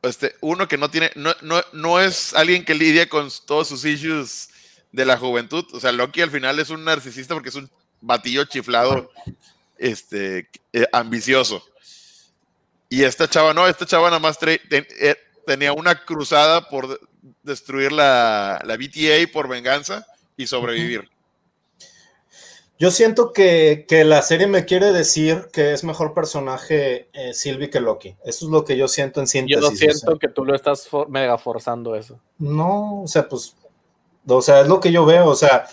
[0.00, 3.84] Este, uno que no tiene, no, no, no es alguien que lidia con todos sus
[3.84, 4.48] issues
[4.92, 5.66] de la juventud.
[5.74, 7.68] O sea, Loki al final es un narcisista porque es un
[8.00, 9.10] batillo chiflado,
[9.76, 11.62] este, eh, ambicioso.
[12.88, 15.16] Y esta chava, no, esta chava nada más eh,
[15.46, 17.00] tenía una cruzada por
[17.42, 20.06] destruir la, la, BTA por venganza
[20.36, 21.08] y sobrevivir.
[22.78, 27.80] Yo siento que, la serie me quiere decir que es mejor personaje eh, Sylvie que
[27.80, 28.14] Loki.
[28.24, 29.60] Eso es lo que yo siento en síntesis.
[29.60, 32.20] Yo siento que tú lo estás mega forzando eso.
[32.38, 33.56] No, o sea, pues,
[34.28, 35.26] o sea, es lo que yo veo.
[35.26, 35.66] O sea,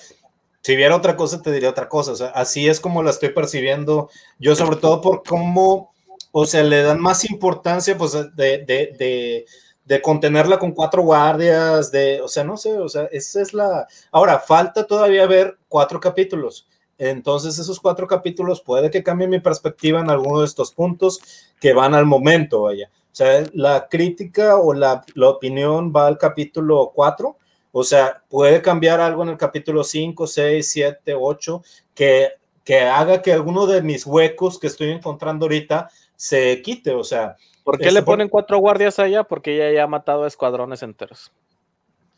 [0.65, 2.13] si viera otra cosa, te diría otra cosa.
[2.13, 4.09] O sea, así es como la estoy percibiendo
[4.39, 5.93] yo, sobre todo por cómo,
[6.31, 9.45] o sea, le dan más importancia, pues, de, de, de,
[9.85, 13.87] de contenerla con cuatro guardias, de, o sea, no sé, o sea, esa es la...
[14.11, 16.67] Ahora, falta todavía ver cuatro capítulos.
[16.97, 21.19] Entonces, esos cuatro capítulos puede que cambie mi perspectiva en alguno de estos puntos
[21.59, 22.89] que van al momento, vaya.
[22.91, 27.37] O sea, la crítica o la, la opinión va al capítulo cuatro
[27.77, 31.61] o sea, puede cambiar algo en el capítulo 5, 6, 7, 8,
[31.93, 32.29] que,
[32.63, 36.91] que haga que alguno de mis huecos que estoy encontrando ahorita se quite.
[36.91, 37.35] O sea.
[37.65, 39.25] ¿Por qué le ponen cuatro guardias allá?
[39.25, 41.33] Porque ella ya ha matado a escuadrones enteros.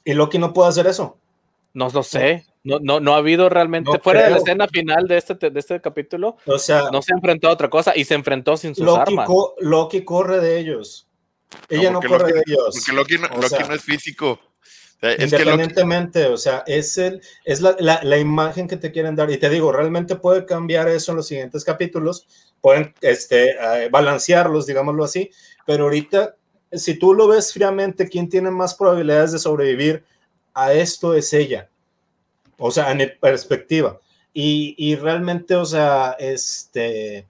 [0.05, 1.17] ¿Y Loki no puede hacer eso?
[1.73, 2.45] No lo sé.
[2.63, 3.97] No, no, no ha habido realmente.
[3.97, 7.47] fuera de la escena final de este, de este capítulo, o sea, no se enfrentó
[7.47, 9.27] a otra cosa y se enfrentó sin sus Loki armas.
[9.59, 11.07] Loki corre de ellos.
[11.67, 12.75] Ella no, corre de ellos.
[12.75, 14.39] Porque Loki, no, es físico.
[15.01, 19.29] Independientemente, o sea, es, el, es la, la, imagen que te quieren dar.
[19.29, 22.27] Y te digo, realmente puede cambiar eso en los siguientes capítulos,
[22.61, 25.29] pueden este, eh, balancearlos, digámoslo así,
[25.67, 26.35] pero ahorita,
[26.71, 30.03] si tú lo ves fríamente, ¿quién tiene más probabilidades de sobrevivir
[30.55, 31.69] a esto es ella?
[32.57, 33.99] O sea, en perspectiva.
[34.33, 37.27] Y, y realmente, o sea, este,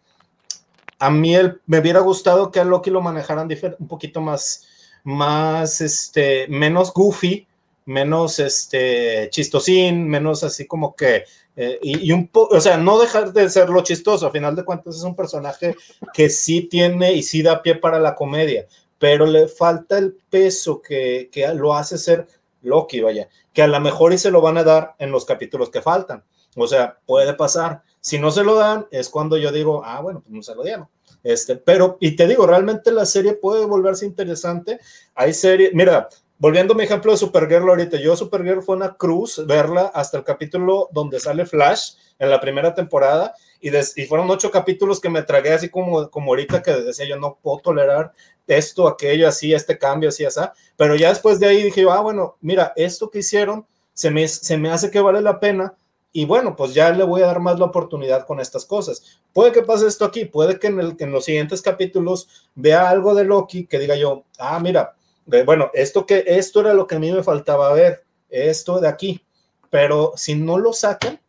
[0.99, 4.65] a mí el, me hubiera gustado que a Loki lo manejaran un poquito más,
[5.03, 7.45] más, este, menos goofy,
[7.87, 11.23] menos este chistosín, menos así como que,
[11.55, 14.65] eh, y, un poco, o sea, no dejar de ser lo chistoso, a final de
[14.65, 15.75] cuentas es un personaje
[16.13, 18.67] que sí tiene y sí da pie para la comedia,
[18.99, 22.27] pero le falta el peso que, que lo hace ser
[22.61, 25.69] Loki, vaya, que a lo mejor y se lo van a dar en los capítulos
[25.69, 26.23] que faltan,
[26.57, 27.83] o sea, puede pasar.
[28.01, 30.63] Si no se lo dan, es cuando yo digo, ah, bueno, pues no se lo
[30.63, 30.89] dieron.
[31.23, 34.79] Este, pero, y te digo, realmente la serie puede volverse interesante.
[35.15, 36.09] Hay series, mira,
[36.39, 40.23] volviendo a mi ejemplo de Supergirl ahorita, yo Supergirl fue una cruz verla hasta el
[40.23, 45.23] capítulo donde sale Flash en la primera temporada y, y, fueron ocho capítulos que me
[45.23, 48.11] tragué así como, como ahorita que decía yo no puedo tolerar
[48.45, 50.39] esto, aquello, así, este cambio, así, así,
[50.75, 54.57] pero ya después de ahí dije, ah, bueno, mira, esto que hicieron se me, se
[54.57, 55.75] me hace que vale la pena
[56.11, 59.21] y bueno, pues ya le voy a dar más la oportunidad con estas cosas.
[59.33, 62.89] Puede que pase esto aquí, puede que en, el, que en los siguientes capítulos vea
[62.89, 64.95] algo de Loki que diga yo, ah, mira,
[65.45, 69.21] bueno, esto, que, esto era lo que a mí me faltaba ver, esto de aquí,
[69.69, 71.19] pero si no lo sacan,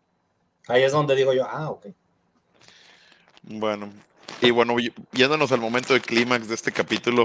[0.69, 1.87] ahí es donde digo yo, ah, ok.
[3.43, 3.93] Bueno,
[4.41, 4.77] y bueno,
[5.13, 7.25] yéndonos al momento de clímax de este capítulo,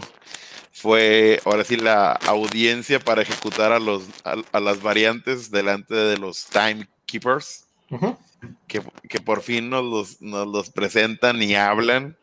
[0.72, 6.48] fue ahora sí la audiencia para ejecutar a, los, a, las variantes delante de los
[6.48, 7.66] timekeepers,
[8.68, 12.18] que, que, por fin nos los, nos los presentan y hablan.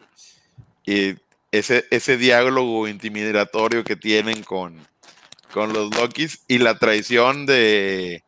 [0.85, 1.15] Y
[1.53, 4.87] ese, ese diálogo intimidatorio que tienen con,
[5.53, 8.23] con los Lokis y la traición de,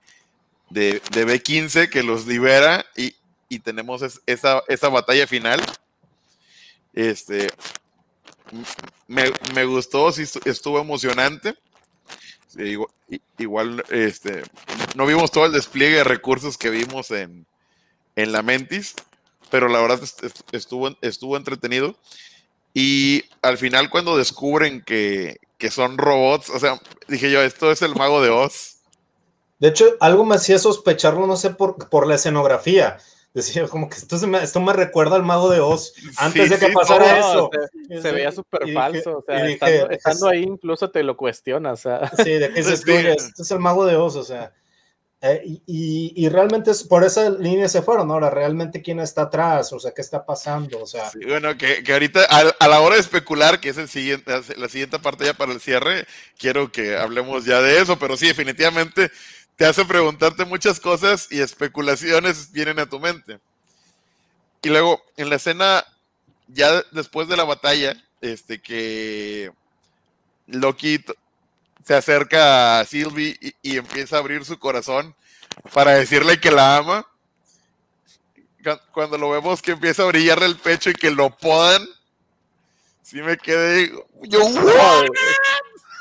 [0.71, 3.15] de, de B15 que los libera y,
[3.49, 5.61] y tenemos esa, esa batalla final.
[6.95, 7.49] Este,
[9.07, 11.55] me, me gustó, sí, estuvo emocionante.
[13.39, 14.43] igual, este,
[14.95, 17.47] no vimos todo el despliegue de recursos que vimos en,
[18.17, 18.95] en la Mentis,
[19.51, 20.01] pero la verdad
[20.53, 21.97] estuvo, estuvo entretenido.
[22.75, 27.83] Y al final, cuando descubren que, que son robots, o sea, dije yo, esto es
[27.83, 28.79] el mago de Oz.
[29.59, 32.99] De hecho, algo me hacía sospecharlo, no sé, por, por la escenografía
[33.35, 36.73] decía como que esto, me, esto me recuerda al mago de Oz antes de que
[36.73, 37.51] pasara eso.
[38.01, 39.49] Se, veía súper falso, o sea,
[39.91, 41.81] estando, ahí incluso te lo cuestionas.
[42.23, 42.73] Sí, de que se
[43.13, 44.53] esto es el mago de Oz, o sea.
[45.25, 49.73] Eh, y, y, realmente es, por esa línea se fueron, ahora realmente quién está atrás,
[49.73, 51.13] o sea, qué está pasando, o sea.
[51.29, 54.99] bueno, que, que ahorita a, la hora de especular, que es el siguiente, la siguiente
[54.99, 59.13] parte ya para el cierre, quiero que hablemos ya de eso, pero sí, definitivamente
[59.55, 63.39] te hace preguntarte muchas cosas y especulaciones vienen a tu mente.
[64.61, 65.85] Y luego, en la escena,
[66.49, 69.53] ya después de la batalla, este que
[70.49, 70.99] Loki
[71.85, 75.15] se acerca a Sylvie y, empieza a abrir su corazón
[75.73, 77.07] para decirle que la ama.
[78.93, 81.83] Cuando lo vemos que empieza a brillarle el pecho y que lo podan,
[83.03, 83.93] sí me quedé.
[84.23, 84.41] Yo,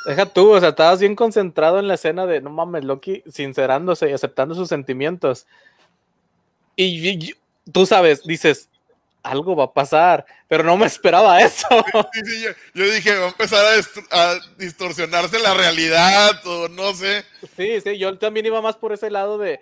[0.05, 4.09] Deja tú, o sea, estabas bien concentrado en la escena de no mames, Loki sincerándose
[4.09, 5.45] y aceptando sus sentimientos.
[6.75, 7.35] Y,
[7.71, 8.69] tú sabes, dices,
[9.23, 11.67] algo va a pasar, pero no me esperaba eso.
[12.73, 13.65] yo, dije, va a empezar
[14.11, 17.25] a, distorsionarse la realidad, o no sé.
[17.57, 19.59] Sí, sí, yo también iba más por ese lado de,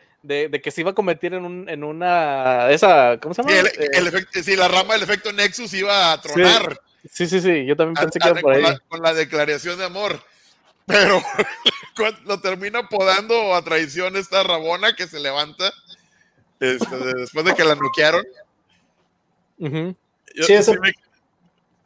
[0.64, 2.70] que se iba a convertir en, un, en una.
[2.72, 3.54] Esa, ¿Cómo se llama?
[3.54, 6.80] Sí, el, eh, sí, la rama del efecto Nexus iba a tronar.
[7.12, 8.64] Sí, sí, sí, yo también pensé que era por ahí.
[8.88, 10.22] Con la, declaración de amor.
[10.86, 11.22] Pero
[12.26, 15.72] lo termina podando a traición esta Rabona que se levanta
[16.60, 18.26] este, después de que la noquearon.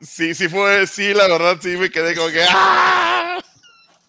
[0.02, 2.44] Sí, sí, fue, sí, la verdad, sí me quedé como que.
[2.50, 3.40] ¡ah!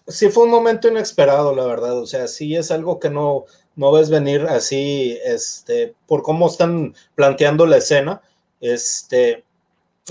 [0.07, 1.97] Sí, fue un momento inesperado, la verdad.
[1.97, 6.93] O sea, sí es algo que no, no ves venir así, este, por cómo están
[7.15, 8.21] planteando la escena.
[8.61, 9.43] Este,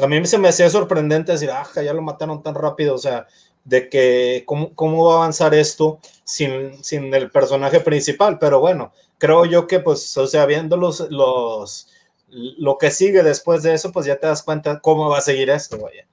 [0.02, 3.26] a mí se me hacía sorprendente decir, ah, ya lo mataron tan rápido, o sea,
[3.64, 8.92] de que cómo, cómo va a avanzar esto sin, sin, el personaje principal, pero bueno,
[9.18, 11.88] creo yo que pues, o sea, viendo los, los,
[12.34, 15.50] lo que sigue después de eso, pues ya te das cuenta cómo va a seguir
[15.50, 16.06] esto, vaya.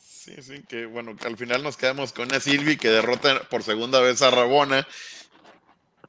[0.00, 4.00] Sí, sí, que bueno, al final nos quedamos con una Silvi que derrota por segunda
[4.00, 4.86] vez a Rabona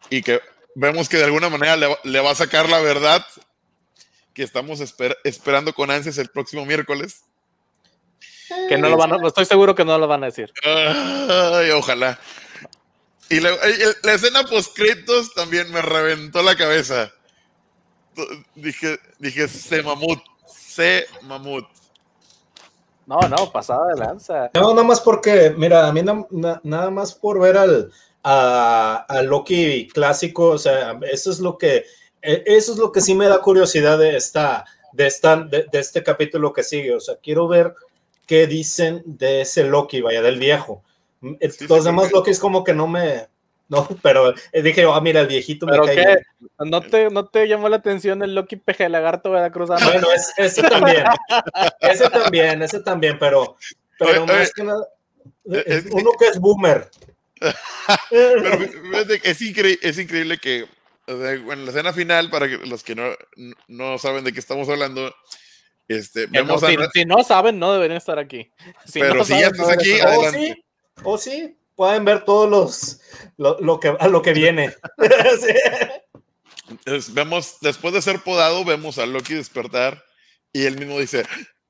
[0.09, 0.39] y que
[0.75, 3.25] vemos que de alguna manera le, le va a sacar la verdad
[4.33, 4.81] que estamos
[5.23, 7.23] esperando con ansias el próximo miércoles.
[8.69, 10.51] Que no lo van a, estoy seguro que no lo van a decir.
[10.63, 12.19] Ay, ojalá.
[13.29, 13.51] Y la,
[14.13, 14.77] escena post
[15.35, 17.11] también me reventó la cabeza.
[18.55, 21.65] Dije, dije, se mamut, se mamut.
[23.05, 24.49] No, no, pasada de lanza.
[24.53, 26.01] No, nada más porque, mira, a mí
[26.63, 27.91] nada más por ver al
[28.23, 31.85] a, a Loki clásico, o sea, eso es lo que
[32.23, 36.01] e, eso es lo que sí me da curiosidad de esta, de, esta, de, este
[36.01, 36.95] capítulo que sigue.
[36.95, 37.75] O sea, quiero ver
[38.25, 40.81] qué dicen de ese Loki, vaya, del viejo.
[41.69, 43.27] Los demás Loki es como que no me.
[43.73, 46.23] No, pero eh, dije, ah, mira, el viejito me cae.
[46.59, 49.83] ¿No te, ¿No te llamó la atención el Loki peje lagarto veracruzano?
[49.83, 51.03] Bueno, ese también.
[51.79, 53.57] ese también, ese también, pero,
[53.97, 54.87] pero más que nada.
[55.51, 56.89] Eh, uno que es boomer.
[58.09, 58.63] pero
[59.23, 59.41] es,
[59.81, 60.67] es increíble que
[61.07, 63.09] en la escena final, para que los que no,
[63.67, 65.13] no saben de qué estamos hablando,
[65.87, 66.61] este, vemos
[66.93, 68.51] si, no saben, no deberían estar aquí.
[68.93, 70.63] pero si ya estás aquí, adelante.
[71.03, 72.99] O sí, pueden ver todos los
[73.37, 74.73] lo, que, a lo que viene.
[77.13, 80.03] vemos, después de ser podado, vemos a Loki despertar
[80.51, 81.23] y él mismo dice: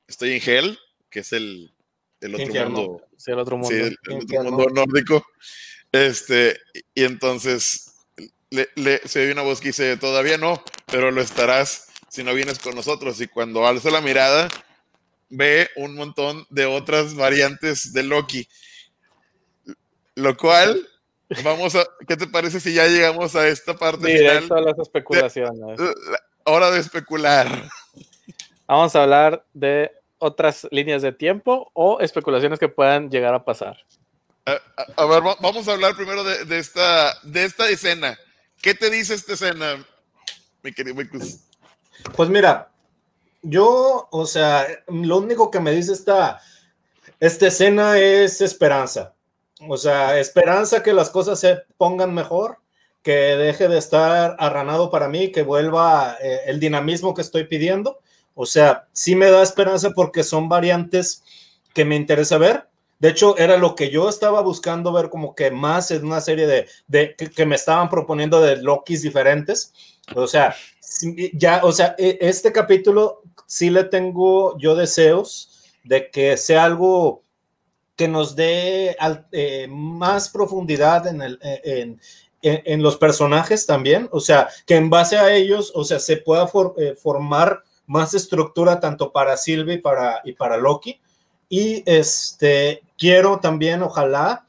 [0.08, 1.74] Estoy en Hell, que es el,
[2.22, 3.02] el otro mundo.
[3.18, 3.76] Sí, el otro mundo.
[3.76, 5.26] el, otro mundo nórdico.
[5.92, 6.60] Este,
[6.96, 7.94] y entonces
[8.50, 8.68] le,
[9.06, 12.76] se oye una voz que dice, todavía no, pero lo estarás si no vienes con
[12.76, 13.20] nosotros.
[13.22, 14.50] Y cuando alza la mirada,
[15.30, 18.48] ve un montón de otras variantes de Loki.
[20.16, 20.88] Lo cual,
[21.44, 24.48] vamos a, ¿qué te parece si ya llegamos a esta parte final?
[24.52, 25.80] a las especulaciones.
[26.44, 27.48] hora de especular.
[28.68, 33.78] Vamos a hablar de otras líneas de tiempo o especulaciones que puedan llegar a pasar.
[34.46, 38.18] A, ver, vamos a hablar primero de, esta, de esta escena.
[38.62, 39.86] ¿Qué te dice esta escena,
[40.62, 40.96] mi querido
[42.16, 42.70] Pues mira,
[43.42, 46.42] yo, o sea, lo único que me dice esta,
[47.20, 49.14] esta escena es esperanza.
[49.68, 52.58] O sea, esperanza que las cosas se pongan mejor,
[53.02, 58.00] que deje de estar arranado para mí, que vuelva eh, el dinamismo que estoy pidiendo.
[58.36, 61.24] O sea, sí me da esperanza porque son variantes
[61.74, 62.68] que me interesa ver.
[63.00, 66.48] De hecho, era lo que yo estaba buscando ver como que más en una serie
[66.48, 69.74] de, de que, me estaban proponiendo de Lokis diferentes.
[70.16, 70.56] O sea,
[71.34, 77.24] ya, o sea, e, este capítulo sí le tengo yo deseos de que sea algo
[77.96, 78.96] que nos dé
[79.32, 82.00] eh, más profundidad en, el, en,
[82.44, 86.50] en, los personajes también, o sea, que en base a ellos, o sea, se pueda
[86.78, 91.00] eh, formar más estructura tanto para Sylvie y para, y para Loki.
[91.50, 94.46] Y este, quiero también, ojalá,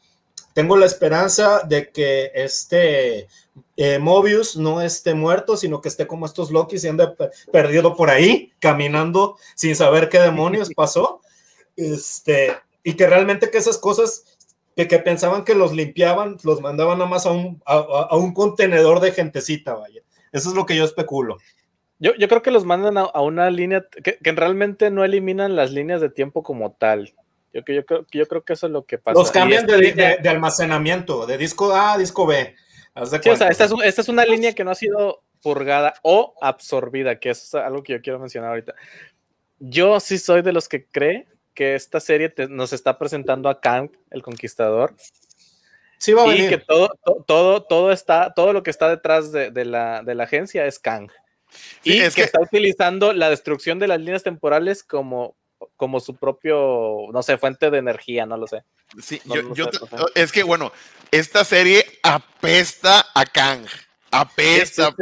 [0.55, 3.29] tengo la esperanza de que este
[3.77, 7.17] eh, Mobius no esté muerto, sino que esté como estos Loki siendo
[7.53, 11.21] perdido por ahí, caminando sin saber qué demonios pasó.
[11.77, 14.37] Este, y que realmente que esas cosas
[14.77, 19.01] que, que pensaban que los limpiaban, los mandaban nada más a un, a, un contenedor
[19.01, 20.03] de gentecita, vaya.
[20.31, 21.39] Eso es lo que yo especulo.
[21.99, 25.73] Yo, yo creo que los mandan a, una línea que, que, realmente no eliminan las
[25.73, 27.15] líneas de tiempo como tal.
[27.53, 29.19] Yo, yo, creo, yo creo que eso es lo que pasa.
[29.19, 32.55] Los cambian de, de, almacenamiento, de disco A a disco B.
[33.23, 36.35] Sí, o sea, esta es, esta es una línea que no ha sido purgada o
[36.41, 38.75] absorbida, que es algo que yo quiero mencionar ahorita.
[39.59, 43.91] Yo sí soy de los que cree que esta serie nos está presentando a Kang,
[44.11, 44.95] el conquistador.
[45.99, 46.47] Sí, va a venir.
[46.47, 46.91] Y que todo,
[47.27, 51.11] todo, todo está, todo lo que está detrás de, la, de la, agencia es Kang.
[51.83, 55.37] y es que, está utilizando la destrucción de las líneas temporales como,
[55.77, 58.65] como su propio, no sé, fuente de energía, no lo sé.
[59.01, 59.21] Sí,
[59.55, 59.71] yo,
[60.15, 60.73] es que bueno,
[61.11, 63.67] esta serie apesta a Kang.
[64.11, 64.95] Apesta,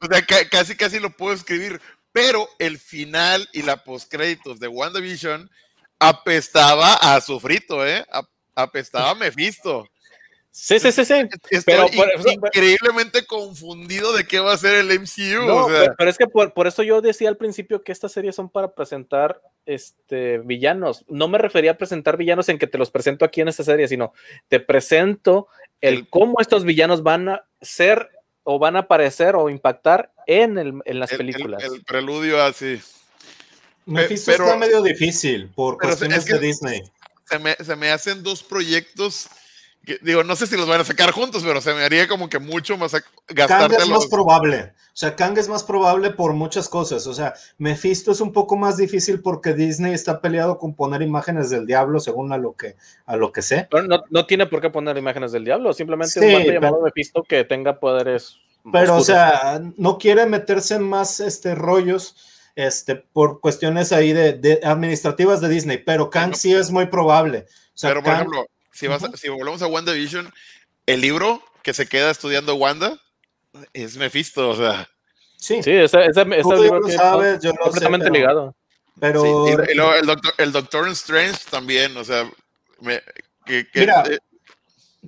[0.00, 5.48] o sea, casi casi lo puedo escribir, pero el final y la postcréditos de WandaVision
[5.98, 8.04] apestaba a sufrito, ¿eh?
[8.54, 9.88] Apestaba a Mephisto.
[10.60, 11.14] Sí, sí, sí, sí.
[11.50, 11.76] Estoy
[12.32, 15.68] increíblemente confundido de qué va a ser el MCU.
[15.96, 19.40] pero, es que por, eso yo decía al principio que estas series son para presentar
[19.66, 21.04] este, villanos.
[21.06, 23.86] No me refería a presentar villanos en que te los presento aquí en esta serie,
[23.86, 24.12] sino
[24.48, 25.46] te presento
[25.80, 28.10] el, cómo estos villanos van a ser
[28.42, 31.62] o van a aparecer o impactar en, en las películas.
[31.62, 32.80] El, preludio así.
[33.88, 36.82] Mephisto está medio difícil por cuestiones de Disney.
[37.24, 39.28] Se me, se me, hacen dos proyectos.
[39.84, 42.28] Que, digo, no sé si los van a sacar juntos, pero se me haría como
[42.28, 42.92] que mucho más
[43.28, 43.76] gastarte.
[43.76, 44.72] Kang es más probable.
[44.88, 47.06] O sea, Kang es más probable por muchas cosas.
[47.06, 51.48] O sea, Mephisto es un poco más difícil porque Disney está peleado con poner imágenes
[51.48, 52.76] del diablo, según a lo que,
[53.06, 53.68] a lo que sé.
[53.70, 57.22] Pero no, no tiene por qué poner imágenes del diablo, simplemente un pero, llamado Mephisto
[57.22, 58.36] que tenga poderes.
[58.70, 62.16] Pero, o sea, no quiere meterse en más este, rollos
[62.58, 67.46] este, por cuestiones ahí de, administrativas de Disney, pero Kang sí es muy probable.
[67.80, 70.28] pero, por ejemplo, si, vas si volvemos a WandaVision,
[70.84, 72.98] el libro que se queda estudiando Wanda
[73.72, 74.88] es Mephisto, o sea.
[75.36, 78.56] Sí, sí ese, ese, libro lo sabes, yo completamente ligado.
[78.98, 79.46] Pero...
[79.46, 82.28] el, doctor, el Doctor Strange también, o sea,
[82.80, 84.04] Mira,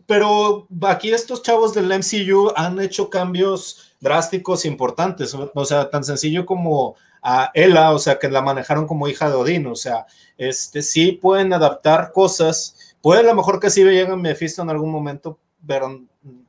[0.07, 6.47] pero aquí estos chavos del MCU han hecho cambios drásticos importantes, o sea, tan sencillo
[6.47, 10.07] como a Ella, o sea, que la manejaron como hija de Odín, o sea,
[10.39, 14.71] este, sí pueden adaptar cosas, puede a lo mejor que sí lleguen a Mephisto en
[14.71, 16.03] algún momento, pero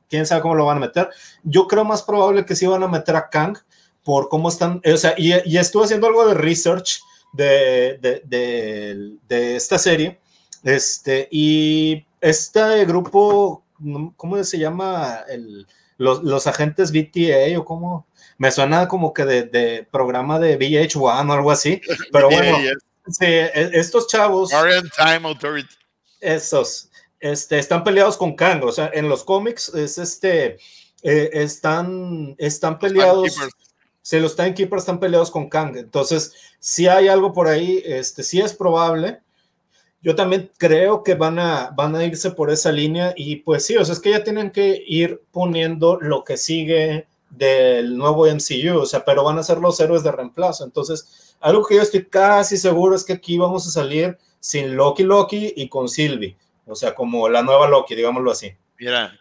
[0.08, 1.08] quién sabe cómo lo van a meter.
[1.42, 3.58] Yo creo más probable que sí van a meter a Kang
[4.02, 7.00] por cómo están, o sea, y, y estuve haciendo algo de research
[7.32, 10.20] de, de, de, de esta serie,
[10.64, 13.64] este, y este grupo,
[14.16, 15.20] ¿cómo se llama?
[15.28, 15.66] El,
[15.98, 18.06] los, los agentes BTA o cómo,
[18.38, 21.80] me suena como que de, programa de VH1 o algo así,
[22.10, 22.58] pero bueno,
[23.20, 25.74] e, estos chavos, Time Authority.
[26.20, 30.58] esos, este, están peleados con Kang, o sea, en los cómics es este,
[31.02, 33.36] eh, están, están peleados,
[34.02, 38.40] se los timekeepers están peleados con Kang, entonces, si hay algo por ahí, este, sí
[38.40, 39.20] es probable,
[40.02, 43.76] yo también creo que van a, van a irse por esa línea y pues sí,
[43.76, 48.78] o sea, es que ya tienen que ir poniendo lo que sigue del nuevo MCU,
[48.78, 50.64] o sea, pero van a ser los héroes de reemplazo.
[50.64, 55.02] Entonces, algo que yo estoy casi seguro es que aquí vamos a salir sin Loki
[55.02, 56.36] Loki y con Sylvie,
[56.66, 58.54] o sea, como la nueva Loki, digámoslo así.
[58.78, 59.18] Mira,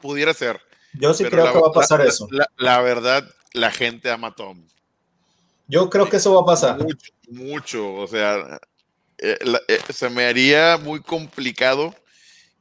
[0.00, 0.60] pudiera ser.
[0.94, 2.28] Yo sí creo que va a pasar eso.
[2.56, 4.66] La, verdad, la gente ama a Tom.
[5.68, 6.78] Yo creo que eso va a pasar.
[6.78, 7.94] Mucho, mucho.
[7.94, 8.60] O sea,
[9.18, 11.94] eh, eh, se me haría muy complicado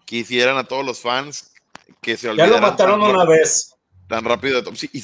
[0.05, 1.51] que hicieran a todos los fans
[2.01, 2.53] que se olvidaran.
[2.53, 3.70] Ya lo mataron una vez.
[4.11, 4.61] Tan rápido.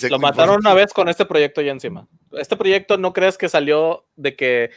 [0.10, 2.06] lo mataron una vez con este proyecto ya encima.
[2.34, 4.72] Este proyecto no crees que salió de que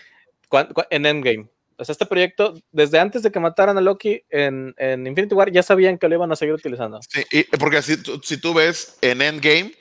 [0.91, 1.49] en Endgame.
[1.76, 5.65] O sea, este proyecto, desde antes de que mataran a Loki en, Infinity War, ya
[5.65, 7.00] sabían que lo iban a seguir utilizando.
[7.02, 9.75] Sí, porque si, si tú ves en Endgame,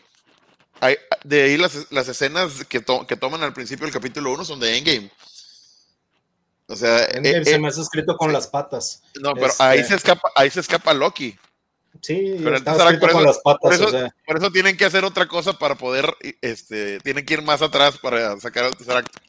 [0.79, 4.59] hay, de ahí las, las escenas que, que, toman al principio del capítulo 1 son
[4.59, 5.11] de Endgame.
[6.65, 9.03] O sea, Endgame eh, se eh, me ha escrito con las patas.
[9.21, 11.37] No, pero ahí, este se escapa, ahí se escapa Loki.
[12.01, 13.59] Sí, pero está escrito con las patas.
[13.61, 16.05] Por eso, por eso, tienen que hacer otra cosa para poder,
[16.41, 19.19] este, tienen que ir más atrás para sacar el tercer acto.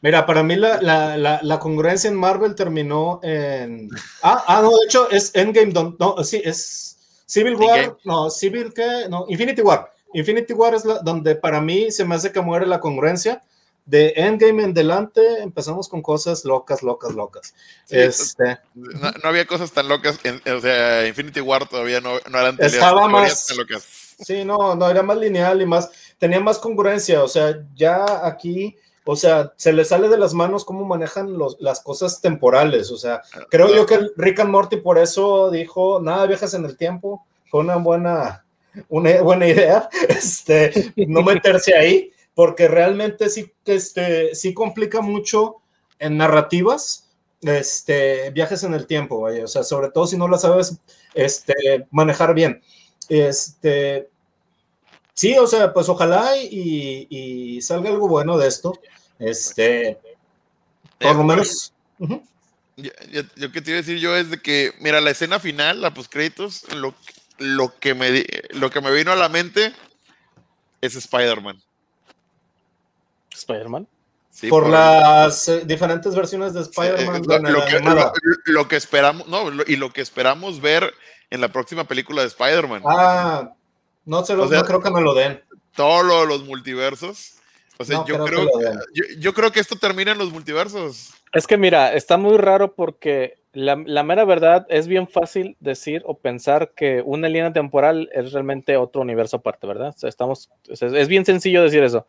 [0.00, 3.88] Mira, para mí la, la, la, congruencia en Marvel terminó en.
[4.22, 5.72] Ah, ah, no, de hecho es Endgame.
[5.98, 7.96] No, sí, es Civil War.
[8.04, 9.06] No, Civil, ¿qué?
[9.08, 9.90] No, Infinity War.
[10.12, 13.42] Infinity War es la, donde para mí se me hace que muere la congruencia.
[13.86, 17.54] De Endgame en delante empezamos con cosas locas, locas, locas.
[17.90, 20.18] este, no, había cosas tan locas.
[20.46, 23.46] o sea, Infinity War todavía no, no eran Estaba más.
[23.46, 23.84] Tan locas.
[24.20, 25.90] Sí, no, no, era más lineal y más.
[26.18, 27.22] Tenía más congruencia.
[27.22, 31.58] O sea, ya aquí o sea, se le sale de las manos cómo manejan los,
[31.60, 32.90] las cosas temporales.
[32.90, 36.76] O sea, creo yo que Rick and Morty por eso dijo, nada, viejas en el
[36.76, 37.26] tiempo.
[37.50, 38.44] Fue una buena,
[38.88, 45.56] una buena idea, este, no meterse ahí, porque realmente sí, este, sí complica mucho
[45.98, 47.10] en narrativas,
[47.42, 49.28] este, viajes en el tiempo.
[49.28, 50.78] O sea, sobre todo si no la sabes
[51.14, 52.62] este, manejar bien.
[53.08, 54.08] Este,
[55.12, 58.72] sí, o sea, pues ojalá y, salga algo bueno de esto.
[59.18, 59.98] Este,
[60.98, 61.72] por lo menos.
[62.76, 65.94] yo, que te iba a decir yo es de que, mira, la escena final, la
[66.10, 66.94] créditos, lo,
[67.38, 69.72] lo, que me, lo que me vino a la mente
[70.80, 71.63] es Spider-Man.
[73.44, 73.86] ¿Spider-Man?
[74.30, 77.22] Sí, por, las eh, diferentes versiones de Spider-Man.
[78.46, 80.92] lo, que, esperamos, no, y lo que esperamos ver
[81.30, 82.82] en la próxima película de Spider-Man.
[82.84, 83.52] Ah,
[84.04, 85.40] no, se no creo que me lo den.
[85.76, 87.34] Todos los multiversos.
[87.78, 88.48] O sea, yo, creo,
[89.18, 91.12] yo, creo que esto termina en los multiversos.
[91.32, 96.18] Es que mira, está muy raro porque la, mera verdad es bien fácil decir o
[96.18, 99.88] pensar que una línea temporal es realmente otro universo aparte, ¿verdad?
[99.88, 102.06] O sea, estamos, es bien sencillo decir eso.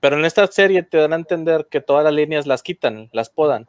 [0.00, 3.30] Pero en esta serie te dan a entender que todas las líneas las quitan, las
[3.30, 3.66] podan.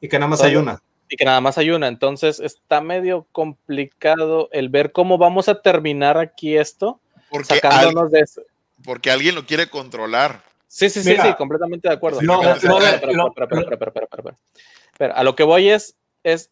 [0.00, 0.82] Y que nada más hay una.
[1.08, 1.88] Y que nada más hay una.
[1.88, 7.00] Entonces está medio complicado el ver cómo vamos a terminar aquí esto.
[7.30, 8.42] Porque sacándonos de eso.
[8.84, 10.42] Porque alguien lo quiere controlar.
[10.66, 12.22] Sí, sí, sí, sí, completamente de acuerdo.
[12.22, 12.40] No,
[14.98, 16.50] Pero a lo que voy es, es,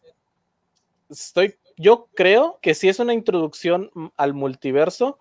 [1.09, 5.17] estoy, yo creo que sí es una introducción al multiverso,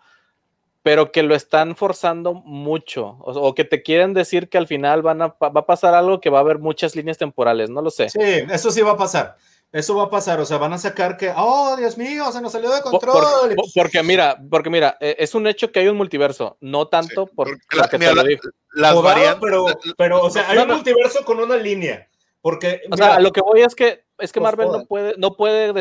[0.83, 5.23] pero que lo están forzando mucho, o, que te quieren decir que al final van
[5.23, 8.09] a, va a pasar algo que va a haber muchas líneas temporales, no lo sé.
[8.09, 9.37] Sí, eso sí va a pasar.
[9.73, 12.51] Eso va a pasar, o sea, van a sacar que, oh, Dios mío, se nos
[12.51, 13.55] salió de control.
[13.73, 17.57] porque mira, porque mira, e, es un hecho que hay un multiverso, no tanto por,
[17.71, 18.43] porque te lo digo.
[18.73, 22.10] Las variantes, pero, pero, o sea, hay un multiverso con una línea.
[22.43, 25.37] Porque, o sea, lo que voy es que es que pues Marvel no puede, no
[25.37, 25.73] puede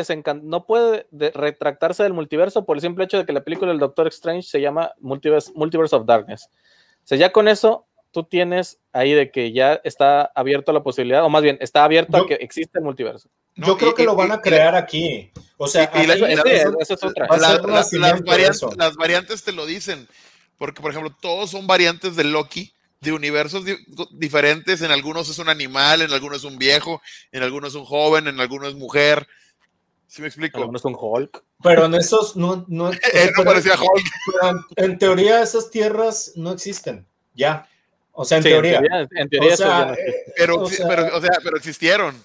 [0.42, 4.08] no puede retractarse del multiverso por el simple hecho de que la película del Doctor
[4.08, 6.48] Strange se llama Multiverse, Multiverse of Darkness.
[7.04, 11.24] O sea, ya con eso tú tienes ahí de que ya está abierto la posibilidad,
[11.24, 13.28] o más bien, está abierto a que existe el multiverso.
[13.54, 15.30] Yo creo que lo van a crear aquí.
[15.56, 15.90] O sea,
[18.76, 20.08] Las variantes te lo dicen,
[20.58, 23.64] porque por ejemplo, todos son variantes de Loki de universos
[24.12, 24.82] diferentes.
[24.82, 27.00] En algunos es un animal, en algunos es un viejo,
[27.32, 29.26] en algunos es un joven, en algunos es mujer.
[30.06, 30.58] ¿Sí me explico?
[30.58, 31.42] En algunos es un Hulk.
[31.62, 32.64] Pero en esos no.
[32.68, 32.90] no,
[33.36, 34.66] no parecía Hulk.
[34.76, 37.06] En, teoría, esas tierras no existen.
[37.34, 37.68] Ya.
[38.12, 38.82] O sea, en teoría.
[39.12, 39.94] En teoría,
[40.36, 40.66] pero,
[41.42, 42.22] pero existieron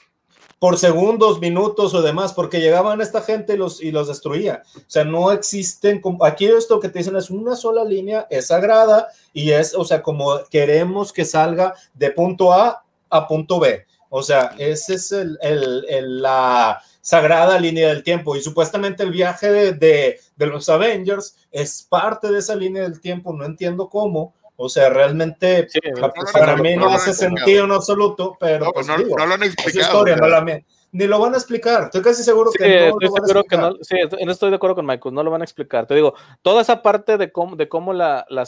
[0.59, 4.64] por segundos, minutos o demás, porque llegaban esta gente y los, y los destruía.
[4.77, 9.09] O sea, no existen, aquí esto que te dicen es una sola línea, es sagrada
[9.34, 13.85] y es, o sea, como queremos que salga de punto A a punto B.
[14.09, 19.51] O sea, esa es el, el, la sagrada línea del tiempo y supuestamente el viaje
[19.51, 24.34] de, de, de los Avengers es parte de esa línea del tiempo, no entiendo cómo,
[24.58, 25.67] o sea, realmente
[26.34, 30.06] para mí no, hace sentido en absoluto, pero pues, no, lo han explicado.
[30.92, 31.84] ni lo van a explicar.
[31.84, 33.00] Estoy casi seguro que no.
[33.00, 33.74] Estoy seguro que no.
[33.82, 35.88] Sí, no estoy de acuerdo con Michael, no lo van a explicar.
[35.88, 38.45] Te digo, toda esa parte de cómo, de cómo la, la,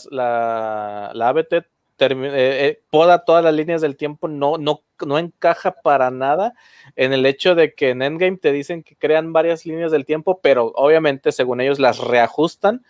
[1.13, 1.65] la, ABT eh,
[1.99, 6.53] eh, poda todas las líneas del tiempo no, no, no encaja para nada
[6.95, 10.39] en el hecho de que en Endgame te dicen que crean varias líneas del tiempo,
[10.41, 12.85] pero obviamente según ellos las reajustan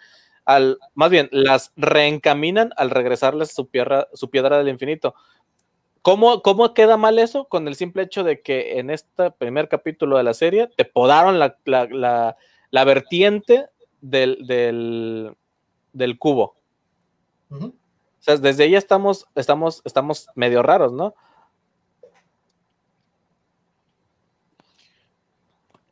[0.47, 5.13] al, más bien, las reencaminan al regresarles su piedra, su piedra del infinito.
[6.01, 7.49] ¿Cómo, ¿Cómo queda mal eso?
[7.49, 11.37] Con el simple hecho de que en este primer capítulo de la serie te podaron
[11.37, 13.65] la, la, vertiente
[13.99, 14.47] del,
[15.91, 16.55] del, cubo.
[17.51, 17.73] O
[18.19, 21.13] sea, desde ahí estamos, estamos, estamos medio raros, ¿no?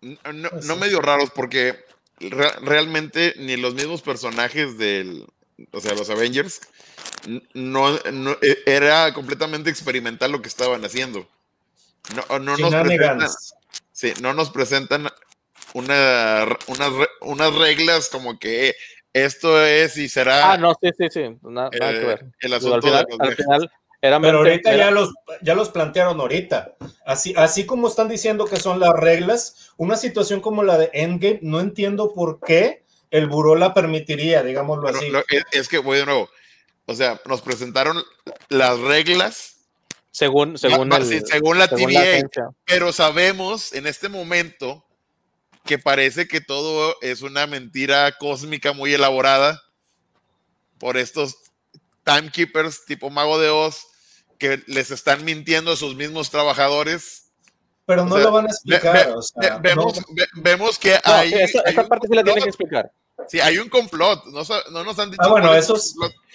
[0.01, 1.75] No, pues no medio raros, porque
[2.29, 5.25] realmente ni los mismos personajes del,
[5.71, 6.61] o sea, los Avengers,
[7.53, 11.27] no, e, era completamente experimental lo que estaban haciendo.
[12.15, 13.29] No, no nos presentan,
[13.91, 15.09] sí, no nos presentan
[15.73, 16.45] una,
[17.21, 18.75] unas reglas como que
[19.15, 20.51] esto es y será.
[20.51, 21.37] Ah, no, sí, sí, sí.
[21.41, 22.25] Nada, que eh, ver.
[22.41, 23.71] El asunto al final,
[24.21, 26.75] pero ahorita ya, los, ya los plantearon ahorita.
[27.05, 31.39] Así, así como están diciendo que son las reglas, una situación como la de Endgame,
[31.41, 35.11] no entiendo por qué el buró la permitiría, digámoslo así.
[35.51, 36.29] es, que voy de nuevo.
[36.85, 38.03] O sea, nos presentaron
[38.49, 39.51] las reglas.
[40.11, 40.89] Según, según,
[41.25, 42.29] según la TVA,
[42.63, 44.85] pero sabemos en este momento
[45.65, 49.61] que parece que todo es una mentira cósmica muy elaborada
[50.77, 51.35] por estos
[52.05, 53.87] timekeepers tipo Mago de Oz
[54.37, 57.31] que les están mintiendo a sus mismos trabajadores.
[57.85, 59.13] Pero no lo van a explicar.
[60.35, 61.33] vemos, que hay.
[61.33, 62.91] Esa, parte sí la tienen que explicar.
[63.27, 64.25] Sí, hay un complot.
[64.25, 64.41] No,
[64.71, 65.23] no nos han dicho.
[65.23, 65.75] Ah, bueno, eso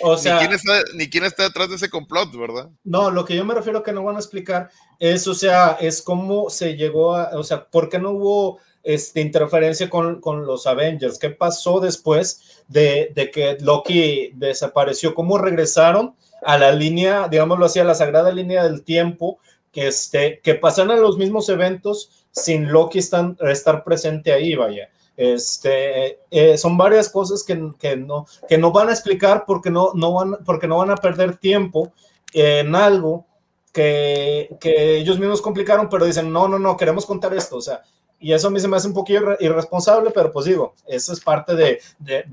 [0.01, 2.71] O sea, ni quién, está, ni quién está detrás de ese complot, ¿verdad?
[2.85, 6.03] No, lo que yo me refiero que no van a explicar es, o sea, es
[6.03, 7.31] cómo se llegó a.
[7.35, 11.19] O sea, ¿por qué no hubo este, interferencia con, con, los Avengers?
[11.19, 15.15] ¿Qué pasó después de, de que Loki desapareció?
[15.15, 16.15] ¿Cómo regresaron?
[16.43, 19.39] A la línea, digámoslo así, a la sagrada línea del tiempo,
[19.73, 24.89] que, este, que pasan a los mismos eventos sin Loki estar presente ahí, vaya.
[25.17, 30.15] Este, eh, son varias cosas que, no, que no van a explicar porque no, no
[30.15, 31.93] van, porque no van a perder tiempo
[32.33, 33.27] en algo
[33.73, 37.57] que, que, ellos mismos complicaron, pero dicen, no, no, no, queremos contar esto.
[37.57, 37.83] O sea,
[38.21, 41.21] y eso a mí se me hace un poquito irresponsable, pero pues digo, eso es
[41.21, 41.81] parte de,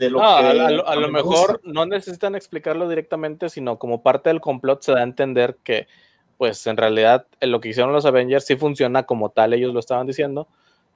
[0.10, 0.26] lo que...
[0.26, 5.04] A, lo, mejor no necesitan explicarlo directamente, sino como parte del complot se da a
[5.04, 5.88] entender que,
[6.38, 10.08] pues en realidad lo que hicieron los Avengers sí funciona como tal, ellos lo estaban
[10.08, 10.50] diciendo,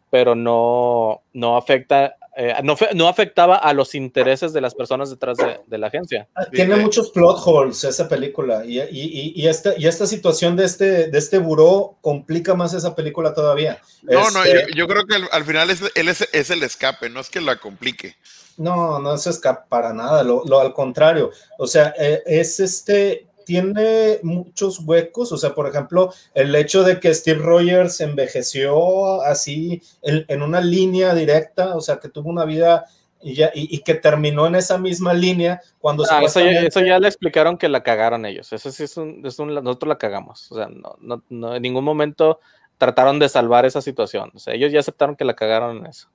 [0.10, 5.38] pero no, no afecta eh, no, no, afectaba a los intereses de las personas detrás
[5.38, 6.30] de, la agencia.
[6.34, 10.64] Ah, tiene muchos plot holes esa película y, y, y, esta, y esta situación de
[10.64, 13.82] este, de este buró complica más esa película todavía.
[14.04, 17.30] No, no, este yo, creo que al, final es, él es, el escape, no es
[17.30, 18.16] que la complique.
[18.56, 21.32] No, no es escape para nada, lo, lo al contrario.
[21.58, 27.00] O sea, eh, es este, tiene muchos huecos, o sea, por ejemplo, el hecho de
[27.00, 32.86] que Steve Rogers envejeció así en, una línea directa, o sea, que tuvo una vida
[33.22, 37.58] y, ya, y, que terminó en esa misma línea cuando ah, eso, ya, le explicaron
[37.58, 40.68] que la cagaron ellos, eso sí es un, es un nosotros la cagamos, o sea,
[40.70, 42.40] no, no, en ningún momento
[42.78, 46.10] trataron de salvar esa situación, o sea, ellos ya aceptaron que la cagaron en eso.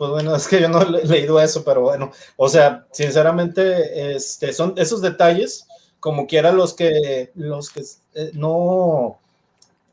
[0.00, 4.50] Pues bueno, es que yo no he leído eso, pero bueno, o sea, sinceramente, este,
[4.54, 5.68] son esos detalles
[6.00, 7.82] como quiera los que, los que
[8.14, 9.18] eh, no,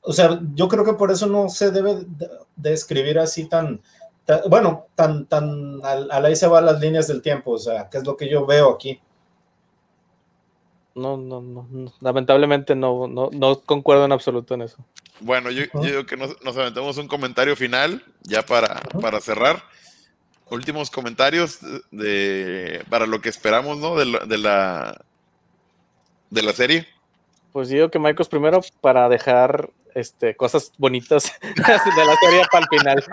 [0.02, 2.06] o sea, yo creo que por eso no se debe
[2.56, 3.82] de, escribir así tan,
[4.50, 7.98] bueno, tan, tan, a, la ahí se van las líneas del tiempo, o sea, que
[7.98, 9.00] es lo que yo veo aquí.
[10.96, 14.78] No, no, no, lamentablemente no, no, no concuerdo en absoluto en eso.
[15.20, 19.62] Bueno, yo, digo que nos, nos, aventamos un comentario final ya para, para cerrar.
[20.50, 21.60] Últimos comentarios
[21.92, 23.96] de, para lo que esperamos, ¿no?
[23.96, 25.06] de la,
[26.30, 26.88] de la serie?
[27.52, 32.80] Pues digo que Michael primero para dejar este, cosas bonitas de la serie para el
[32.80, 33.04] final.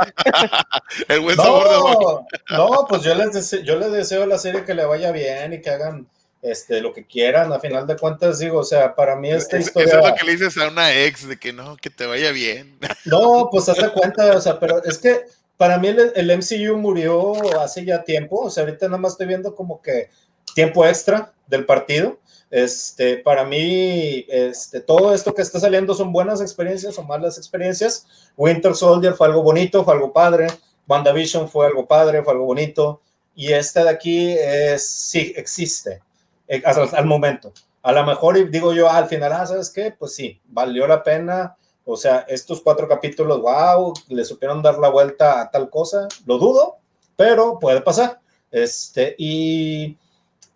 [1.09, 4.65] el buen sabor no, No, pues yo les, deseo, yo les deseo a la serie
[4.65, 6.07] que le vaya bien y que hagan
[6.43, 7.53] este, lo que quieran.
[7.55, 9.89] A final de cuentas, digo, o sea, para mí esta historia.
[9.89, 12.31] Eso es lo que le dices a una ex, de que no, que te vaya
[12.33, 12.79] bien.
[13.07, 15.23] No, pues haz de cuenta, o sea, pero es que
[15.57, 18.41] para mí el, el MCU murió hace ya tiempo.
[18.41, 20.11] O sea, ahorita nada más estoy viendo como que
[20.55, 22.19] tiempo extra del partido
[22.55, 28.07] este, para mí, este, todo esto que está saliendo son buenas experiencias o malas experiencias.
[28.37, 30.47] Winter Soldier fue algo bonito, fue algo padre.
[30.87, 33.01] WandaVision fue algo padre, fue algo bonito.
[33.35, 36.01] Y este de aquí es, sí, existe
[36.47, 37.53] eh, al, momento.
[37.83, 39.91] A lo mejor digo yo al final, ah, ¿sabes qué?
[39.91, 41.57] Pues sí, valió la pena.
[41.85, 46.07] O sea, estos cuatro capítulos, wow, le supieron dar la vuelta a tal cosa.
[46.25, 46.77] Lo dudo,
[47.17, 48.21] pero puede pasar.
[48.53, 49.99] Este, y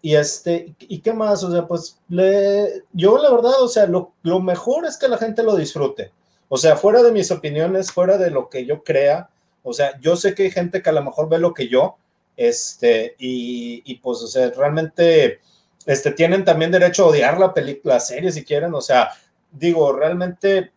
[0.00, 1.42] y este, ¿y qué más?
[1.42, 5.18] O sea, pues le, yo la verdad, o sea, lo, lo, mejor es que la
[5.18, 6.12] gente lo disfrute.
[6.48, 9.28] O sea, fuera de mis opiniones, fuera de lo que yo crea,
[9.62, 11.98] o sea, yo sé que hay gente que a lo mejor ve lo que yo
[12.36, 15.40] Este, y, y pues, o sea, realmente
[15.86, 19.10] este, tienen también derecho a odiar la película, la serie si quieren, o sea,
[19.50, 20.70] digo, realmente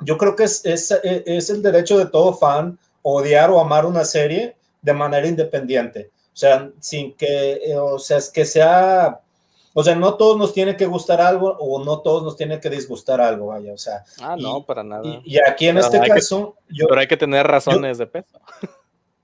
[0.00, 4.04] yo creo que es, es, es, el derecho de todo fan odiar o amar una
[4.04, 6.10] serie de manera independiente.
[6.32, 9.20] O sea, sin que, eh, o sea, es que sea,
[9.74, 12.70] o sea, no todos nos tiene que gustar algo o no todos nos tiene que
[12.70, 14.04] disgustar algo, vaya, o sea.
[14.20, 15.02] Ah, no, para nada.
[15.24, 16.56] Y, aquí en este caso.
[16.68, 18.40] yo, pero hay que tener razones de peso.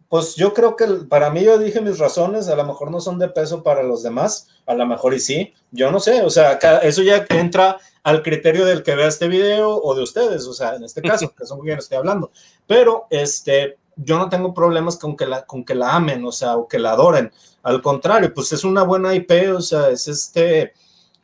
[0.08, 3.18] Pues yo creo que para mí yo dije mis razones, a lo mejor no son
[3.18, 6.52] de peso para los demás, a lo mejor y sí, yo no sé, o sea,
[6.82, 10.76] eso ya entra al criterio del que vea este video o de ustedes, o sea,
[10.76, 12.30] en este caso, que son quien estoy hablando,
[12.66, 16.56] pero este, yo no tengo problemas con que, la, con que la amen, o sea,
[16.56, 20.72] o que la adoren, al contrario, pues es una buena IP, o sea, es este,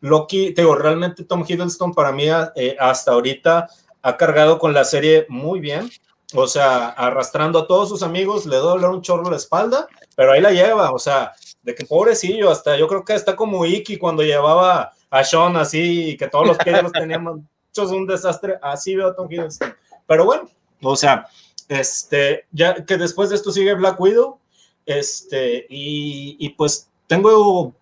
[0.00, 2.24] Loki, digo, realmente Tom Hiddleston para mí
[2.56, 3.68] eh, hasta ahorita
[4.02, 5.90] ha cargado con la serie muy bien,
[6.34, 9.86] o sea, arrastrando a todos sus amigos, le doy un chorro la espalda,
[10.16, 13.64] pero ahí la lleva, o sea, de que pobrecillo, hasta yo creo que está como
[13.64, 18.58] Iki cuando llevaba a Sean así, que todos los pies los teníamos hechos un desastre,
[18.60, 19.74] así veo a Tom Hiddleston.
[20.06, 20.50] Pero bueno,
[20.82, 21.26] o sea,
[21.68, 24.38] este, ya que después de esto sigue Black Widow,
[24.86, 27.74] este, y, y pues tengo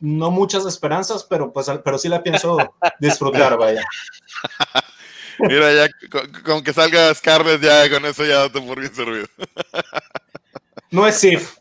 [0.00, 3.84] no muchas esperanzas, pero pues, pero sí la pienso disfrutar, vaya.
[5.38, 5.88] Mira, ya
[6.44, 9.26] con, que salga Scarlett, ya con eso ya te por bien servido.
[10.88, 11.56] No es Sif.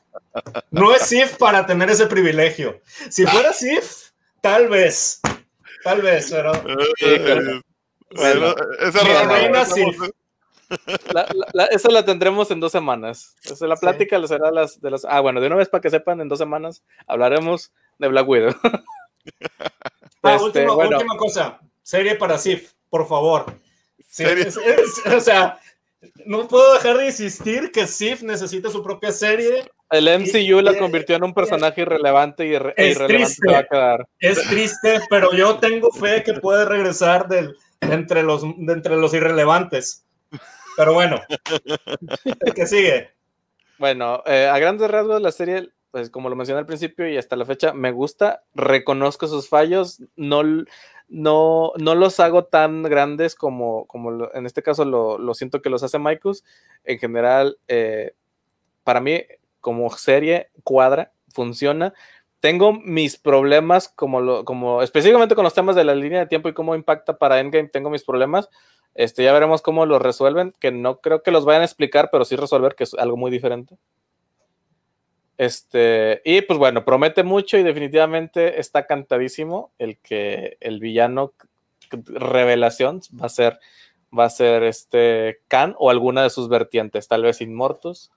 [0.70, 2.80] No es Sif para tener ese privilegio.
[3.10, 5.20] Si fuera Sif, tal vez.
[5.84, 6.54] Tal vez, pero.
[8.80, 9.98] esa reina Sif.
[11.53, 13.35] La, esa la tendremos en dos semanas.
[13.44, 15.06] Esa, la plática será las, de las.
[15.06, 18.56] Ah, bueno, de una vez para que sepan, en dos semanas hablaremos de Black Widow.
[20.27, 21.60] Ah, este, última cosa.
[21.84, 23.45] Serie para Sif, por favor
[25.16, 25.60] o sea,
[26.26, 29.66] no puedo dejar de insistir que Sif necesita su propia serie.
[29.92, 34.08] El MCU la convirtió en un personaje irrelevante y e irrelevante va a quedar.
[34.19, 40.05] Es triste, pero yo tengo fe que puede regresar del, entre, los, entre los irrelevantes.
[40.78, 41.22] Pero bueno,
[42.56, 43.12] ¿qué sigue?
[43.78, 47.36] Bueno, eh, a grandes rasgos la serie, pues como lo mencioné al principio y hasta
[47.36, 50.44] la fecha, me gusta, reconozco sus fallos, no
[51.08, 55.84] no, no los hago tan grandes como, como en este caso lo, siento que los
[55.84, 56.44] hace Maikus.
[56.84, 58.14] En general, eh,
[58.84, 59.22] para mí,
[59.62, 61.94] como serie, cuadra, funciona.
[62.40, 66.50] Tengo mis problemas, como, lo, como específicamente con los temas de la línea de tiempo
[66.50, 68.50] y cómo impacta para Endgame, tengo mis problemas.
[68.95, 72.25] Este, ya veremos cómo los resuelven, que no creo que los vayan a explicar, pero
[72.25, 73.77] sí resolver, que es algo muy diferente.
[75.38, 81.33] Este, y pues bueno, promete mucho y definitivamente está cantadísimo el que el villano
[81.91, 83.59] revelación va a ser
[84.17, 88.11] va a ser este Khan o alguna de sus vertientes, tal vez Inmortus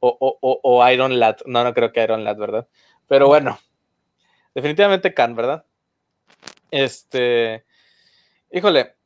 [0.00, 1.38] o, o, o, Iron Lad.
[1.46, 2.68] No, no creo que Iron Lad, ¿verdad?
[3.06, 3.58] Pero bueno,
[4.54, 5.64] definitivamente Khan, ¿verdad?
[6.70, 7.64] Este,
[8.52, 8.97] híjole,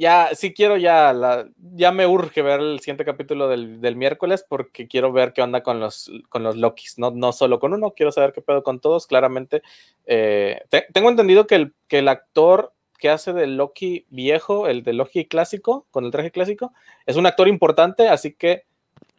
[0.00, 4.88] ya, sí quiero ya, la, ya me urge ver el siguiente capítulo del, miércoles porque
[4.88, 8.10] quiero ver qué onda con los, con los Lokis, no, no solo con uno, quiero
[8.10, 9.60] saber qué pedo con todos, claramente.
[10.06, 10.62] Eh,
[10.94, 15.26] tengo entendido que el, que el actor que hace del Loki viejo, el de Loki
[15.26, 16.72] clásico, con el traje clásico,
[17.04, 18.64] es un actor importante, así que,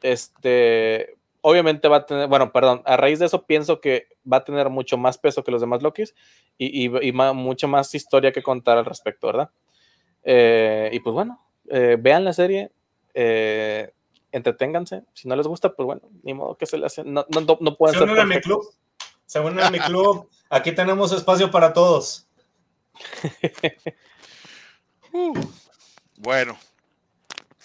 [0.02, 4.44] este, obviamente va a tener, bueno, perdón, a raíz de eso pienso que va a
[4.44, 6.16] tener mucho más peso que los demás Lokis
[6.58, 9.52] y, y, y mucha más historia que contar al respecto, ¿verdad?
[10.24, 12.72] Eh, y pues bueno, eh, vean la serie,
[13.14, 13.94] eh,
[14.32, 15.04] entreténganse.
[15.14, 17.04] Si no les gusta, pues bueno, ni modo que se le hace.
[17.04, 18.28] No, no, no pueden se ser.
[18.28, 18.64] mi club.
[19.26, 20.30] Se unen a mi club.
[20.50, 22.28] Aquí tenemos espacio para todos.
[26.18, 26.58] bueno,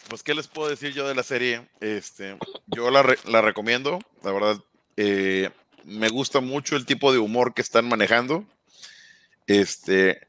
[0.09, 1.69] pues, ¿qué les puedo decir yo de la serie?
[1.81, 4.59] Este, yo la, la recomiendo, la verdad.
[5.85, 8.45] me gusta mucho el tipo de humor que están manejando.
[9.49, 10.26] Este,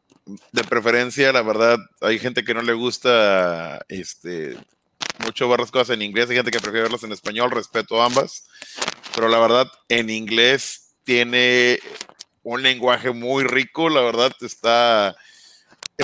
[0.52, 4.58] de preferencia, la verdad, hay gente que no le gusta este,
[5.20, 8.06] mucho ver las cosas en inglés, hay gente que prefiere verlas en español, respeto a
[8.06, 8.48] ambas,
[9.16, 11.80] pero la verdad, en inglés tiene
[12.44, 15.16] un lenguaje muy rico, la verdad, está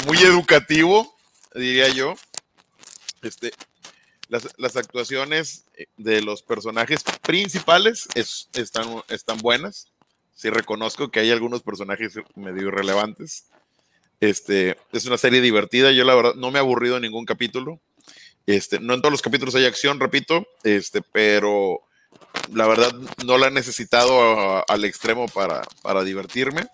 [0.05, 1.15] muy educativo,
[1.53, 2.15] diría yo.
[3.21, 3.51] Este,
[4.29, 5.65] las, actuaciones
[5.97, 8.07] de los personajes principales
[8.53, 9.91] están, están buenas.
[10.33, 13.45] Sí reconozco que hay algunos personajes medio irrelevantes,
[14.29, 15.91] este, es una serie divertida.
[15.91, 17.81] Yo, la verdad, no me he aburrido en ningún capítulo.
[18.45, 21.81] Este, no en todos los capítulos hay acción, repito, este, pero
[22.53, 22.93] la verdad
[23.25, 26.67] no la he necesitado al extremo para, divertirme.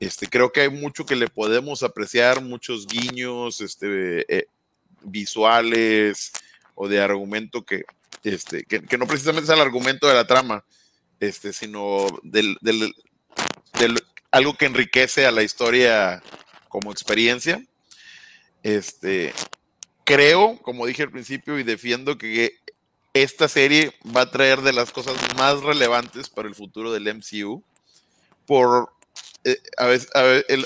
[0.00, 4.46] Este, creo que hay mucho que le podemos apreciar, muchos guiños este, eh,
[5.02, 6.32] visuales
[6.74, 7.84] o de argumento que,
[8.24, 10.64] este, que, no precisamente es el argumento de la trama,
[11.20, 12.58] este, sino del,
[14.30, 16.22] algo que enriquece a la historia
[16.68, 17.64] como experiencia.
[18.62, 19.32] Este,
[20.04, 22.58] creo, como dije al principio, y defiendo que
[23.12, 27.62] esta serie va a traer de las cosas más relevantes para el futuro del MCU.
[28.46, 28.92] Por
[29.44, 30.10] eh, a veces,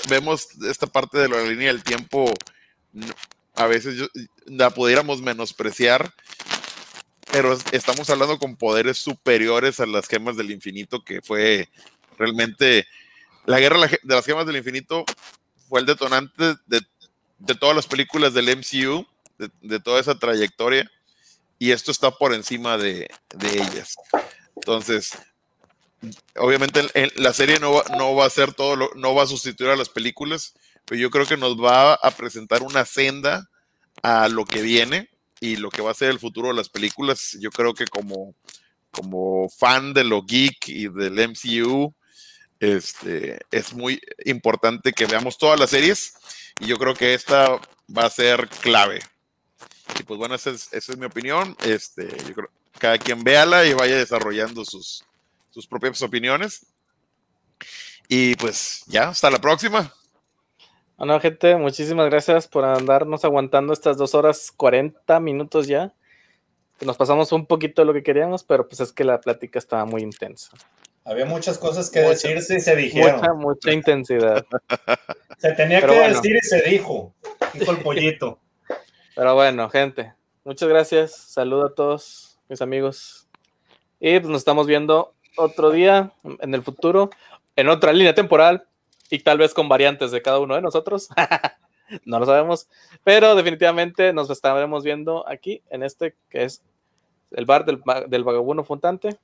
[0.09, 2.31] vemos esta parte de la línea del tiempo,
[3.55, 4.09] a veces
[4.45, 6.13] la pudiéramos menospreciar,
[7.31, 11.69] pero estamos hablando con poderes superiores a las gemas del infinito, que fue
[12.17, 12.85] realmente
[13.45, 15.05] la guerra de las gemas del infinito
[15.69, 16.81] fue el detonante de,
[17.59, 19.05] todas las películas del MCU,
[19.61, 20.89] de, toda esa trayectoria,
[21.59, 23.09] y esto está por encima de,
[23.41, 23.95] ellas.
[24.55, 25.17] Entonces,
[26.35, 26.81] obviamente
[27.15, 29.89] la serie no va, no va a ser todo, no va a sustituir a las
[29.89, 30.53] películas,
[30.85, 33.49] pero yo creo que nos va a presentar una senda
[34.03, 35.09] a lo que viene
[35.39, 37.37] y lo que va a ser el futuro de las películas.
[37.39, 38.35] Yo creo que como,
[38.91, 41.93] como fan de lo geek y del MCU,
[42.59, 46.15] este, es muy importante que veamos todas las series
[46.59, 47.59] y yo creo que esta
[47.95, 48.99] va a ser clave.
[49.99, 51.55] Y pues bueno, esa es, mi opinión.
[51.63, 55.03] Este, yo creo cada quien véala y vaya desarrollando sus,
[55.49, 56.65] sus propias opiniones.
[58.07, 59.93] Y pues ya, hasta la próxima.
[60.97, 65.93] Bueno, gente, muchísimas gracias por andarnos aguantando estas dos horas 40 minutos ya.
[66.81, 69.85] Nos pasamos un poquito de lo que queríamos, pero pues es que la plática estaba
[69.85, 70.51] muy intensa.
[71.07, 73.17] Había muchas cosas que decirse y se dijeron.
[73.17, 74.43] Mucha, mucha intensidad.
[75.37, 77.13] se tenía que decir y se dijo.
[77.53, 78.39] Dijo el pollito.
[79.15, 81.15] Pero bueno, gente, muchas gracias.
[81.15, 83.27] Saludo a todos mis amigos.
[83.99, 87.11] Y pues nos estamos viendo otro día en el futuro,
[87.55, 88.67] en otra línea temporal
[89.11, 91.09] y tal vez con variantes de cada uno de nosotros.
[92.05, 92.67] no lo sabemos,
[93.03, 96.63] pero definitivamente nos estaremos viendo aquí en este que es
[97.29, 99.19] el bar del, del vagabundo fontante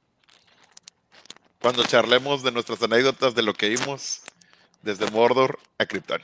[1.62, 4.22] cuando charlemos de nuestras anécdotas de lo que vimos
[4.82, 6.22] desde Mordor a Krypton.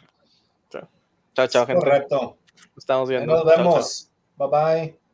[1.38, 1.80] Chao, chao, gente.
[1.80, 2.38] Correcto.
[2.76, 3.32] Estamos viendo.
[3.32, 4.10] Nos vemos.
[4.38, 5.07] Bye bye.